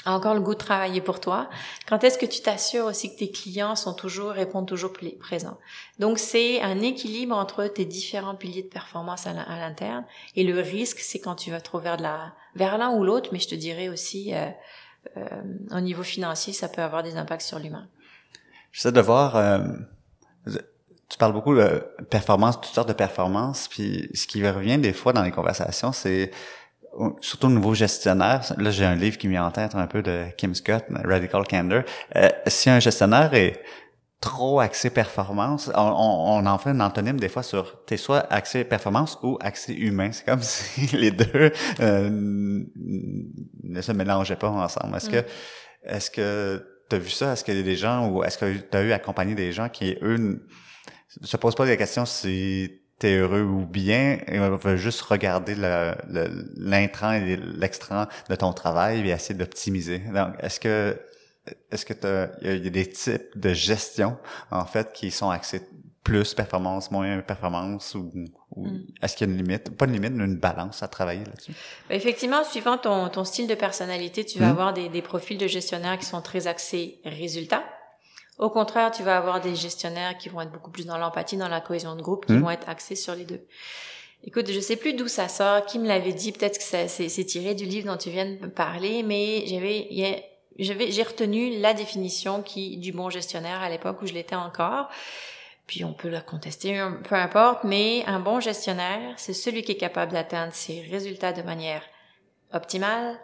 encore 0.06 0.34
le 0.34 0.42
goût 0.42 0.54
de 0.54 0.60
travailler 0.60 1.02
pour 1.02 1.20
toi. 1.20 1.50
Quand 1.88 2.04
est-ce 2.04 2.18
que 2.18 2.26
tu 2.26 2.42
t'assures 2.42 2.86
aussi 2.86 3.14
que 3.14 3.20
tes 3.20 3.32
clients 3.32 3.76
sont 3.76 3.94
toujours, 3.94 4.32
répondent 4.32 4.68
toujours 4.68 4.94
présents? 5.20 5.58
Donc, 6.00 6.20
c'est 6.20 6.62
un 6.62 6.82
équilibre 6.82 7.36
entre 7.36 7.66
tes 7.68 7.86
différents 7.86 8.36
piliers 8.36 8.64
de 8.64 8.68
performance 8.68 9.28
à 9.28 9.34
l'interne. 9.34 10.06
Et 10.36 10.44
le 10.44 10.60
risque, 10.60 11.00
c'est 11.00 11.20
quand 11.20 11.36
tu 11.36 11.52
vas 11.52 11.62
trop 11.62 11.80
vers 11.80 11.98
vers 12.56 12.78
l'un 12.78 12.92
ou 12.92 13.04
l'autre, 13.04 13.30
mais 13.32 13.40
je 13.40 13.48
te 13.48 13.56
dirais 13.56 13.90
aussi, 13.90 14.34
euh, 14.34 14.50
euh, 15.18 15.28
au 15.72 15.80
niveau 15.80 16.04
financier, 16.04 16.54
ça 16.54 16.68
peut 16.68 16.82
avoir 16.82 17.04
des 17.04 17.18
impacts 17.18 17.42
sur 17.42 17.60
l'humain. 17.60 17.88
J'essaie 18.72 18.92
de 18.92 19.02
voir, 19.02 19.36
euh, 19.36 19.60
tu 21.10 21.18
parles 21.18 21.34
beaucoup 21.34 21.56
de 21.56 21.86
performance, 22.10 22.60
toutes 22.60 22.74
sortes 22.74 22.88
de 22.88 22.94
performances, 22.94 23.68
puis 23.68 24.10
ce 24.14 24.26
qui 24.28 24.48
revient 24.48 24.78
des 24.78 24.94
fois 24.94 25.14
dans 25.14 25.24
les 25.24 25.32
conversations, 25.32 25.92
c'est 25.92 26.32
surtout 27.22 27.48
au 27.48 27.52
niveau 27.52 27.74
gestionnaire, 27.74 28.42
là 28.58 28.72
j'ai 28.72 28.86
un 28.86 28.96
livre 28.96 29.18
qui 29.18 29.28
me 29.28 29.34
vient 29.34 29.46
en 29.46 29.52
tête 29.52 29.76
un 29.76 29.88
peu 29.88 30.02
de 30.02 30.26
Kim 30.38 30.54
Scott, 30.54 30.86
Radical 31.04 31.48
Candor. 31.48 31.84
Euh, 32.16 32.30
si 32.48 32.70
un 32.70 32.80
gestionnaire 32.80 33.34
est 33.34 33.62
trop 34.20 34.60
axé 34.62 34.90
performance, 34.90 35.70
on, 35.76 35.82
on, 35.82 36.46
en 36.46 36.58
fait 36.58 36.70
un 36.70 36.80
antonyme 36.80 37.20
des 37.20 37.28
fois 37.28 37.44
sur 37.44 37.84
t'es 37.86 37.98
soit 37.98 38.26
axé 38.32 38.64
performance 38.64 39.18
ou 39.22 39.38
axé 39.42 39.74
humain. 39.74 40.12
C'est 40.12 40.26
comme 40.26 40.42
si 40.42 40.96
les 40.96 41.12
deux 41.12 41.52
euh, 41.82 42.10
ne 43.64 43.82
se 43.82 43.92
mélangeaient 43.92 44.38
pas 44.38 44.50
ensemble. 44.50 44.96
Est-ce 44.96 45.10
que 45.10 45.18
mm. 45.18 45.26
est-ce 45.86 46.12
que 46.12 46.66
tu 46.90 46.96
as 46.96 47.00
vu 47.00 47.10
ça? 47.10 47.34
Est-ce 47.34 47.44
qu'il 47.44 47.58
y 47.58 47.60
a 47.60 47.64
des 47.64 47.76
gens 47.76 48.08
ou 48.10 48.24
est-ce 48.24 48.38
que 48.38 48.58
tu 48.58 48.78
as 48.78 48.82
eu 48.84 48.92
accompagné 48.94 49.36
des 49.36 49.52
gens 49.52 49.68
qui, 49.68 49.98
eux, 50.02 50.48
se 51.22 51.38
posent 51.38 51.56
pas 51.56 51.66
des 51.66 51.78
questions 51.78 52.06
si 52.06 52.83
t'es 53.04 53.18
heureux 53.18 53.42
ou 53.42 53.66
bien, 53.66 54.20
on 54.30 54.56
va 54.56 54.78
juste 54.78 55.02
regarder 55.02 55.56
l'intrant 56.56 57.12
et 57.12 57.36
l'extrant 57.36 58.06
de 58.30 58.36
ton 58.36 58.54
travail 58.54 59.06
et 59.06 59.12
essayer 59.12 59.36
d'optimiser. 59.38 60.00
Donc, 60.00 60.36
est-ce 60.40 60.62
que 60.62 60.98
est-ce 61.70 61.86
que 61.86 62.30
il 62.42 62.64
y 62.64 62.68
a 62.68 62.70
des 62.70 62.90
types 62.90 63.38
de 63.38 63.54
gestion 63.54 64.18
en 64.52 64.66
fait 64.66 64.94
qui 64.94 65.12
sont 65.12 65.30
axés 65.30 65.62
plus 66.02 66.34
performance, 66.34 66.92
moins 66.92 67.20
performance 67.20 67.94
ou, 67.96 68.10
hmm. 68.56 68.86
est-ce 69.02 69.18
qu'il 69.18 69.28
y 69.28 69.30
a 69.30 69.34
une 69.34 69.42
limite, 69.42 69.76
pas 69.78 69.86
une 69.86 69.94
limite, 69.94 70.14
mais 70.14 70.24
une 70.24 70.38
balance 70.38 70.82
à 70.82 70.88
travailler 70.88 71.26
là-dessus? 71.26 71.52
Ben, 71.90 71.96
effectivement, 71.96 72.46
suivant 72.46 72.78
ton, 72.78 73.10
ton 73.10 73.26
style 73.26 73.48
de 73.48 73.56
personnalité, 73.56 74.24
tu 74.24 74.40
vas 74.40 74.48
hmm. 74.48 74.52
avoir 74.52 74.74
des, 74.74 74.88
des 74.88 75.02
profils 75.02 75.38
de 75.38 75.48
gestionnaires 75.48 75.98
qui 76.00 76.06
sont 76.06 76.22
très 76.22 76.48
axés 76.48 77.02
résultats 77.04 77.66
au 78.40 78.50
contraire, 78.50 78.92
tu 78.92 79.04
vas 79.04 79.18
avoir 79.18 79.42
des 79.42 79.56
gestionnaires 79.56 80.18
qui 80.18 80.30
vont 80.30 80.42
être 80.42 80.52
beaucoup 80.52 80.72
plus 80.72 80.86
dans 80.86 80.98
l'empathie, 80.98 81.38
dans 81.38 81.48
la 81.48 81.62
cohésion 81.62 81.96
de 81.96 82.02
groupe, 82.02 82.26
qui 82.26 82.34
hmm. 82.34 82.42
vont 82.42 82.50
être 82.50 82.68
axés 82.68 82.96
sur 82.96 83.16
les 83.16 83.26
deux. 83.26 83.46
Écoute, 84.26 84.50
je 84.50 84.60
sais 84.60 84.78
plus 84.78 84.94
d'où 84.94 85.08
ça 85.08 85.28
sort, 85.28 85.66
qui 85.66 85.80
me 85.80 85.88
l'avait 85.88 86.14
dit, 86.14 86.32
peut-être 86.32 86.58
que 86.58 86.88
c'est 86.88 87.26
tiré 87.26 87.56
du 87.56 87.66
livre 87.66 87.92
dont 87.92 87.98
tu 87.98 88.10
viens 88.10 88.26
de 88.26 88.48
parler, 88.48 89.04
mais 89.04 89.46
j'avais, 89.48 90.90
j'ai 90.92 91.04
retenu 91.04 91.60
la 91.60 91.74
définition 91.74 92.42
qui 92.42 92.78
du 92.78 92.94
bon 92.94 93.10
gestionnaire 93.10 93.62
à 93.62 93.70
l'époque 93.70 94.02
où 94.02 94.08
je 94.08 94.14
l'étais 94.14 94.36
encore. 94.36 94.88
Puis 95.68 95.84
on 95.84 95.94
peut 95.94 96.10
la 96.10 96.22
contester, 96.22 96.82
peu 97.08 97.16
importe, 97.16 97.64
mais 97.64 98.04
un 98.06 98.20
bon 98.20 98.40
gestionnaire, 98.40 99.14
c'est 99.18 99.34
celui 99.34 99.62
qui 99.62 99.74
est 99.74 99.78
capable 99.78 100.14
d'atteindre 100.14 100.54
ses 100.54 100.82
résultats 100.82 101.34
de 101.34 101.42
manière 101.42 101.84
optimale, 102.54 103.18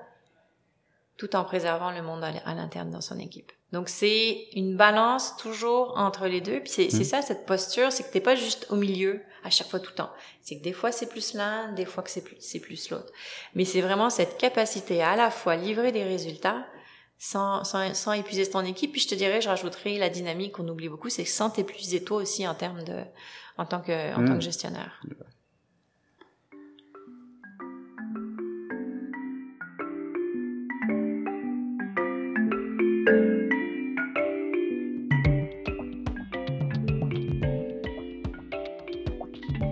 tout 1.17 1.36
en 1.36 1.43
préservant 1.43 1.91
le 1.91 2.02
monde 2.02 2.24
à 2.24 2.54
l'interne 2.54 2.91
dans 2.91 3.02
son 3.02 3.19
équipe. 3.19 3.52
Donc 3.71 3.88
c'est 3.89 4.47
une 4.53 4.75
balance 4.75 5.38
toujours 5.38 5.93
entre 5.97 6.27
les 6.27 6.41
deux. 6.41 6.60
Puis 6.60 6.71
c'est 6.71 6.88
mmh. 6.88 7.03
ça 7.03 7.21
cette 7.21 7.45
posture, 7.45 7.91
c'est 7.91 8.03
que 8.03 8.12
t'es 8.12 8.19
pas 8.19 8.36
juste 8.36 8.67
au 8.69 8.75
milieu 8.75 9.21
à 9.43 9.49
chaque 9.49 9.69
fois 9.69 9.79
tout 9.79 9.91
le 9.91 9.95
temps. 9.95 10.12
C'est 10.41 10.58
que 10.58 10.63
des 10.63 10.73
fois 10.73 10.91
c'est 10.91 11.08
plus 11.08 11.34
l'un, 11.34 11.71
des 11.73 11.86
fois 11.86 12.03
que 12.03 12.10
c'est 12.10 12.23
plus 12.23 12.38
c'est 12.39 12.60
plus 12.60 12.89
l'autre. 12.89 13.12
Mais 13.53 13.65
c'est 13.65 13.82
vraiment 13.82 14.10
cette 14.10 14.38
capacité 14.38 15.03
à, 15.03 15.12
à 15.12 15.15
la 15.15 15.29
fois 15.29 15.55
livrer 15.55 15.91
des 15.91 16.03
résultats 16.03 16.65
sans, 17.19 17.63
sans, 17.63 17.93
sans 17.93 18.13
épuiser 18.13 18.49
ton 18.49 18.62
équipe. 18.62 18.91
Puis 18.91 19.01
je 19.01 19.10
te 19.10 19.15
dirais, 19.15 19.41
je 19.41 19.49
rajouterais 19.49 19.97
la 19.97 20.10
dynamique 20.10 20.53
qu'on 20.53 20.67
oublie 20.67 20.89
beaucoup, 20.89 21.10
c'est 21.10 21.25
sans 21.25 21.49
t'épuiser 21.49 22.03
toi 22.03 22.17
aussi 22.17 22.47
en 22.47 22.55
termes 22.55 22.84
de 22.84 23.03
en 23.58 23.65
tant 23.65 23.82
que 23.82 24.13
en 24.13 24.25
tant 24.25 24.34
que 24.34 24.38
mmh. 24.38 24.41
gestionnaire. 24.41 25.01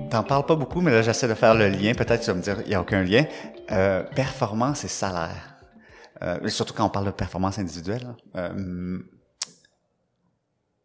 T'en 0.10 0.24
parles 0.24 0.46
pas 0.46 0.56
beaucoup, 0.56 0.82
mais 0.82 0.92
là, 0.92 1.02
j'essaie 1.02 1.28
de 1.28 1.34
faire 1.34 1.54
le 1.54 1.68
lien. 1.70 1.94
Peut-être 1.94 2.22
tu 2.22 2.28
vas 2.28 2.34
me 2.34 2.42
dire, 2.42 2.58
il 2.62 2.70
n'y 2.70 2.76
a 2.76 2.82
aucun 2.82 3.04
lien. 3.04 3.26
Euh, 3.72 4.04
performance 4.04 4.84
et 4.84 4.88
salaire. 4.88 5.56
Euh, 6.22 6.48
surtout 6.48 6.74
quand 6.74 6.86
on 6.86 6.90
parle 6.90 7.06
de 7.08 7.12
performance 7.12 7.60
individuelle. 7.60 8.16
Euh, 8.36 9.00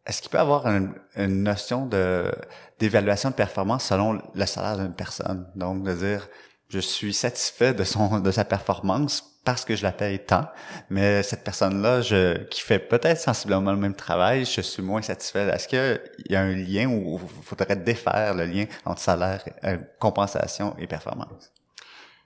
est-ce 0.05 0.21
qu'il 0.21 0.29
peut 0.29 0.37
y 0.37 0.41
avoir 0.41 0.67
une, 0.67 0.93
notion 1.15 1.85
de 1.85 2.31
d'évaluation 2.77 3.29
de 3.29 3.35
performance 3.35 3.85
selon 3.85 4.21
le 4.33 4.45
salaire 4.45 4.77
d'une 4.77 4.93
personne? 4.93 5.47
Donc, 5.55 5.83
de 5.83 5.93
dire, 5.93 6.27
je 6.67 6.79
suis 6.79 7.13
satisfait 7.13 7.73
de 7.73 7.83
son 7.85 8.19
de 8.19 8.31
sa 8.31 8.43
performance 8.43 9.32
parce 9.43 9.65
que 9.65 9.75
je 9.75 9.83
la 9.83 9.91
paye 9.91 10.19
tant, 10.19 10.45
mais 10.89 11.21
cette 11.21 11.43
personne-là, 11.43 12.01
qui 12.49 12.61
fait 12.61 12.79
peut-être 12.79 13.19
sensiblement 13.19 13.71
le 13.71 13.77
même 13.77 13.95
travail, 13.95 14.45
je 14.45 14.61
suis 14.61 14.81
moins 14.81 15.01
satisfait. 15.01 15.49
Est-ce 15.49 15.67
qu'il 15.67 16.01
y 16.29 16.35
a 16.35 16.41
un 16.41 16.55
lien 16.55 16.87
où 16.87 17.19
il 17.21 17.43
faudrait 17.43 17.75
défaire 17.75 18.33
le 18.35 18.45
lien 18.45 18.65
entre 18.85 19.01
salaire, 19.01 19.43
euh, 19.65 19.77
compensation 19.99 20.75
et 20.79 20.87
performance? 20.87 21.51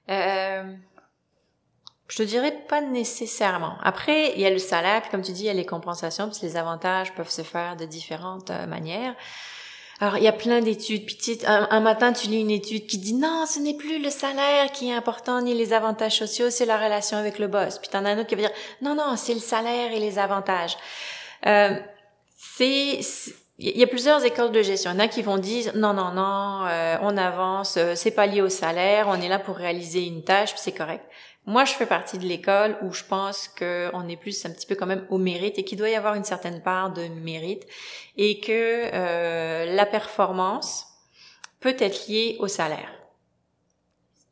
Euh, 0.10 0.64
je 2.08 2.18
te 2.18 2.24
dirais 2.24 2.54
pas 2.70 2.82
nécessairement. 2.82 3.78
Après, 3.82 4.34
il 4.34 4.40
y 4.40 4.46
a 4.46 4.52
le 4.52 4.60
salaire, 4.60 5.02
puis 5.02 5.10
comme 5.12 5.24
tu 5.24 5.32
dis, 5.32 5.44
il 5.44 5.48
y 5.48 5.50
a 5.50 5.54
les 5.54 5.66
compensations, 5.66 6.30
puis 6.30 6.40
les 6.44 6.56
avantages 6.56 7.14
peuvent 7.16 7.30
se 7.30 7.42
faire 7.42 7.76
de 7.76 7.86
différentes 7.86 8.52
euh, 8.52 8.68
manières. 8.68 9.16
Alors, 10.00 10.18
il 10.18 10.24
y 10.24 10.28
a 10.28 10.34
plein 10.34 10.62
d'études. 10.62 11.06
Puis 11.06 11.40
un, 11.46 11.80
matin, 11.80 12.14
tu 12.14 12.28
lis 12.28 12.42
une 12.42 12.52
étude 12.52 12.86
qui 12.86 12.98
dit 12.98 13.16
non, 13.16 13.46
ce 13.48 13.60
n'est 13.60 13.74
plus 13.74 14.02
le 14.02 14.10
salaire 14.10 14.72
qui 14.72 14.90
est 14.90 14.94
important, 14.94 15.42
ni 15.42 15.56
les 15.56 15.74
avantages 15.74 16.18
sociaux, 16.18 16.50
c'est 16.50 16.66
la 16.66 16.78
relation 16.78 17.18
avec 17.18 17.40
le 17.40 17.48
boss. 17.48 17.80
Puis 17.80 17.90
t'en 17.90 18.06
as 18.06 18.12
un 18.12 18.20
autre 18.20 18.28
qui 18.28 18.36
va 18.36 18.42
dire 18.42 18.52
non, 18.82 18.96
non, 18.96 19.16
c'est 19.16 19.34
le 19.34 19.40
salaire 19.40 19.92
et 19.92 20.00
les 20.00 20.20
avantages. 20.20 20.78
Euh, 21.48 21.80
c'est 22.38 23.00
il 23.60 23.76
y 23.76 23.84
a 23.84 23.88
plusieurs 23.88 24.24
écoles 24.24 24.52
de 24.52 24.62
gestion. 24.62 24.92
Il 24.92 24.94
y 24.94 24.98
en 24.98 25.00
a 25.00 25.08
qui 25.08 25.24
vont 25.24 25.40
dire 25.40 25.72
non, 25.76 25.94
non, 25.94 26.12
non, 26.12 26.66
euh, 26.68 26.98
on 27.02 27.18
avance, 27.18 27.78
euh, 27.78 27.94
c'est 27.96 28.12
pas 28.12 28.28
lié 28.28 28.42
au 28.42 28.50
salaire, 28.50 29.08
on 29.10 29.20
est 29.20 29.30
là 29.30 29.40
pour 29.40 29.56
réaliser 29.56 30.06
une 30.06 30.24
tâche, 30.24 30.52
puis 30.52 30.62
c'est 30.62 30.74
correct. 30.74 31.04
Moi, 31.48 31.64
je 31.64 31.72
fais 31.72 31.86
partie 31.86 32.18
de 32.18 32.26
l'école 32.26 32.78
où 32.82 32.92
je 32.92 33.06
pense 33.06 33.48
qu'on 33.48 34.10
est 34.10 34.18
plus 34.18 34.46
un 34.46 34.50
petit 34.50 34.68
peu 34.68 34.76
quand 34.76 34.86
même 34.86 35.08
au 35.10 35.18
mérite 35.18 35.58
et 35.58 35.64
qu'il 35.64 35.78
doit 35.78 35.90
y 35.90 35.96
avoir 35.96 36.16
une 36.16 36.26
certaine 36.26 36.62
part 36.62 36.92
de 36.92 37.08
mérite 37.08 37.66
et 38.18 38.42
que 38.42 38.90
euh, 38.94 39.74
la 39.74 39.86
performance 39.86 40.88
peut 41.62 41.76
être 41.80 42.10
liée 42.10 42.36
au 42.40 42.50
salaire. 42.50 42.97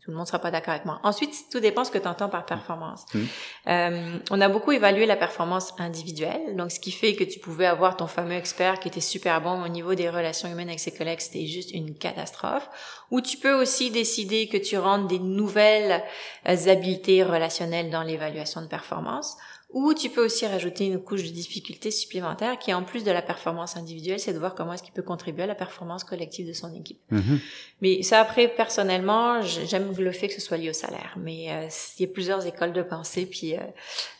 Tout 0.06 0.12
le 0.12 0.18
monde 0.18 0.28
sera 0.28 0.38
pas 0.38 0.52
d'accord 0.52 0.76
avec 0.76 0.86
moi. 0.86 1.00
Ensuite, 1.02 1.34
tout 1.52 1.60
dépend 1.60 1.84
ce 1.84 1.89
que 1.89 1.98
tu 1.98 2.08
entends 2.08 2.30
par 2.30 2.46
performance. 2.46 3.06
Mmh. 3.12 3.20
Euh, 3.68 4.18
on 4.30 4.39
a 4.39 4.50
beaucoup 4.50 4.72
évalué 4.72 5.08
la 5.08 5.15
performance 5.15 5.74
individuelle, 5.80 6.56
donc 6.56 6.72
ce 6.72 6.80
qui 6.80 6.91
fait 6.91 7.15
que 7.15 7.24
tu 7.24 7.39
pouvais 7.39 7.65
avoir 7.65 7.98
ton 7.98 8.06
fameux 8.06 8.36
expert 8.36 8.80
qui 8.80 8.88
était 8.88 9.02
super 9.02 9.41
bon 9.41 9.63
au 9.63 9.68
niveau 9.68 9.96
des 9.96 10.08
relations 10.08 10.48
humaines 10.48 10.68
avec 10.68 10.80
ses 10.80 10.94
collègues, 10.94 11.22
c'était 11.22 11.48
juste 11.48 11.72
une 11.72 11.98
catastrophe. 11.98 12.70
Ou 13.10 13.20
tu 13.22 13.38
peux 13.38 13.54
aussi 13.54 13.89
décider 13.89 14.48
que 14.48 14.58
tu 14.58 14.78
rentres 14.78 15.08
des 15.08 15.18
nouvelles 15.18 16.04
euh, 16.48 16.68
habiletés 16.68 17.24
relationnelles 17.24 17.89
dans 17.89 18.04
l'évaluation 18.04 18.62
de 18.62 18.68
performance. 18.68 19.38
Ou 19.71 19.93
tu 19.93 20.10
peux 20.10 20.23
aussi 20.23 20.45
rajouter 20.47 20.86
une 20.86 21.04
couche 21.04 21.23
de 21.23 21.30
difficulté 21.30 21.91
supplémentaire 21.91 22.58
qui, 22.58 22.73
en 22.73 22.84
plus 22.84 23.04
de 23.04 23.12
la 23.12 23.21
performance 23.21 23.75
individuelle, 23.75 24.19
c'est 24.19 24.32
de 24.32 24.39
voir 24.39 24.56
comment 24.56 24.73
est-ce 24.73 24.84
qu'il 24.84 24.93
peut 24.93 25.01
contribuer 25.01 25.43
à 25.43 25.47
la 25.47 25.56
performance 25.56 26.04
collective 26.04 26.47
de 26.47 26.54
son 26.54 26.73
équipe. 26.73 26.99
Mm-hmm. 27.12 27.39
Mais 27.82 28.04
ça, 28.04 28.21
après, 28.21 28.47
personnellement, 28.47 29.41
j'aime 29.41 29.93
le 29.97 30.12
fait 30.12 30.28
que 30.30 30.34
ce 30.34 30.41
soit 30.41 30.58
lié 30.58 30.69
au 30.69 30.73
salaire. 30.73 31.15
Mais 31.17 31.51
euh, 31.51 31.67
il 31.99 32.06
y 32.06 32.10
a 32.10 32.12
plusieurs 32.12 32.45
écoles 32.45 32.71
de 32.71 32.84
pensée, 32.84 33.25
puis 33.25 33.56
euh, 33.56 33.60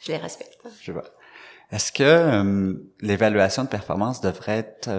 je 0.02 0.12
les 0.12 0.18
respecte. 0.18 0.68
Je 0.82 0.92
vois. 0.92 1.06
Est-ce 1.72 1.92
que 1.92 2.04
euh, 2.04 2.74
l'évaluation 3.02 3.64
de 3.64 3.70
performance 3.70 4.22
devrait 4.22 4.60
être 4.60 4.90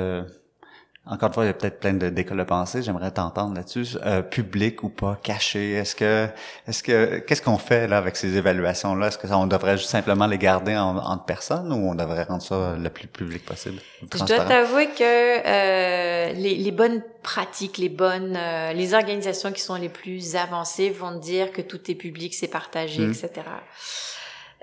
encore 1.08 1.28
une 1.28 1.34
fois, 1.34 1.44
il 1.44 1.46
y 1.46 1.50
a 1.50 1.54
peut-être 1.54 1.78
plein 1.78 1.92
d'écoles 1.92 2.38
de 2.38 2.42
pensée. 2.42 2.82
J'aimerais 2.82 3.12
t'entendre 3.12 3.54
là-dessus. 3.54 3.96
Euh, 4.04 4.22
public 4.22 4.82
ou 4.82 4.88
pas, 4.88 5.16
caché. 5.22 5.74
Est-ce 5.74 5.94
que, 5.94 6.26
est-ce 6.66 6.82
que, 6.82 7.18
qu'est-ce 7.18 7.42
qu'on 7.42 7.58
fait 7.58 7.86
là 7.86 7.98
avec 7.98 8.16
ces 8.16 8.36
évaluations-là? 8.36 9.06
Est-ce 9.06 9.18
que 9.18 9.32
on 9.32 9.46
devrait 9.46 9.76
juste 9.76 9.90
simplement 9.90 10.26
les 10.26 10.38
garder 10.38 10.76
en, 10.76 10.96
entre 10.96 11.24
personnes 11.24 11.72
ou 11.72 11.90
on 11.90 11.94
devrait 11.94 12.24
rendre 12.24 12.42
ça 12.42 12.74
le 12.76 12.90
plus 12.90 13.06
public 13.06 13.44
possible? 13.44 13.78
Je 14.12 14.24
dois 14.24 14.44
t'avouer 14.46 14.88
que 14.88 15.02
euh, 15.02 16.32
les, 16.32 16.56
les, 16.56 16.72
bonnes 16.72 17.02
pratiques, 17.22 17.78
les 17.78 17.88
bonnes, 17.88 18.36
euh, 18.36 18.72
les 18.72 18.92
organisations 18.92 19.52
qui 19.52 19.60
sont 19.60 19.76
les 19.76 19.88
plus 19.88 20.34
avancées 20.34 20.90
vont 20.90 21.12
dire 21.12 21.52
que 21.52 21.62
tout 21.62 21.88
est 21.88 21.94
public, 21.94 22.34
c'est 22.34 22.48
partagé, 22.48 23.06
mmh. 23.06 23.12
etc. 23.12 23.42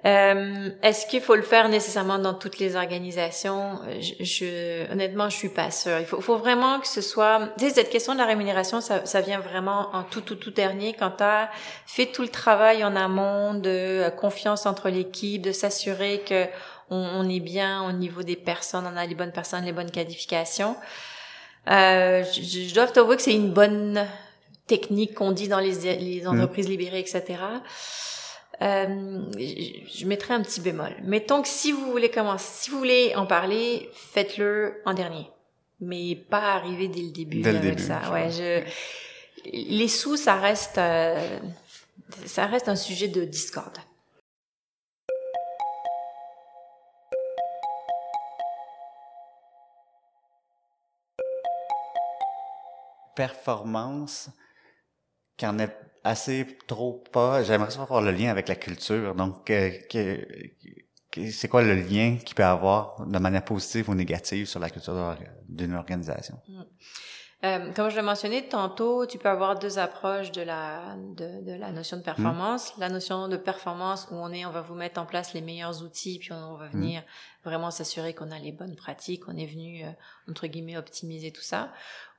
Euh, 0.06 0.70
Est-ce 0.82 1.08
qu'il 1.08 1.22
faut 1.22 1.36
le 1.36 1.44
faire 1.44 1.70
nécessairement 1.70 2.20
dans 2.20 2.34
toutes 2.34 2.60
les 2.60 2.76
organisations? 2.76 3.80
Je, 4.02 4.24
je, 4.24 4.92
Honnêtement, 4.92 5.30
je 5.30 5.38
suis 5.38 5.50
pas 5.50 5.72
sûre. 5.72 6.00
Il 6.00 6.06
faut, 6.06 6.20
faut 6.20 6.38
vraiment 6.38 6.80
que 6.80 6.88
ce 6.88 7.02
soit... 7.02 7.50
Tu 7.58 7.66
sais, 7.66 7.76
cette 7.76 7.90
question 7.90 8.14
de 8.14 8.20
la 8.20 8.26
rémunération, 8.26 8.82
ça, 8.82 9.06
ça 9.06 9.22
vient 9.22 9.40
vraiment 9.40 9.90
en 9.94 10.04
tout, 10.04 10.22
tout, 10.22 10.36
tout 10.36 10.52
dernier 10.52 10.94
quand 10.94 11.12
tu 11.12 11.24
as 11.24 11.50
fait 11.86 12.08
tout 12.08 12.22
le 12.22 12.28
travail 12.28 12.84
en 12.84 12.96
amont 12.96 13.54
de 13.54 13.70
euh, 13.70 14.10
confiance 14.10 14.66
entre 14.66 14.90
l'équipe, 14.90 15.42
de 15.42 15.54
s'assurer 15.54 16.22
que 16.28 16.46
on, 16.90 16.98
on, 16.98 17.30
est 17.30 17.40
bien 17.40 17.88
au 17.88 17.94
niveau 17.94 18.24
des 18.24 18.36
personnes, 18.36 18.86
on 18.92 18.98
a 18.98 19.06
les 19.06 19.16
bonnes 19.16 19.32
personnes, 19.32 19.64
les 19.64 19.72
bonnes 19.72 19.92
qualifications. 19.92 20.76
Euh, 21.70 22.24
je, 22.26 22.42
je 22.42 22.74
dois 22.74 22.88
t'avouer 22.88 23.16
que 23.16 23.22
c'est 23.22 23.34
une 23.34 23.52
bonne 23.52 24.06
technique 24.68 25.14
qu'on 25.14 25.32
dit 25.32 25.48
dans 25.48 25.60
les, 25.60 25.96
les 25.96 26.24
mmh. 26.24 26.28
entreprises 26.28 26.68
libérées, 26.68 27.00
etc. 27.00 27.24
Euh, 28.62 29.26
je 29.38 30.06
mettrai 30.06 30.34
un 30.34 30.42
petit 30.42 30.62
bémol. 30.62 30.96
Mettons 31.04 31.42
que 31.42 31.48
si 31.48 31.72
vous 31.72 31.92
voulez 31.92 32.10
commencer, 32.10 32.64
si 32.64 32.70
vous 32.70 32.78
voulez 32.78 33.14
en 33.16 33.26
parler, 33.26 33.90
faites-le 33.94 34.82
en 34.86 34.94
dernier, 34.94 35.30
mais 35.80 36.16
pas 36.16 36.54
arriver 36.54 36.88
dès 36.88 37.02
le 37.02 37.12
début 37.12 37.46
avec 37.48 37.80
ça. 37.80 38.12
Ouais, 38.12 38.30
je, 38.30 38.64
les 39.52 39.88
sous, 39.88 40.18
ça 40.18 40.36
reste, 40.36 40.78
euh, 40.78 41.40
ça 42.26 42.46
reste 42.46 42.70
un 42.70 42.76
sujet 42.76 43.08
de 43.08 43.26
discorde. 43.26 43.78
Performance, 53.16 54.30
qu'en 55.38 55.60
est 55.60 55.93
assez 56.04 56.58
trop 56.68 57.04
pas. 57.12 57.44
J'aimerais 57.44 57.72
savoir 57.72 58.02
le 58.02 58.12
lien 58.12 58.30
avec 58.30 58.48
la 58.48 58.56
culture. 58.56 59.16
Donc, 59.16 59.50
euh, 59.50 59.72
c'est 61.32 61.48
quoi 61.48 61.62
le 61.62 61.76
lien 61.76 62.18
qui 62.18 62.34
peut 62.34 62.44
avoir 62.44 63.06
de 63.06 63.20
manière 63.20 63.46
positive 63.46 63.90
ou 63.90 63.96
négative 63.96 64.48
sur 64.48 64.60
la 64.60 64.70
culture 64.70 65.16
d'une 65.48 65.76
organisation? 65.76 66.40
Mm. 66.48 66.62
Euh, 67.46 67.74
comme 67.74 67.90
je 67.90 67.98
l'ai 67.98 68.02
mentionné 68.02 68.48
tantôt, 68.48 69.06
tu 69.06 69.18
peux 69.18 69.28
avoir 69.28 69.60
deux 69.60 69.78
approches 69.78 70.32
de 70.32 70.42
la 70.42 70.96
de, 70.96 71.44
de 71.44 71.52
la 71.52 71.74
notion 71.74 71.98
de 71.98 72.02
performance. 72.02 72.76
Mm. 72.78 72.80
La 72.80 72.90
notion 72.90 73.28
de 73.28 73.36
performance 73.36 74.08
où 74.12 74.16
on 74.16 74.32
est, 74.32 74.46
on 74.46 74.52
va 74.52 74.62
vous 74.62 74.76
mettre 74.76 75.02
en 75.02 75.06
place 75.06 75.34
les 75.34 75.42
meilleurs 75.42 75.84
outils, 75.84 76.20
puis 76.20 76.32
on, 76.32 76.56
va 76.56 76.68
mm. 76.68 76.72
venir 76.72 77.04
vraiment 77.44 77.70
s'assurer 77.70 78.14
qu'on 78.14 78.32
a 78.32 78.40
les 78.40 78.54
bonnes 78.54 78.78
pratiques, 78.78 79.24
on 79.28 79.36
est 79.36 79.46
venu 79.46 79.84
euh, 79.84 79.90
entre 80.30 80.48
guillemets 80.48 80.78
optimiser 80.78 81.32
tout 81.32 81.42
ça 81.42 81.74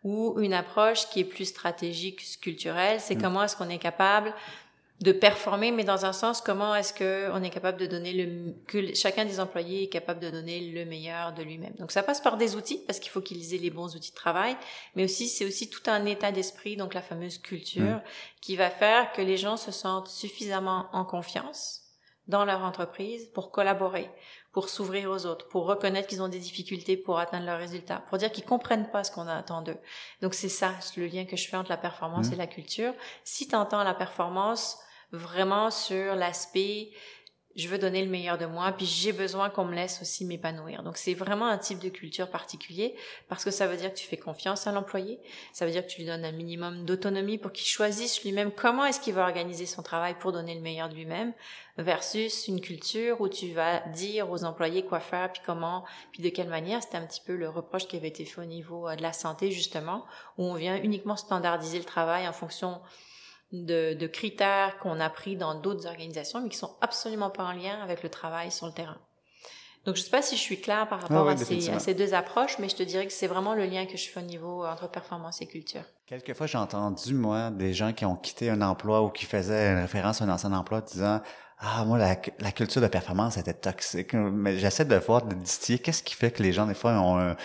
ou 0.05 0.39
une 0.39 0.53
approche 0.53 1.09
qui 1.09 1.21
est 1.21 1.25
plus 1.25 1.47
stratégique, 1.47 2.23
culturelle, 2.41 3.01
c'est 3.01 3.17
mm. 3.17 3.23
comment 3.23 3.43
est-ce 3.43 3.57
qu'on 3.57 3.71
est 3.71 3.79
capable 3.79 4.33
de 5.01 5.11
performer, 5.13 5.73
mais 5.73 5.83
dans 5.83 6.07
un 6.07 6.13
sens, 6.13 6.41
comment 6.41 6.75
est-ce 6.75 6.93
que 6.93 7.29
on 7.33 7.43
est 7.43 7.51
capable 7.51 7.79
de 7.79 7.87
donner 7.87 8.13
le, 8.13 8.55
que 8.67 8.95
chacun 8.95 9.25
des 9.25 9.41
employés 9.41 9.85
est 9.85 9.89
capable 9.89 10.21
de 10.21 10.31
donner 10.31 10.61
le 10.61 10.85
meilleur 10.85 11.33
de 11.33 11.43
lui-même. 11.43 11.75
Donc 11.79 11.91
ça 11.91 12.03
passe 12.03 12.21
par 12.21 12.37
des 12.37 12.55
outils 12.55 12.81
parce 12.87 13.01
qu'il 13.01 13.11
faut 13.11 13.21
qu'ils 13.21 13.55
aient 13.55 13.59
les 13.59 13.71
bons 13.71 13.97
outils 13.97 14.13
de 14.13 14.17
travail, 14.17 14.57
mais 14.95 15.05
aussi 15.05 15.27
c'est 15.29 15.45
aussi 15.45 15.69
tout 15.69 15.83
un 15.87 16.05
état 16.07 16.31
d'esprit, 16.31 16.77
donc 16.77 16.95
la 16.95 17.03
fameuse 17.03 17.39
culture, 17.39 17.83
mm. 17.83 18.03
qui 18.41 18.57
va 18.57 18.71
faire 18.71 19.11
que 19.13 19.23
les 19.23 19.37
gens 19.37 19.57
se 19.57 19.73
sentent 19.73 20.09
suffisamment 20.09 20.87
en 20.93 21.05
confiance 21.05 21.81
dans 22.29 22.45
leur 22.45 22.63
entreprise 22.63 23.29
pour 23.35 23.51
collaborer, 23.51 24.09
pour 24.55 24.69
s'ouvrir 24.69 25.11
aux 25.11 25.27
autres, 25.27 25.49
pour 25.49 25.67
reconnaître 25.67 26.07
qu'ils 26.07 26.23
ont 26.23 26.29
des 26.29 26.39
difficultés 26.39 26.97
pour 26.97 27.19
atteindre 27.19 27.45
leurs 27.45 27.59
résultats, 27.59 28.05
pour 28.09 28.19
dire 28.19 28.31
qu'ils 28.31 28.45
comprennent 28.45 28.89
pas 28.91 29.03
ce 29.03 29.11
qu'on 29.11 29.27
attend 29.27 29.63
d'eux. 29.63 29.77
Donc 30.23 30.33
c'est 30.33 30.49
ça 30.49 30.73
le 30.97 31.07
lien 31.07 31.25
que 31.25 31.37
je 31.37 31.49
fais 31.49 31.57
entre 31.57 31.71
la 31.71 31.77
performance 31.77 32.31
mmh. 32.31 32.33
et 32.33 32.37
la 32.37 32.47
culture. 32.47 32.95
Si 33.25 33.49
tu 33.49 33.57
entends 33.57 33.83
la 33.83 33.95
performance 33.95 34.79
vraiment 35.11 35.73
sur 35.73 36.15
l'aspect 36.15 36.91
je 37.57 37.69
veux 37.69 37.79
donner 37.79 38.05
le 38.05 38.11
meilleur 38.11 38.39
de 38.39 38.47
moi, 38.47 38.73
puis 38.73 38.87
j'ai 38.87 39.13
besoin 39.13 39.51
qu'on 39.51 39.65
me 39.65 39.75
laisse 39.75 40.01
aussi 40.03 40.25
m'épanouir. 40.25 40.83
Donc 40.83 40.97
c'est 40.97 41.15
vraiment 41.15 41.47
un 41.47 41.59
type 41.59 41.79
de 41.79 41.89
culture 41.89 42.29
particulier 42.29 42.95
parce 43.29 43.45
que 43.45 43.51
ça 43.51 43.67
veut 43.67 43.77
dire 43.77 43.93
que 43.93 43.99
tu 43.99 44.07
fais 44.07 44.17
confiance 44.17 44.67
à 44.67 44.73
l'employé, 44.73 45.21
ça 45.53 45.65
veut 45.65 45.73
dire 45.73 45.87
que 45.87 45.91
tu 45.91 46.01
lui 46.01 46.07
donnes 46.07 46.25
un 46.25 46.33
minimum 46.33 46.85
d'autonomie 46.85 47.39
pour 47.39 47.53
qu'il 47.53 47.67
choisisse 47.67 48.23
lui-même 48.25 48.51
comment 48.51 48.85
est-ce 48.85 49.01
qu'il 49.01 49.15
va 49.15 49.23
organiser 49.23 49.67
son 49.67 49.83
travail 49.83 50.17
pour 50.19 50.33
donner 50.33 50.55
le 50.55 50.61
meilleur 50.61 50.89
de 50.89 50.95
lui-même 50.95 51.33
versus 51.79 52.47
une 52.49 52.61
culture 52.61 53.21
où 53.21 53.29
tu 53.29 53.53
vas 53.53 53.81
dire 53.89 54.31
aux 54.31 54.45
employés 54.45 54.85
quoi 54.85 55.01
faire 55.01 55.33
puis 55.33 55.43
comment 55.45 55.85
puis 56.13 56.23
de 56.23 56.29
quelle 56.29 56.49
manière. 56.49 56.83
C'était 56.83 56.97
un 56.97 57.07
petit 57.07 57.23
peu 57.25 57.37
le 57.37 57.49
reproche 57.49 57.87
qui 57.87 57.97
avait 57.97 58.09
été 58.09 58.25
fait 58.25 58.41
au 58.41 58.45
niveau 58.45 58.89
euh, 58.89 58.97
de 58.97 59.03
la 59.03 59.13
santé 59.13 59.51
justement 59.51 60.05
où 60.39 60.45
on 60.45 60.55
vient 60.55 60.77
uniquement 60.77 61.17
standardiser 61.17 61.79
le 61.79 61.85
travail 61.85 62.29
en 62.29 62.33
fonction 62.33 62.81
de, 63.55 63.95
de 63.95 64.07
critères 64.07 64.79
qu'on 64.79 65.01
a 65.01 65.09
pris 65.09 65.37
dans 65.37 65.55
d'autres 65.55 65.87
organisations, 65.87 66.41
mais 66.43 66.49
qui 66.49 66.57
sont 66.57 66.75
absolument 66.81 67.31
pas 67.31 67.45
en 67.45 67.53
lien 67.53 67.79
avec 67.83 68.03
le 68.03 68.09
travail 68.09 68.51
sur 68.51 68.67
le 68.67 68.73
terrain. 68.73 68.99
Donc, 69.85 69.97
je 69.97 70.03
sais 70.03 70.11
pas 70.11 70.23
si 70.23 70.37
je 70.37 70.41
suis 70.41 70.61
claire 70.61 70.89
par 70.89 71.03
rapport 71.03 71.29
à, 71.29 71.37
ces, 71.37 71.69
à, 71.69 71.79
ces, 71.79 71.93
deux 71.93 72.15
approches, 72.15 72.59
mais 72.59 72.71
je 72.71 72.77
te 72.77 72.83
dirais 72.83 73.07
que 73.07 73.13
c'est 73.13 73.27
vraiment 73.27 73.55
le 73.55 73.67
lien 73.67 73.85
que 73.85 73.99
je 73.99 74.09
fais 74.09 74.21
au 74.21 74.25
niveau 74.25 74.65
entre 74.65 74.89
performance 74.89 75.43
et 75.43 75.47
culture. 75.47 75.83
Quelquefois, 76.07 76.47
j'ai 76.47 76.57
entendu, 76.57 77.13
moi, 77.13 77.51
des 77.51 77.75
gens 77.75 77.93
qui 77.93 78.07
ont 78.07 78.17
quitté 78.17 78.49
un 78.49 78.63
emploi 78.63 79.03
ou 79.03 79.11
qui 79.11 79.27
faisaient 79.27 79.73
une 79.73 79.81
référence 79.81 80.23
à 80.23 80.25
un 80.25 80.31
ancien 80.31 80.53
emploi 80.53 80.81
disant 80.81 81.21
ah, 81.59 81.85
moi, 81.85 81.99
la, 81.99 82.17
la 82.41 82.53
culture 82.53 82.81
de 82.81 82.87
performance 82.89 83.37
était 83.37 83.55
toxique. 83.55 84.15
Mais 84.15 84.59
j'essaie 84.59 84.87
de 84.87 84.97
voir, 84.97 85.23
de 85.23 85.35
distiller 85.35 85.79
qu'est-ce 85.79 86.03
qui 86.03 86.15
fait 86.15 86.31
que 86.31 86.43
les 86.43 86.53
gens, 86.53 86.67
des 86.67 86.75
fois, 86.75 86.93
ont 86.93 87.19
un, 87.19 87.37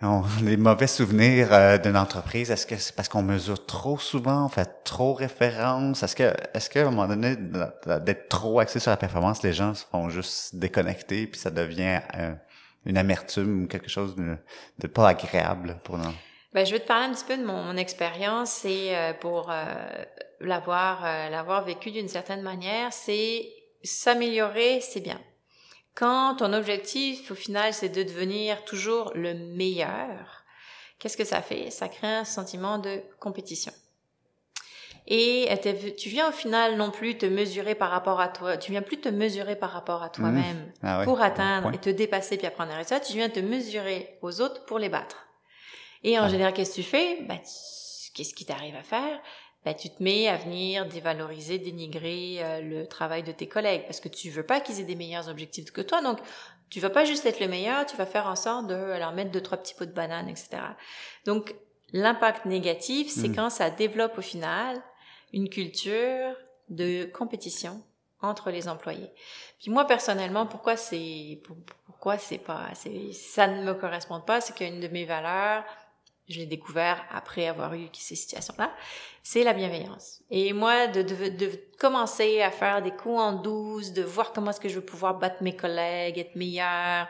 les 0.42 0.56
mauvais 0.56 0.86
souvenirs 0.86 1.52
euh, 1.52 1.78
d'une 1.78 1.96
entreprise, 1.96 2.50
est-ce 2.50 2.66
que 2.66 2.76
c'est 2.76 2.94
parce 2.94 3.08
qu'on 3.08 3.22
mesure 3.22 3.64
trop 3.64 3.98
souvent, 3.98 4.44
on 4.46 4.48
fait 4.48 4.84
trop 4.84 5.14
référence? 5.14 6.02
Est-ce 6.02 6.14
que, 6.14 6.34
est-ce 6.54 6.68
qu'à 6.68 6.82
un 6.82 6.90
moment 6.90 7.08
donné, 7.08 7.36
d'être 7.36 8.28
trop 8.28 8.60
axé 8.60 8.78
sur 8.78 8.90
la 8.90 8.98
performance, 8.98 9.42
les 9.42 9.54
gens 9.54 9.74
se 9.74 9.84
font 9.86 10.10
juste 10.10 10.56
déconnecter, 10.56 11.26
puis 11.26 11.40
ça 11.40 11.50
devient 11.50 12.00
euh, 12.14 12.34
une 12.84 12.98
amertume 12.98 13.64
ou 13.64 13.66
quelque 13.66 13.88
chose 13.88 14.16
de, 14.16 14.86
pas 14.86 15.08
agréable 15.08 15.78
pour 15.82 15.96
nous? 15.96 16.12
Ben, 16.52 16.64
je 16.64 16.72
vais 16.72 16.80
te 16.80 16.86
parler 16.86 17.06
un 17.06 17.12
petit 17.12 17.24
peu 17.24 17.36
de 17.36 17.44
mon, 17.44 17.76
expérience 17.76 18.64
et 18.64 18.94
euh, 18.94 19.12
pour 19.14 19.50
l'avoir 20.40 21.02
l'avoir 21.30 21.64
vécu 21.64 21.90
d'une 21.90 22.08
certaine 22.08 22.42
manière, 22.42 22.92
c'est 22.92 23.46
s'améliorer, 23.82 24.80
c'est 24.80 25.00
bien. 25.00 25.20
Quand 25.96 26.36
ton 26.36 26.52
objectif, 26.52 27.30
au 27.30 27.34
final, 27.34 27.72
c'est 27.74 27.88
de 27.88 28.02
devenir 28.02 28.64
toujours 28.64 29.10
le 29.14 29.32
meilleur, 29.34 30.44
qu'est-ce 30.98 31.16
que 31.16 31.24
ça 31.24 31.40
fait? 31.42 31.70
Ça 31.70 31.88
crée 31.88 32.06
un 32.06 32.24
sentiment 32.24 32.78
de 32.78 33.00
compétition. 33.18 33.72
Et 35.08 35.48
tu 35.96 36.08
viens 36.08 36.28
au 36.28 36.32
final 36.32 36.76
non 36.76 36.90
plus 36.90 37.16
te 37.16 37.26
mesurer 37.26 37.74
par 37.76 37.90
rapport 37.90 38.20
à 38.20 38.28
toi, 38.28 38.56
tu 38.56 38.72
viens 38.72 38.82
plus 38.82 39.00
te 39.00 39.08
mesurer 39.08 39.54
par 39.56 39.70
rapport 39.70 40.02
à 40.02 40.08
toi-même 40.10 40.72
Ah 40.82 41.02
pour 41.04 41.20
atteindre 41.20 41.72
et 41.72 41.78
te 41.78 41.90
dépasser 41.90 42.36
puis 42.36 42.46
apprendre 42.46 42.72
à 42.74 42.82
ça, 42.84 42.98
tu 42.98 43.12
viens 43.12 43.28
te 43.28 43.38
mesurer 43.40 44.18
aux 44.20 44.40
autres 44.40 44.64
pour 44.64 44.78
les 44.80 44.88
battre. 44.88 45.28
Et 46.02 46.18
en 46.18 46.24
Ah. 46.24 46.28
général, 46.28 46.52
qu'est-ce 46.52 46.70
que 46.70 46.76
tu 46.76 46.82
fais? 46.82 47.18
Tu- 47.18 48.10
qu'est-ce 48.14 48.34
qui 48.34 48.44
t'arrive 48.46 48.74
à 48.74 48.82
faire? 48.82 49.20
Ben, 49.66 49.74
tu 49.74 49.90
te 49.90 50.00
mets 50.00 50.28
à 50.28 50.36
venir 50.36 50.86
dévaloriser, 50.86 51.58
dénigrer 51.58 52.36
euh, 52.40 52.60
le 52.60 52.86
travail 52.86 53.24
de 53.24 53.32
tes 53.32 53.48
collègues 53.48 53.82
parce 53.84 53.98
que 53.98 54.08
tu 54.08 54.30
veux 54.30 54.44
pas 54.44 54.60
qu'ils 54.60 54.78
aient 54.80 54.84
des 54.84 54.94
meilleurs 54.94 55.28
objectifs 55.28 55.72
que 55.72 55.80
toi. 55.80 56.00
Donc, 56.02 56.18
tu 56.70 56.78
vas 56.78 56.88
pas 56.90 57.04
juste 57.04 57.26
être 57.26 57.40
le 57.40 57.48
meilleur, 57.48 57.84
tu 57.84 57.96
vas 57.96 58.06
faire 58.06 58.28
en 58.28 58.36
sorte 58.36 58.68
de 58.68 58.74
leur 58.74 59.10
mettre 59.12 59.32
deux, 59.32 59.40
trois 59.42 59.58
petits 59.58 59.74
pots 59.74 59.84
de 59.84 59.90
banane, 59.90 60.28
etc. 60.28 60.50
Donc, 61.24 61.54
l'impact 61.92 62.44
négatif, 62.44 63.10
c'est 63.10 63.26
Mm. 63.28 63.34
quand 63.34 63.50
ça 63.50 63.70
développe 63.70 64.16
au 64.18 64.22
final 64.22 64.80
une 65.32 65.48
culture 65.48 66.36
de 66.68 67.04
compétition 67.06 67.82
entre 68.22 68.50
les 68.52 68.68
employés. 68.68 69.10
Puis 69.60 69.70
moi 69.72 69.84
personnellement, 69.84 70.46
pourquoi 70.46 70.76
c'est 70.76 71.40
pour- 71.44 71.56
pourquoi 71.86 72.18
c'est 72.18 72.38
pas 72.38 72.70
ça 73.12 73.46
ne 73.48 73.64
me 73.64 73.74
correspond 73.74 74.20
pas, 74.20 74.40
c'est 74.40 74.54
qu'une 74.54 74.78
de 74.80 74.88
mes 74.88 75.04
valeurs, 75.04 75.64
je 76.28 76.38
l'ai 76.40 76.46
découvert 76.46 77.04
après 77.12 77.46
avoir 77.46 77.74
eu 77.74 77.86
ces 77.92 78.16
situations-là, 78.16 78.70
c'est 79.22 79.42
la 79.44 79.52
bienveillance. 79.52 80.20
Et 80.30 80.52
moi, 80.52 80.86
de, 80.88 81.02
de, 81.02 81.28
de 81.30 81.50
commencer 81.78 82.42
à 82.42 82.50
faire 82.50 82.80
des 82.82 82.90
coups 82.92 83.18
en 83.20 83.32
douce, 83.32 83.92
de 83.92 84.02
voir 84.02 84.32
comment 84.32 84.50
est-ce 84.50 84.60
que 84.60 84.68
je 84.68 84.76
veux 84.76 84.84
pouvoir 84.84 85.18
battre 85.18 85.42
mes 85.42 85.54
collègues, 85.56 86.18
être 86.18 86.36
meilleur, 86.36 87.06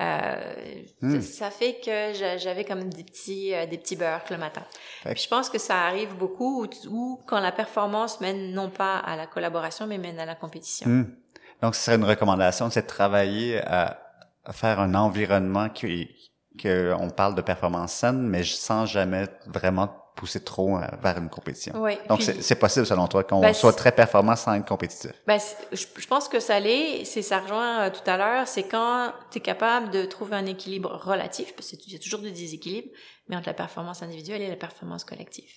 euh, 0.00 0.54
Hmm. 1.00 1.20
ça, 1.20 1.46
ça 1.46 1.50
fait 1.50 1.80
que 1.84 2.12
j'a- 2.14 2.36
j'avais 2.38 2.64
comme 2.64 2.88
des 2.88 3.04
petits, 3.04 3.54
euh, 3.54 3.66
des 3.66 3.78
petits 3.78 3.96
burks 3.96 4.30
le 4.30 4.38
matin. 4.38 4.62
Puis 5.04 5.22
je 5.24 5.28
pense 5.28 5.48
que 5.50 5.58
ça 5.58 5.86
arrive 5.86 6.14
beaucoup 6.14 6.64
où, 6.64 6.68
où 6.90 7.22
quand 7.26 7.40
la 7.40 7.52
performance 7.52 8.20
mène 8.20 8.52
non 8.52 8.70
pas 8.70 8.98
à 8.98 9.16
la 9.16 9.26
collaboration, 9.26 9.86
mais 9.86 9.98
mène 9.98 10.18
à 10.18 10.26
la 10.26 10.34
compétition. 10.34 10.88
Hmm. 10.88 11.14
Donc, 11.62 11.74
ce 11.74 11.82
serait 11.82 11.96
une 11.96 12.04
recommandation, 12.04 12.68
c'est 12.70 12.82
de 12.82 12.86
travailler 12.86 13.58
à, 13.62 13.98
à 14.44 14.52
faire 14.52 14.78
un 14.78 14.94
environnement 14.94 15.68
qui, 15.70 16.08
que 16.56 16.94
on 16.98 17.10
parle 17.10 17.34
de 17.34 17.42
performance 17.42 17.92
saine, 17.92 18.22
mais 18.28 18.44
sans 18.44 18.86
jamais 18.86 19.26
vraiment 19.46 19.88
pousser 20.14 20.42
trop 20.42 20.78
euh, 20.78 20.80
vers 21.02 21.18
une 21.18 21.28
compétition. 21.28 21.74
Oui. 21.76 21.98
Donc, 22.08 22.22
c'est 22.22 22.58
possible, 22.58 22.86
selon 22.86 23.06
toi, 23.06 23.22
qu'on 23.22 23.40
Ben, 23.40 23.52
soit 23.52 23.74
très 23.74 23.92
performant 23.92 24.34
sans 24.34 24.54
être 24.54 24.66
compétitif? 24.66 25.12
Ben, 25.26 25.38
je, 25.72 25.84
je 25.94 26.06
pense 26.06 26.26
que 26.28 26.40
ça 26.40 26.58
l'est, 26.58 27.04
c'est 27.04 27.20
ça 27.20 27.40
rejoint 27.40 27.82
euh, 27.82 27.90
tout 27.90 28.10
à 28.10 28.16
l'heure, 28.16 28.48
c'est 28.48 28.62
quand 28.62 29.12
tu 29.30 29.38
es 29.38 29.40
capable 29.42 29.90
de 29.90 30.06
trouver 30.06 30.36
un 30.36 30.46
équilibre 30.46 30.98
relatif, 31.04 31.54
parce 31.54 31.68
qu'il 31.68 31.92
y 31.92 31.96
a 31.96 31.98
toujours 31.98 32.20
des 32.20 32.30
déséquilibres, 32.32 32.88
mais 33.28 33.36
entre 33.36 33.48
la 33.48 33.54
performance 33.54 34.02
individuelle 34.02 34.40
et 34.40 34.48
la 34.48 34.56
performance 34.56 35.04
collective. 35.04 35.50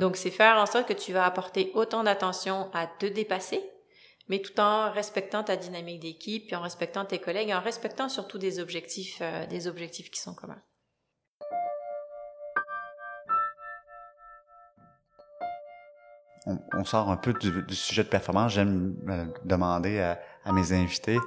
Donc, 0.00 0.16
c'est 0.16 0.30
faire 0.30 0.56
en 0.56 0.66
sorte 0.66 0.86
que 0.86 0.92
tu 0.92 1.12
vas 1.12 1.24
apporter 1.24 1.72
autant 1.74 2.04
d'attention 2.04 2.68
à 2.72 2.86
te 2.86 3.06
dépasser, 3.06 3.60
mais 4.30 4.38
tout 4.38 4.58
en 4.60 4.92
respectant 4.92 5.42
ta 5.42 5.56
dynamique 5.56 6.00
d'équipe, 6.00 6.46
puis 6.46 6.54
en 6.54 6.62
respectant 6.62 7.04
tes 7.04 7.18
collègues, 7.18 7.48
et 7.48 7.54
en 7.54 7.60
respectant 7.60 8.08
surtout 8.08 8.38
des 8.38 8.60
objectifs, 8.60 9.18
euh, 9.20 9.44
des 9.46 9.66
objectifs 9.66 10.08
qui 10.08 10.20
sont 10.20 10.34
communs. 10.34 10.62
On, 16.46 16.84
sort 16.84 17.10
un 17.10 17.16
peu 17.16 17.34
du, 17.34 17.74
sujet 17.74 18.02
de 18.02 18.08
performance. 18.08 18.52
J'aime 18.52 18.96
euh, 19.08 19.26
demander 19.44 19.98
à, 19.98 20.52
mes 20.52 20.72
invités, 20.72 21.18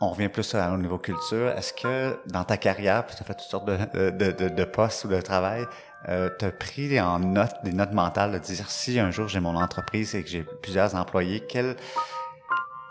on 0.00 0.08
revient 0.08 0.30
plus 0.30 0.54
au 0.54 0.76
niveau 0.78 0.98
culture. 0.98 1.50
Est-ce 1.50 1.74
que 1.74 2.18
dans 2.26 2.44
ta 2.44 2.56
carrière, 2.56 3.06
puis 3.06 3.14
tu 3.14 3.22
as 3.22 3.26
fait 3.26 3.34
toutes 3.34 3.50
sortes 3.50 3.66
de, 3.66 4.10
de, 4.10 4.48
de 4.48 4.64
postes 4.64 5.04
ou 5.04 5.08
de 5.08 5.20
travail, 5.20 5.66
euh, 6.08 6.30
tu 6.38 6.44
as 6.46 6.50
pris 6.52 7.00
en 7.00 7.18
note 7.18 7.54
des 7.64 7.72
notes 7.72 7.92
mentales 7.92 8.32
de 8.32 8.38
dire 8.38 8.70
si 8.70 8.98
un 8.98 9.10
jour 9.10 9.28
j'ai 9.28 9.40
mon 9.40 9.56
entreprise 9.56 10.14
et 10.14 10.22
que 10.22 10.28
j'ai 10.30 10.42
plusieurs 10.62 10.94
employés, 10.94 11.40
quelle 11.46 11.76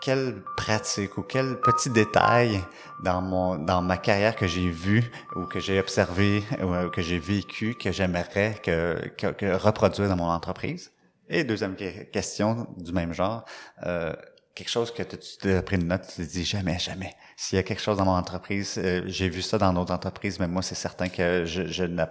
quelle 0.00 0.42
pratique 0.56 1.18
ou 1.18 1.22
quel 1.22 1.60
petit 1.60 1.90
détail 1.90 2.60
dans 3.04 3.20
mon 3.20 3.56
dans 3.58 3.82
ma 3.82 3.98
carrière 3.98 4.34
que 4.34 4.46
j'ai 4.46 4.70
vu 4.70 5.10
ou 5.36 5.44
que 5.44 5.60
j'ai 5.60 5.78
observé 5.78 6.42
ou 6.62 6.72
euh, 6.72 6.88
que 6.88 7.02
j'ai 7.02 7.18
vécu 7.18 7.74
que 7.74 7.92
j'aimerais 7.92 8.56
que, 8.62 9.08
que, 9.18 9.26
que 9.32 9.52
reproduire 9.54 10.08
dans 10.08 10.16
mon 10.16 10.30
entreprise? 10.30 10.92
Et 11.28 11.44
deuxième 11.44 11.76
que- 11.76 12.04
question 12.04 12.66
du 12.78 12.92
même 12.92 13.12
genre 13.12 13.44
euh, 13.86 14.14
quelque 14.54 14.70
chose 14.70 14.90
que 14.92 15.02
tu 15.02 15.18
t'es 15.38 15.60
pris 15.62 15.76
une 15.76 15.86
note 15.88 16.06
tu 16.08 16.26
te 16.26 16.30
dis 16.32 16.44
jamais 16.44 16.78
jamais. 16.78 17.12
S'il 17.36 17.56
y 17.56 17.58
a 17.58 17.62
quelque 17.62 17.82
chose 17.82 17.98
dans 17.98 18.06
mon 18.06 18.12
entreprise 18.16 18.80
euh, 18.82 19.02
j'ai 19.06 19.28
vu 19.28 19.42
ça 19.42 19.58
dans 19.58 19.72
d'autres 19.74 19.92
entreprises 19.92 20.40
mais 20.40 20.48
moi 20.48 20.62
c'est 20.62 20.74
certain 20.74 21.08
que 21.08 21.44
je 21.44 21.66
je 21.66 21.84
n'a- 21.84 22.10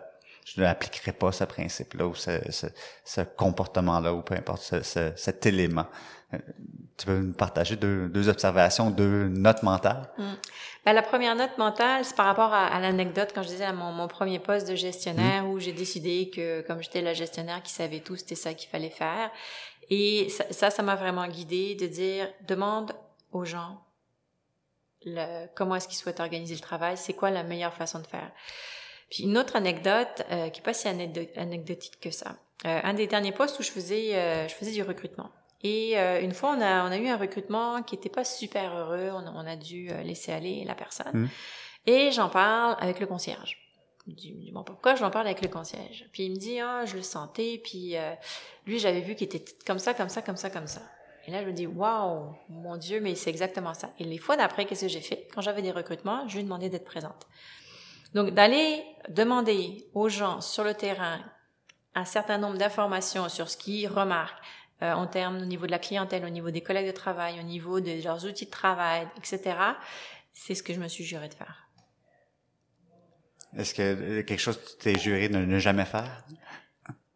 je 0.56 0.62
n'appliquerai 0.62 1.12
pas 1.14 1.32
ce 1.32 1.43
principe-là 1.43 2.08
ou 2.08 2.16
ce, 2.16 2.39
ce, 2.52 2.68
ce 3.06 3.22
comportement-là 3.22 4.14
ou 4.14 4.22
peu 4.22 4.36
importe 4.36 4.62
ce, 4.62 4.82
ce- 4.82 5.14
cet 5.16 5.45
élément. 5.45 5.86
Euh, 6.34 6.38
Tu 6.97 7.06
peux 7.06 7.20
nous 7.20 7.34
partager 7.34 7.76
deux, 7.76 8.08
deux 8.10 8.28
observations, 8.30 8.89
deux 8.91 9.30
notes 9.30 9.64
mentales? 9.64 10.10
Ben, 10.86 10.93
la 10.93 11.02
première 11.02 11.36
note 11.36 11.58
mentale, 11.58 12.04
c'est 12.04 12.16
par 12.16 12.26
rapport 12.26 12.54
à, 12.54 12.68
à 12.68 12.80
l'anecdote 12.80 13.32
quand 13.34 13.41
je 13.43 13.47
disais 13.50 13.66
à 13.66 13.74
mon, 13.74 13.91
mon 13.91 14.08
premier 14.08 14.39
poste 14.39 14.68
de 14.70 14.76
gestionnaire 14.76 15.47
où 15.47 15.60
j'ai 15.60 15.72
décidé 15.74 16.30
que 16.30 16.62
comme 16.68 16.82
j'étais 16.82 17.02
la 17.02 17.14
gestionnaire 17.14 17.64
qui 17.64 17.72
savait 17.72 18.02
tout, 18.02 18.16
c'était 18.18 18.36
ça 18.36 18.54
qu'il 18.54 18.70
fallait 18.70 18.89
faire. 18.89 19.32
Et 19.89 20.30
ça, 20.30 20.43
ça, 20.52 20.70
ça 20.70 20.84
m'a 20.84 20.95
vraiment 20.95 21.28
guidée 21.28 21.76
de 21.76 21.88
dire 21.88 22.28
demande 22.47 22.91
aux 23.32 23.45
gens 23.45 23.80
le, 25.06 25.47
comment 25.56 25.76
est-ce 25.76 25.88
qu'ils 25.88 25.97
souhaitent 25.97 26.20
organiser 26.20 26.54
le 26.56 26.60
travail, 26.62 26.97
c'est 26.97 27.14
quoi 27.14 27.30
la 27.32 27.43
meilleure 27.43 27.74
façon 27.74 28.00
de 28.00 28.08
faire? 28.08 28.32
Puis 29.10 29.24
une 29.24 29.38
autre 29.38 29.55
anecdote 29.55 30.24
euh, 30.32 30.49
qui 30.49 30.60
est 30.60 30.64
pas 30.64 30.74
si 30.74 30.88
anecdo- 30.88 31.30
anecdotique 31.38 31.99
que 31.99 32.12
ça. 32.12 32.38
Euh, 32.66 32.80
un 32.84 32.93
des 32.93 33.07
derniers 33.07 33.32
postes 33.32 33.60
où 33.60 33.64
je 33.64 33.72
faisais 33.72 34.16
euh, 34.16 34.47
je 34.47 34.53
faisais 34.53 34.72
du 34.72 34.84
recrutement. 34.84 35.32
Et 35.62 35.97
euh, 35.99 36.22
une 36.22 36.34
fois, 36.34 36.55
on 36.57 36.62
a, 36.62 36.88
on 36.88 36.91
a 36.91 36.97
eu 36.97 37.07
un 37.07 37.18
recrutement 37.18 37.84
qui 37.84 37.95
était 37.95 38.10
pas 38.10 38.24
super 38.24 38.76
heureux. 38.76 39.10
On 39.14 39.28
a, 39.28 39.32
on 39.32 39.45
a 39.45 39.55
dû 39.55 39.89
euh, 39.89 40.03
laisser 40.03 40.32
aller 40.32 40.64
la 40.64 40.76
personne. 40.76 41.12
Mm. 41.14 41.30
Et 41.86 42.12
j'en 42.12 42.30
parle 42.30 42.78
avec 42.80 42.99
le 42.99 43.07
concierge. 43.07 43.57
Je 44.07 44.14
dis, 44.14 44.51
bon, 44.53 44.64
pourquoi 44.64 44.95
j'en 44.95 45.12
parle 45.12 45.28
avec 45.28 45.41
le 45.41 45.49
concierge? 45.49 46.05
Puis 46.14 46.24
il 46.24 46.32
me 46.32 46.38
dit, 46.38 46.60
ah, 46.60 46.86
je 46.86 46.95
le 46.95 47.01
sentais. 47.01 47.62
Puis 47.64 47.97
euh, 47.97 48.14
lui, 48.66 48.80
j'avais 48.80 49.01
vu 49.01 49.16
qu'il 49.16 49.26
était 49.26 49.43
comme 49.66 49.80
ça, 49.80 49.93
comme 49.93 50.10
ça, 50.10 50.22
comme 50.22 50.38
ça, 50.38 50.49
comme 50.49 50.68
ça. 50.68 50.82
Et 51.28 51.32
là, 51.32 51.41
je 51.41 51.47
me 51.47 51.53
dis, 51.53 51.68
waouh, 51.68 52.34
mon 52.47 52.78
Dieu, 52.78 53.01
mais 53.01 53.14
c'est 53.16 53.30
exactement 53.30 53.74
ça. 53.74 53.91
Et 53.99 54.03
les 54.03 54.18
fois 54.18 54.38
d'après, 54.38 54.66
qu'est-ce 54.66 54.82
que 54.82 54.88
j'ai 54.88 55.01
fait? 55.01 55.28
Quand 55.36 55.41
j'avais 55.41 55.62
des 55.62 55.72
recrutements, 55.72 56.28
je 56.28 56.36
lui 56.36 56.39
ai 56.39 56.43
demandé 56.43 56.70
d'être 56.70 56.86
présente. 56.86 57.28
Donc, 58.14 58.32
d'aller 58.34 58.84
demander 59.10 59.86
aux 59.93 60.10
gens 60.10 60.41
sur 60.41 60.64
le 60.64 60.74
terrain 60.74 61.20
un 61.95 62.05
certain 62.05 62.38
nombre 62.38 62.57
d'informations 62.57 63.30
sur 63.30 63.49
ce 63.49 63.57
qu'ils 63.57 63.88
remarquent 63.88 64.41
euh, 64.82 64.93
en 64.93 65.07
termes 65.07 65.38
au 65.41 65.45
niveau 65.45 65.66
de 65.66 65.72
la 65.72 65.80
clientèle, 65.80 66.24
au 66.26 66.30
niveau 66.30 66.51
des 66.51 66.62
collègues 66.62 66.88
de 66.88 66.91
travail, 66.91 67.39
au 67.39 67.43
niveau 67.43 67.80
de 67.82 68.03
leurs 68.03 68.26
outils 68.26 68.45
de 68.45 68.51
travail, 68.51 69.07
etc. 69.18 69.55
C'est 70.34 70.55
ce 70.55 70.64
que 70.64 70.74
je 70.74 70.80
me 70.80 70.88
suis 70.88 71.03
juré 71.03 71.28
de 71.28 71.34
faire. 71.34 71.68
Est-ce 73.57 73.74
que 73.74 73.82
euh, 73.82 74.24
quelque 74.24 74.39
chose 74.39 74.57
que 74.62 74.70
tu 74.70 74.78
t'es 74.78 74.95
juré 74.97 75.28
de 75.30 75.38
ne 75.38 75.60
jamais 75.60 75.86
faire? 75.86 76.24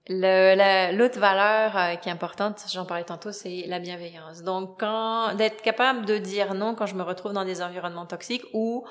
La- 0.09 0.91
L'autre 0.91 1.19
valeur 1.19 1.77
euh, 1.77 1.95
qui 1.95 2.09
est 2.09 2.11
importante, 2.11 2.61
j'en 2.73 2.85
parlais 2.85 3.05
tantôt, 3.05 3.31
c'est 3.31 3.63
la 3.67 3.79
bienveillance. 3.79 4.41
Donc, 4.43 4.79
quand 4.79 5.33
d'être 5.35 5.61
capable 5.61 6.05
de 6.05 6.17
dire 6.17 6.55
non 6.55 6.75
quand 6.75 6.87
je 6.87 6.95
me 6.95 7.03
retrouve 7.03 7.31
dans 7.33 7.45
des 7.45 7.61
environnements 7.61 8.05
toxiques 8.05 8.43
ou 8.53 8.85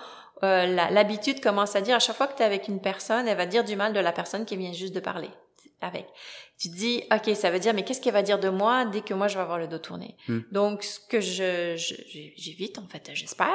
euh, 0.44 0.66
l'habitude 0.66 1.40
commence 1.40 1.76
à 1.76 1.80
dire 1.80 1.96
à 1.96 1.98
chaque 1.98 2.16
fois 2.16 2.26
que 2.26 2.36
tu 2.36 2.42
es 2.42 2.46
avec 2.46 2.68
une 2.68 2.80
personne, 2.80 3.28
elle 3.28 3.36
va 3.36 3.46
dire 3.46 3.64
du 3.64 3.76
mal 3.76 3.92
de 3.92 4.00
la 4.00 4.12
personne 4.12 4.44
qui 4.44 4.56
vient 4.56 4.72
juste 4.72 4.94
de 4.94 5.00
parler 5.00 5.30
avec. 5.80 6.06
Tu 6.58 6.70
te 6.70 6.76
dis, 6.76 7.02
ok, 7.12 7.34
ça 7.34 7.50
veut 7.50 7.58
dire, 7.58 7.74
mais 7.74 7.82
qu'est-ce 7.82 8.00
qu'elle 8.00 8.12
va 8.12 8.22
dire 8.22 8.38
de 8.38 8.48
moi 8.48 8.84
dès 8.84 9.00
que 9.00 9.14
moi 9.14 9.26
je 9.26 9.34
vais 9.34 9.40
avoir 9.42 9.58
le 9.58 9.66
dos 9.66 9.78
tourné? 9.78 10.16
Hmm. 10.28 10.40
Donc, 10.52 10.84
ce 10.84 11.00
que 11.00 11.20
je 11.20 11.74
j'évite, 12.36 12.78
en 12.78 12.86
fait, 12.86 13.10
j'espère, 13.14 13.48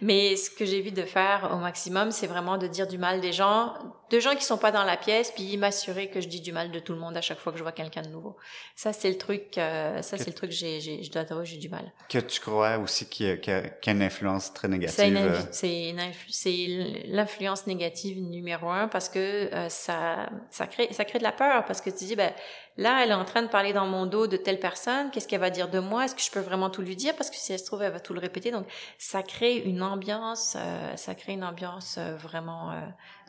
mais 0.00 0.34
ce 0.34 0.50
que 0.50 0.64
j'évite 0.64 0.94
de 0.96 1.02
faire 1.04 1.50
au 1.52 1.58
maximum, 1.58 2.10
c'est 2.10 2.26
vraiment 2.26 2.58
de 2.58 2.66
dire 2.66 2.88
du 2.88 2.98
mal 2.98 3.20
des 3.20 3.32
gens, 3.32 3.74
de 4.10 4.18
gens 4.18 4.34
qui 4.34 4.42
sont 4.44 4.58
pas 4.58 4.72
dans 4.72 4.82
la 4.82 4.96
pièce, 4.96 5.30
puis 5.30 5.56
m'assurer 5.58 6.08
que 6.10 6.20
je 6.20 6.26
dis 6.26 6.40
du 6.40 6.50
mal 6.52 6.72
de 6.72 6.80
tout 6.80 6.92
le 6.92 6.98
monde 6.98 7.16
à 7.16 7.20
chaque 7.20 7.38
fois 7.38 7.52
que 7.52 7.58
je 7.58 7.62
vois 7.62 7.70
quelqu'un 7.72 8.02
de 8.02 8.08
nouveau. 8.08 8.36
Ça, 8.74 8.92
c'est 8.92 9.10
le 9.10 9.18
truc, 9.18 9.56
euh, 9.56 10.02
ça, 10.02 10.18
c'est 10.18 10.26
le 10.26 10.34
truc, 10.34 10.50
j'ai, 10.50 10.80
j'ai, 10.80 11.04
je 11.04 11.10
dois 11.12 11.22
avouer, 11.22 11.46
j'ai 11.46 11.56
du 11.58 11.68
mal. 11.68 11.92
Que 12.08 12.18
tu 12.18 12.40
crois 12.40 12.78
aussi 12.78 13.08
qu'il 13.08 13.26
y 13.26 13.30
a, 13.30 13.36
qu'il 13.36 13.52
y 13.52 13.56
a- 13.56 13.92
une 13.92 14.02
influence 14.02 14.52
très 14.52 14.66
négative? 14.66 14.96
C'est, 14.96 15.08
une 15.08 15.16
euh, 15.18 15.38
c'est, 15.52 15.88
une 15.90 16.00
c'est 16.30 16.66
l'influence 17.06 17.66
négative 17.68 18.20
numéro 18.20 18.68
un 18.70 18.88
parce 18.88 19.08
que 19.08 19.18
euh, 19.54 19.68
ça, 19.68 20.28
ça 20.50 20.66
crée, 20.66 20.88
ça 20.92 21.04
crée 21.04 21.18
de 21.18 21.24
la 21.24 21.32
peur 21.32 21.64
parce 21.64 21.80
que 21.80 21.90
tu 21.90 22.04
dis, 22.04 22.16
ben 22.16 22.29
là, 22.76 23.02
elle 23.02 23.10
est 23.10 23.14
en 23.14 23.24
train 23.24 23.42
de 23.42 23.48
parler 23.48 23.72
dans 23.72 23.86
mon 23.86 24.06
dos 24.06 24.26
de 24.26 24.36
telle 24.36 24.58
personne. 24.58 25.10
Qu'est-ce 25.10 25.28
qu'elle 25.28 25.40
va 25.40 25.50
dire 25.50 25.68
de 25.68 25.78
moi? 25.78 26.04
Est-ce 26.04 26.14
que 26.14 26.22
je 26.22 26.30
peux 26.30 26.40
vraiment 26.40 26.70
tout 26.70 26.82
lui 26.82 26.96
dire? 26.96 27.14
Parce 27.16 27.30
que 27.30 27.36
si 27.36 27.52
elle 27.52 27.58
se 27.58 27.66
trouve, 27.66 27.82
elle 27.82 27.92
va 27.92 28.00
tout 28.00 28.14
le 28.14 28.20
répéter. 28.20 28.50
Donc, 28.50 28.66
ça 28.98 29.22
crée 29.22 29.56
une 29.56 29.82
ambiance, 29.82 30.56
euh, 30.58 30.96
ça 30.96 31.14
crée 31.14 31.32
une 31.32 31.44
ambiance 31.44 31.96
euh, 31.98 32.16
vraiment, 32.16 32.72
euh, 32.72 32.76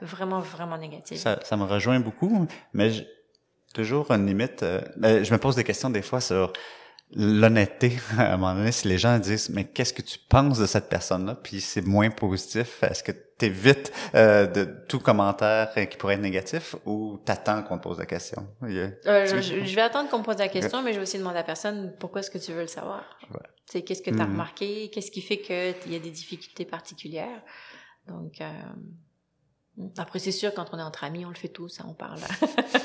vraiment, 0.01 0.39
vraiment 0.39 0.77
négative. 0.77 1.17
Ça, 1.17 1.57
me 1.57 1.65
rejoint 1.65 1.99
beaucoup, 1.99 2.47
mais 2.73 2.91
toujours 3.73 4.11
une 4.11 4.25
limite. 4.25 4.61
je 4.61 5.31
me 5.31 5.37
pose 5.37 5.55
des 5.55 5.63
questions 5.63 5.89
des 5.89 6.01
fois 6.01 6.21
sur 6.21 6.51
l'honnêteté, 7.13 7.97
à 8.17 8.33
un 8.33 8.37
moment 8.37 8.55
donné, 8.55 8.71
si 8.71 8.87
les 8.87 8.97
gens 8.97 9.17
disent, 9.19 9.49
mais 9.49 9.65
qu'est-ce 9.65 9.93
que 9.93 10.01
tu 10.01 10.17
penses 10.29 10.59
de 10.59 10.65
cette 10.65 10.89
personne-là, 10.89 11.35
puis 11.35 11.61
c'est 11.61 11.85
moins 11.85 12.09
positif, 12.09 12.83
est-ce 12.83 13.03
que 13.03 13.11
tu 13.11 13.45
évites 13.45 13.91
euh, 14.15 14.47
de 14.47 14.65
tout 14.87 14.99
commentaire 14.99 15.73
qui 15.89 15.97
pourrait 15.97 16.15
être 16.15 16.21
négatif 16.21 16.75
ou 16.85 17.19
t'attends 17.25 17.63
qu'on 17.63 17.77
te 17.77 17.83
pose 17.83 17.99
la 17.99 18.05
question? 18.05 18.47
Euh, 18.63 18.89
je, 19.05 19.75
vais 19.75 19.81
attendre 19.81 20.09
qu'on 20.09 20.19
me 20.19 20.23
pose 20.23 20.37
la 20.37 20.47
question, 20.47 20.81
mais 20.81 20.93
je 20.93 20.97
vais 20.97 21.03
aussi 21.03 21.17
demander 21.17 21.37
à 21.37 21.39
la 21.39 21.45
personne, 21.45 21.93
pourquoi 21.99 22.21
est-ce 22.21 22.31
que 22.31 22.37
tu 22.37 22.53
veux 22.53 22.61
le 22.61 22.67
savoir? 22.67 23.03
C'est 23.65 23.83
qu'est-ce 23.83 24.01
que 24.01 24.11
tu 24.11 24.19
as 24.19 24.25
mm. 24.25 24.31
remarqué? 24.31 24.89
Qu'est-ce 24.89 25.11
qui 25.11 25.21
fait 25.21 25.37
qu'il 25.37 25.93
y 25.93 25.95
a 25.95 25.99
des 25.99 26.11
difficultés 26.11 26.65
particulières? 26.65 27.41
Donc, 28.07 28.41
euh, 28.41 28.45
après, 29.97 30.19
c'est 30.19 30.31
sûr, 30.31 30.53
quand 30.53 30.65
on 30.73 30.79
est 30.79 30.83
entre 30.83 31.03
amis, 31.03 31.25
on 31.25 31.29
le 31.29 31.35
fait 31.35 31.47
tous, 31.47 31.79
hein, 31.79 31.85
on 31.87 31.93
parle. 31.93 32.19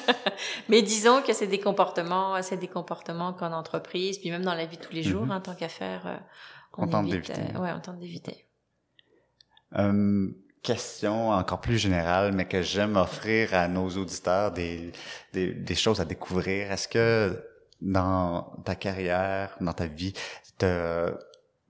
Mais 0.68 0.82
disons 0.82 1.22
que 1.22 1.32
c'est 1.32 1.46
des 1.46 1.58
comportements, 1.60 2.40
c'est 2.42 2.56
des 2.56 2.68
comportements 2.68 3.32
qu'en 3.32 3.52
entreprise, 3.52 4.18
puis 4.18 4.30
même 4.30 4.44
dans 4.44 4.54
la 4.54 4.66
vie 4.66 4.76
de 4.76 4.82
tous 4.82 4.92
les 4.92 5.02
jours, 5.02 5.26
mm-hmm. 5.26 5.36
en 5.36 5.40
tant 5.40 5.54
qu'affaire, 5.54 6.06
euh, 6.06 6.16
on, 6.78 6.86
tente 6.86 7.06
d'éviter. 7.06 7.34
Euh, 7.54 7.60
ouais, 7.60 7.72
on 7.76 7.80
tente 7.80 7.98
d'éviter. 7.98 8.46
Hum, 9.74 10.34
question 10.62 11.30
encore 11.30 11.60
plus 11.60 11.78
générale, 11.78 12.32
mais 12.32 12.46
que 12.46 12.62
j'aime 12.62 12.96
offrir 12.96 13.54
à 13.54 13.68
nos 13.68 13.88
auditeurs 13.88 14.52
des, 14.52 14.92
des, 15.32 15.52
des 15.52 15.74
choses 15.74 16.00
à 16.00 16.04
découvrir. 16.04 16.70
Est-ce 16.70 16.88
que 16.88 17.42
dans 17.80 18.42
ta 18.64 18.74
carrière, 18.74 19.56
dans 19.60 19.72
ta 19.72 19.86
vie, 19.86 20.14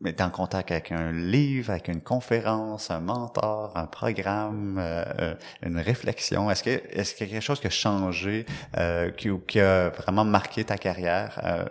mais 0.01 0.15
tu 0.15 0.23
en 0.23 0.31
contact 0.31 0.71
avec 0.71 0.93
un 0.93 1.11
livre, 1.11 1.71
avec 1.71 1.89
une 1.89 2.03
conférence, 2.03 2.91
un 2.91 3.01
mentor, 3.01 3.73
un 3.77 3.87
programme, 3.87 4.79
euh, 4.79 5.05
euh, 5.21 5.35
une 5.63 5.79
réflexion? 5.79 6.51
Est-ce 6.51 6.63
que 6.63 6.71
est-ce 6.71 7.15
qu'il 7.15 7.27
y 7.27 7.31
a 7.31 7.33
quelque 7.35 7.45
chose 7.45 7.61
qui 7.61 7.67
a 7.67 7.71
changé, 7.71 8.45
euh, 8.77 9.11
qui, 9.11 9.31
qui 9.47 9.59
a 9.59 9.89
vraiment 9.91 10.25
marqué 10.25 10.65
ta 10.65 10.77
carrière, 10.77 11.41
euh, 11.45 11.65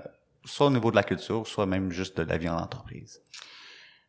soit 0.43 0.67
au 0.67 0.71
niveau 0.71 0.89
de 0.89 0.95
la 0.95 1.03
culture, 1.03 1.45
soit 1.45 1.67
même 1.67 1.91
juste 1.91 2.17
de 2.17 2.23
la 2.23 2.37
vie 2.37 2.49
en 2.49 2.57
entreprise? 2.57 3.21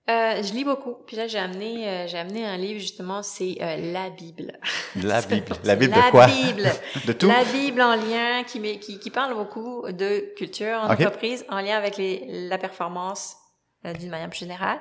Euh, 0.08 0.40
je 0.40 0.52
lis 0.52 0.64
beaucoup. 0.64 0.94
Puis 1.04 1.16
là, 1.16 1.26
j'ai 1.26 1.38
amené, 1.38 2.06
j'ai 2.06 2.16
amené 2.16 2.46
un 2.46 2.56
livre 2.56 2.78
justement, 2.78 3.24
c'est 3.24 3.56
la 3.92 4.08
Bible. 4.08 4.56
La 5.02 5.20
Bible. 5.30 5.56
La 5.64 5.74
Bible 5.74 5.94
de 5.94 6.10
quoi? 6.10 6.28
La 6.28 6.32
Bible. 6.32 6.70
de 7.06 7.12
tout? 7.12 7.26
La 7.26 7.42
Bible 7.42 7.82
en 7.82 7.96
lien, 7.96 8.44
qui, 8.44 8.78
qui, 8.78 9.00
qui 9.00 9.10
parle 9.10 9.34
beaucoup 9.34 9.84
de 9.90 10.32
culture 10.36 10.78
en 10.78 10.92
entreprise, 10.92 11.44
en 11.48 11.60
lien 11.60 11.76
avec 11.76 11.96
les, 11.96 12.24
la 12.48 12.56
performance 12.56 13.36
euh, 13.36 13.45
d'une 13.94 14.10
manière 14.10 14.28
plus 14.28 14.40
générale. 14.40 14.78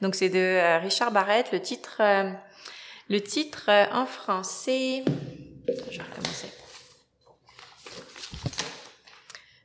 Donc 0.00 0.14
c'est 0.14 0.28
de 0.28 0.38
euh, 0.38 0.78
Richard 0.78 1.12
Barrett. 1.12 1.50
Le 1.52 1.60
titre, 1.60 1.96
euh, 2.00 2.30
le 3.08 3.20
titre 3.20 3.70
en 3.92 4.06
français. 4.06 5.04
Je 5.66 5.98
vais 5.98 6.04
recommencer. 6.04 6.48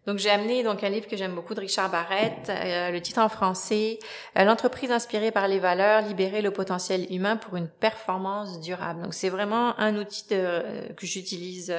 Donc 0.08 0.18
j'ai 0.18 0.32
amené 0.32 0.64
donc 0.64 0.84
un 0.84 0.90
livre 0.90 1.08
que 1.08 1.16
j'aime 1.16 1.36
beaucoup 1.36 1.54
de 1.54 1.60
Richard 1.60 1.92
Barrett, 1.92 2.48
le 2.48 3.00
titre 3.00 3.20
en 3.20 3.30
français 3.30 4.00
l'entreprise 4.36 4.90
inspirée 4.90 5.30
par 5.30 5.48
les 5.48 5.60
valeurs, 5.60 6.02
libérer 6.02 6.42
le 6.42 6.50
potentiel 6.50 7.06
humain 7.14 7.38
pour 7.38 7.58
une 7.58 7.68
performance 7.68 8.60
durable. 8.60 9.04
Donc 9.04 9.14
c'est 9.14 9.30
vraiment 9.30 9.80
un 9.80 9.96
outil 9.98 10.26
que 10.26 11.06
j'utilise 11.06 11.72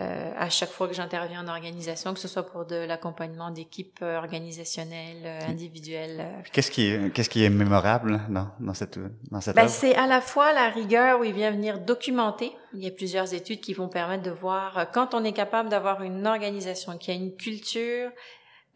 euh, 0.00 0.32
à 0.38 0.48
chaque 0.48 0.70
fois 0.70 0.88
que 0.88 0.94
j'interviens 0.94 1.44
en 1.44 1.48
organisation, 1.48 2.14
que 2.14 2.20
ce 2.20 2.28
soit 2.28 2.44
pour 2.44 2.64
de 2.64 2.76
l'accompagnement 2.76 3.50
d'équipes 3.50 3.98
euh, 4.00 4.16
organisationnelles, 4.16 5.24
euh, 5.26 5.40
individuelles. 5.46 6.26
Qu'est-ce 6.50 6.70
qui 6.70 6.86
est, 6.86 7.12
qu'est-ce 7.12 7.28
qui 7.28 7.44
est 7.44 7.50
mémorable 7.50 8.22
dans, 8.30 8.48
dans 8.58 8.72
cette 8.72 8.98
dans 9.30 9.42
cette 9.42 9.54
ben, 9.54 9.68
C'est 9.68 9.94
à 9.94 10.06
la 10.06 10.22
fois 10.22 10.54
la 10.54 10.70
rigueur 10.70 11.20
où 11.20 11.24
il 11.24 11.34
vient 11.34 11.50
venir 11.50 11.78
documenter. 11.78 12.52
Il 12.72 12.82
y 12.82 12.86
a 12.86 12.90
plusieurs 12.90 13.34
études 13.34 13.60
qui 13.60 13.74
vont 13.74 13.88
permettre 13.88 14.22
de 14.22 14.30
voir 14.30 14.90
quand 14.92 15.12
on 15.12 15.24
est 15.24 15.34
capable 15.34 15.68
d'avoir 15.68 16.02
une 16.02 16.26
organisation 16.26 16.96
qui 16.96 17.10
a 17.10 17.14
une 17.14 17.36
culture 17.36 18.10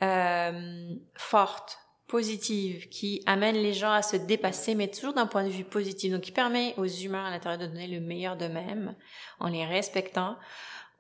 euh, 0.02 0.90
forte, 1.14 1.78
positive, 2.08 2.88
qui 2.88 3.22
amène 3.24 3.56
les 3.56 3.72
gens 3.72 3.90
à 3.90 4.02
se 4.02 4.16
dépasser, 4.16 4.74
mais 4.74 4.88
toujours 4.88 5.14
d'un 5.14 5.26
point 5.26 5.44
de 5.44 5.48
vue 5.48 5.64
positif, 5.64 6.12
donc 6.12 6.20
qui 6.20 6.30
permet 6.30 6.74
aux 6.76 6.86
humains 6.86 7.24
à 7.24 7.30
l'intérieur 7.30 7.58
de 7.58 7.66
donner 7.66 7.86
le 7.86 8.00
meilleur 8.00 8.36
d'eux-mêmes 8.36 8.94
en 9.40 9.48
les 9.48 9.64
respectant 9.64 10.36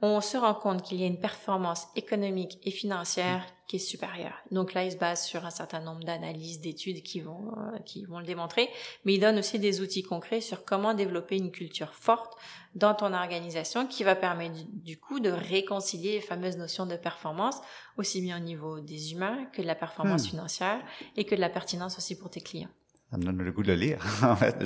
on 0.02 0.20
se 0.20 0.36
rend 0.36 0.54
compte 0.54 0.82
qu'il 0.82 1.00
y 1.00 1.04
a 1.04 1.06
une 1.06 1.20
performance 1.20 1.86
économique 1.96 2.58
et 2.62 2.70
financière 2.70 3.46
qui 3.66 3.76
est 3.76 3.80
supérieure. 3.80 4.36
Donc 4.50 4.74
là, 4.74 4.84
il 4.84 4.92
se 4.92 4.96
base 4.96 5.24
sur 5.24 5.44
un 5.44 5.50
certain 5.50 5.80
nombre 5.80 6.04
d'analyses, 6.04 6.60
d'études 6.60 7.02
qui 7.02 7.20
vont 7.20 7.52
euh, 7.56 7.78
qui 7.80 8.04
vont 8.04 8.20
le 8.20 8.26
démontrer, 8.26 8.68
mais 9.04 9.14
il 9.14 9.20
donne 9.20 9.38
aussi 9.38 9.58
des 9.58 9.80
outils 9.80 10.02
concrets 10.02 10.40
sur 10.40 10.64
comment 10.64 10.94
développer 10.94 11.36
une 11.36 11.50
culture 11.50 11.94
forte 11.94 12.34
dans 12.74 12.94
ton 12.94 13.12
organisation 13.12 13.86
qui 13.86 14.04
va 14.04 14.14
permettre 14.14 14.54
du, 14.68 14.98
coup 14.98 15.18
de 15.18 15.30
réconcilier 15.30 16.12
les 16.12 16.20
fameuses 16.20 16.58
notions 16.58 16.86
de 16.86 16.96
performance 16.96 17.56
aussi 17.96 18.20
bien 18.20 18.36
au 18.36 18.42
niveau 18.42 18.80
des 18.80 19.12
humains 19.12 19.46
que 19.46 19.62
de 19.62 19.66
la 19.66 19.74
performance 19.74 20.26
hmm. 20.26 20.30
financière 20.30 20.80
et 21.16 21.24
que 21.24 21.34
de 21.34 21.40
la 21.40 21.48
pertinence 21.50 21.96
aussi 21.98 22.16
pour 22.16 22.30
tes 22.30 22.40
clients. 22.40 22.70
Ça 23.10 23.18
me 23.18 23.22
donne 23.22 23.38
le 23.38 23.52
goût 23.52 23.62
de 23.62 23.68
le 23.68 23.74
lire. 23.74 23.98
en 24.22 24.34
fait. 24.34 24.56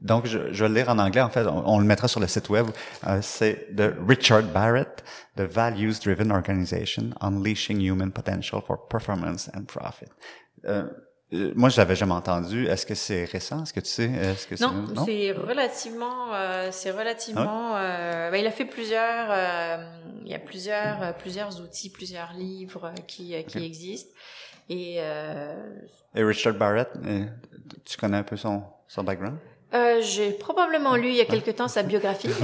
Donc, 0.00 0.26
je, 0.26 0.52
je, 0.52 0.64
vais 0.64 0.68
le 0.68 0.74
lire 0.76 0.88
en 0.88 0.98
anglais. 0.98 1.20
En 1.20 1.28
fait, 1.28 1.46
on, 1.46 1.78
le 1.78 1.84
mettra 1.84 2.08
sur 2.08 2.20
le 2.20 2.26
site 2.26 2.48
web. 2.48 2.66
Euh, 3.06 3.18
c'est 3.20 3.74
de 3.74 3.94
Richard 4.08 4.44
Barrett, 4.44 5.04
The 5.36 5.42
Values 5.42 5.94
Driven 6.02 6.32
Organization, 6.32 7.10
Unleashing 7.20 7.80
Human 7.80 8.10
Potential 8.10 8.62
for 8.66 8.88
Performance 8.88 9.50
and 9.54 9.64
Profit. 9.64 10.06
Euh, 10.64 10.84
euh 11.34 11.52
moi, 11.54 11.68
je 11.68 11.76
l'avais 11.76 11.96
jamais 11.96 12.14
entendu. 12.14 12.66
Est-ce 12.66 12.86
que 12.86 12.94
c'est 12.94 13.24
récent? 13.24 13.62
Est-ce 13.62 13.74
que 13.74 13.80
tu 13.80 13.90
sais? 13.90 14.10
Est-ce 14.10 14.46
que 14.46 14.62
non, 14.62 14.72
non? 14.94 15.04
c'est 15.04 15.32
relativement, 15.32 16.32
euh, 16.32 16.70
c'est 16.72 16.92
relativement. 16.92 17.74
Ah 17.74 17.80
euh, 17.80 18.30
ben, 18.30 18.38
il 18.38 18.46
a 18.46 18.52
fait 18.52 18.64
plusieurs. 18.64 19.26
Euh, 19.28 19.76
il 20.24 20.30
y 20.30 20.34
a 20.34 20.38
plusieurs, 20.38 21.14
plusieurs 21.18 21.60
outils, 21.60 21.90
plusieurs 21.90 22.32
livres 22.32 22.92
qui 23.06 23.34
qui 23.44 23.64
existent. 23.64 24.12
Et, 24.68 24.96
Et 26.14 26.22
Richard 26.22 26.54
Barrett, 26.54 26.90
tu 27.84 27.96
connais 27.96 28.18
un 28.18 28.22
peu 28.22 28.36
son, 28.36 28.62
son 28.88 29.04
background? 29.04 29.38
Euh, 29.74 30.00
j'ai 30.00 30.32
probablement 30.32 30.96
lu 30.96 31.08
il 31.08 31.16
y 31.16 31.20
a 31.20 31.24
quelque 31.24 31.50
temps 31.50 31.68
sa 31.68 31.82
biographie. 31.82 32.28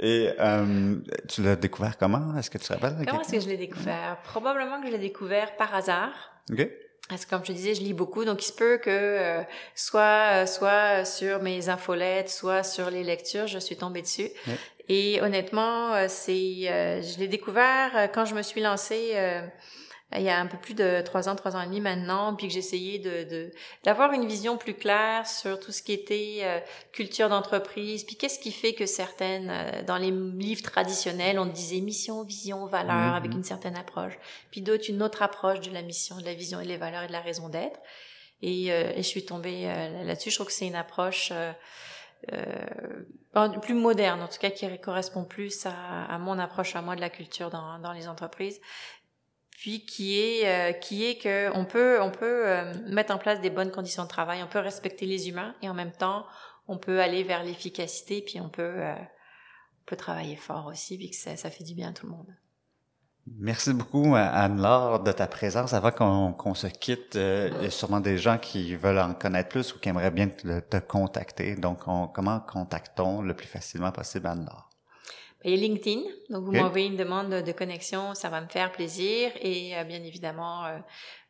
Et 0.00 0.30
euh, 0.38 0.96
tu 1.28 1.42
l'as 1.42 1.56
découvert 1.56 1.98
comment? 1.98 2.36
Est-ce 2.38 2.50
que 2.50 2.58
tu 2.58 2.66
te 2.66 2.72
rappelles? 2.72 3.04
Comment 3.06 3.20
est-ce 3.20 3.32
que 3.32 3.40
je 3.40 3.48
l'ai 3.48 3.56
découvert? 3.56 4.18
Probablement 4.24 4.80
que 4.80 4.86
je 4.86 4.92
l'ai 4.92 4.98
découvert 4.98 5.56
par 5.56 5.74
hasard. 5.74 6.12
OK. 6.50 6.68
Parce 7.08 7.24
que 7.24 7.30
comme 7.30 7.42
je 7.42 7.48
te 7.48 7.52
disais, 7.52 7.74
je 7.74 7.80
lis 7.80 7.94
beaucoup, 7.94 8.24
donc 8.24 8.42
il 8.42 8.46
se 8.46 8.52
peut 8.52 8.78
que 8.78 8.90
euh, 8.90 9.42
soit 9.74 10.46
soit 10.46 11.04
sur 11.04 11.42
mes 11.42 11.68
infolettes, 11.68 12.28
soit 12.28 12.62
sur 12.62 12.90
les 12.90 13.02
lectures, 13.02 13.46
je 13.46 13.58
suis 13.58 13.76
tombée 13.76 14.02
dessus. 14.02 14.28
Et 14.88 15.20
honnêtement, 15.22 15.94
euh, 15.94 16.06
c'est, 16.08 16.68
euh, 16.68 17.02
je 17.02 17.18
l'ai 17.18 17.28
découvert 17.28 18.10
quand 18.12 18.24
je 18.24 18.34
me 18.34 18.42
suis 18.42 18.60
lancée 18.60 19.14
il 20.16 20.22
y 20.22 20.30
a 20.30 20.40
un 20.40 20.46
peu 20.46 20.56
plus 20.56 20.72
de 20.72 21.02
trois 21.02 21.28
ans, 21.28 21.36
trois 21.36 21.54
ans 21.54 21.60
et 21.60 21.66
demi 21.66 21.82
maintenant, 21.82 22.34
puis 22.34 22.48
que 22.48 22.54
j'essayais 22.54 22.98
de 22.98 23.50
d'avoir 23.84 24.12
une 24.12 24.26
vision 24.26 24.56
plus 24.56 24.72
claire 24.72 25.26
sur 25.26 25.60
tout 25.60 25.70
ce 25.70 25.82
qui 25.82 25.92
était 25.92 26.38
euh, 26.42 26.60
culture 26.92 27.28
d'entreprise, 27.28 28.04
puis 28.04 28.16
qu'est-ce 28.16 28.38
qui 28.38 28.50
fait 28.50 28.72
que 28.72 28.86
certaines, 28.86 29.50
euh, 29.50 29.82
dans 29.82 29.98
les 29.98 30.10
livres 30.10 30.62
traditionnels, 30.62 31.38
on 31.38 31.44
disait 31.44 31.80
mission, 31.80 32.22
vision, 32.22 32.64
valeur, 32.64 33.14
avec 33.14 33.32
mhm. 33.32 33.38
une 33.38 33.44
certaine 33.44 33.76
approche, 33.76 34.18
puis 34.50 34.62
d'autres 34.62 34.88
une 34.88 35.02
autre 35.02 35.22
approche 35.22 35.60
de 35.60 35.70
la 35.72 35.82
mission, 35.82 36.16
de 36.16 36.24
la 36.24 36.34
vision 36.34 36.58
et 36.60 36.64
les 36.64 36.78
valeurs 36.78 37.02
et 37.02 37.08
de 37.08 37.12
la 37.12 37.20
raison 37.20 37.50
d'être. 37.50 37.78
Et, 38.40 38.72
euh, 38.72 38.92
et, 38.94 38.98
je 38.98 39.08
suis 39.08 39.26
tombée 39.26 39.64
là-dessus. 40.04 40.30
Je 40.30 40.36
trouve 40.36 40.46
que 40.46 40.52
c'est 40.52 40.68
une 40.68 40.76
approche 40.76 41.32
plus 43.62 43.74
moderne, 43.74 44.22
en 44.22 44.28
tout 44.28 44.38
cas 44.38 44.50
qui 44.50 44.66
correspond 44.78 45.24
plus 45.24 45.66
à, 45.66 46.04
à, 46.04 46.18
mon 46.18 46.38
approche 46.38 46.76
à 46.76 46.82
moi 46.82 46.94
de 46.96 47.00
la 47.00 47.10
culture 47.10 47.50
dans, 47.50 47.78
dans 47.80 47.92
les 47.92 48.08
entreprises 48.08 48.60
puis 49.58 49.84
qui 49.84 50.20
est 50.20 50.46
euh, 50.46 50.72
qui 50.72 51.04
est 51.04 51.20
que 51.20 51.50
on 51.52 51.64
peut 51.64 52.00
on 52.00 52.12
peut 52.12 52.48
euh, 52.48 52.72
mettre 52.86 53.12
en 53.12 53.18
place 53.18 53.40
des 53.40 53.50
bonnes 53.50 53.72
conditions 53.72 54.04
de 54.04 54.08
travail, 54.08 54.40
on 54.42 54.46
peut 54.46 54.60
respecter 54.60 55.04
les 55.04 55.28
humains 55.28 55.54
et 55.62 55.68
en 55.68 55.74
même 55.74 55.90
temps 55.90 56.24
on 56.68 56.78
peut 56.78 57.00
aller 57.00 57.24
vers 57.24 57.42
l'efficacité 57.42 58.22
puis 58.24 58.40
on 58.40 58.48
peut 58.48 58.62
euh, 58.62 58.94
on 58.94 59.84
peut 59.84 59.96
travailler 59.96 60.36
fort 60.36 60.66
aussi 60.66 60.96
puis 60.96 61.10
que 61.10 61.16
ça, 61.16 61.36
ça 61.36 61.50
fait 61.50 61.64
du 61.64 61.74
bien 61.74 61.88
à 61.88 61.92
tout 61.92 62.06
le 62.06 62.12
monde. 62.12 62.32
Merci 63.36 63.74
beaucoup 63.74 64.14
Anne-Laure 64.14 65.02
de 65.02 65.12
ta 65.12 65.26
présence. 65.26 65.74
Avant 65.74 65.90
qu'on 65.90 66.32
qu'on 66.32 66.54
se 66.54 66.68
quitte, 66.68 67.16
il 67.16 67.62
y 67.62 67.66
a 67.66 67.70
sûrement 67.70 68.00
des 68.00 68.16
gens 68.16 68.38
qui 68.38 68.74
veulent 68.76 68.98
en 68.98 69.12
connaître 69.12 69.50
plus 69.50 69.74
ou 69.74 69.80
qui 69.80 69.90
aimeraient 69.90 70.12
bien 70.12 70.28
te, 70.28 70.60
te 70.60 70.78
contacter. 70.78 71.54
Donc, 71.56 71.80
comment 72.14 72.40
contactons 72.40 73.20
le 73.20 73.34
plus 73.34 73.46
facilement 73.46 73.92
possible 73.92 74.28
Anne-Laure? 74.28 74.67
A 75.44 75.50
LinkedIn, 75.50 76.00
donc 76.30 76.44
vous 76.44 76.52
m'envoyez 76.52 76.88
une 76.88 76.96
demande 76.96 77.30
de 77.30 77.52
connexion, 77.52 78.14
ça 78.14 78.28
va 78.28 78.40
me 78.40 78.48
faire 78.48 78.72
plaisir. 78.72 79.30
Et 79.40 79.76
euh, 79.76 79.84
bien 79.84 80.02
évidemment, 80.02 80.64
euh, 80.64 80.78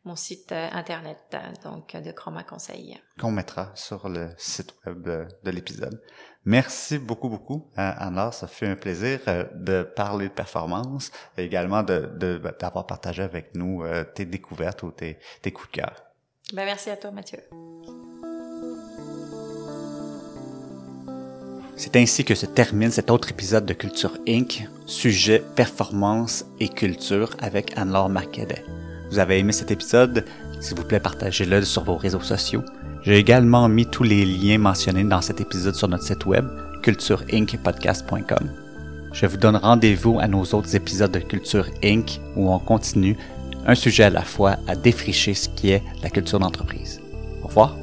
mon 0.04 0.16
site 0.16 0.50
euh, 0.52 0.68
internet, 0.72 1.18
donc 1.62 1.94
de 1.94 2.10
Chroma 2.12 2.42
Conseil. 2.42 2.98
Qu'on 3.20 3.30
mettra 3.30 3.70
sur 3.74 4.08
le 4.08 4.30
site 4.38 4.74
web 4.86 5.02
de 5.44 5.50
l'épisode. 5.50 6.00
Merci 6.46 6.98
beaucoup, 6.98 7.28
beaucoup, 7.28 7.70
Anna. 7.76 8.32
Ça 8.32 8.46
fait 8.46 8.68
un 8.68 8.76
plaisir 8.76 9.20
de 9.54 9.82
parler 9.82 10.28
de 10.28 10.32
performance 10.32 11.10
et 11.36 11.44
également 11.44 11.82
de, 11.82 12.38
d'avoir 12.58 12.86
partagé 12.86 13.22
avec 13.22 13.54
nous 13.54 13.84
tes 14.14 14.24
découvertes 14.24 14.82
ou 14.82 14.90
tes, 14.90 15.18
tes 15.42 15.52
coups 15.52 15.70
de 15.72 15.82
cœur. 15.82 15.94
Ben, 16.54 16.64
merci 16.64 16.88
à 16.88 16.96
toi, 16.96 17.10
Mathieu. 17.10 17.40
C'est 21.78 21.94
ainsi 21.94 22.24
que 22.24 22.34
se 22.34 22.44
termine 22.44 22.90
cet 22.90 23.08
autre 23.08 23.30
épisode 23.30 23.64
de 23.64 23.72
Culture 23.72 24.18
Inc., 24.26 24.68
sujet 24.84 25.40
performance 25.54 26.44
et 26.58 26.68
culture 26.68 27.30
avec 27.38 27.72
Anne-Laure 27.78 28.08
Marcadet. 28.08 28.64
Vous 29.12 29.20
avez 29.20 29.38
aimé 29.38 29.52
cet 29.52 29.70
épisode? 29.70 30.24
S'il 30.58 30.76
vous 30.76 30.82
plaît, 30.82 30.98
partagez-le 30.98 31.62
sur 31.62 31.84
vos 31.84 31.94
réseaux 31.94 32.20
sociaux. 32.20 32.64
J'ai 33.04 33.16
également 33.16 33.68
mis 33.68 33.86
tous 33.86 34.02
les 34.02 34.24
liens 34.24 34.58
mentionnés 34.58 35.04
dans 35.04 35.20
cet 35.20 35.40
épisode 35.40 35.76
sur 35.76 35.86
notre 35.86 36.02
site 36.02 36.26
web, 36.26 36.44
cultureincpodcast.com. 36.82 38.50
Je 39.12 39.26
vous 39.26 39.36
donne 39.36 39.56
rendez-vous 39.56 40.18
à 40.18 40.26
nos 40.26 40.42
autres 40.42 40.74
épisodes 40.74 41.12
de 41.12 41.20
Culture 41.20 41.68
Inc. 41.84 42.20
où 42.34 42.52
on 42.52 42.58
continue, 42.58 43.16
un 43.68 43.76
sujet 43.76 44.02
à 44.02 44.10
la 44.10 44.22
fois, 44.22 44.56
à 44.66 44.74
défricher 44.74 45.32
ce 45.32 45.48
qui 45.48 45.70
est 45.70 45.84
la 46.02 46.10
culture 46.10 46.40
d'entreprise. 46.40 47.00
Au 47.44 47.46
revoir. 47.46 47.76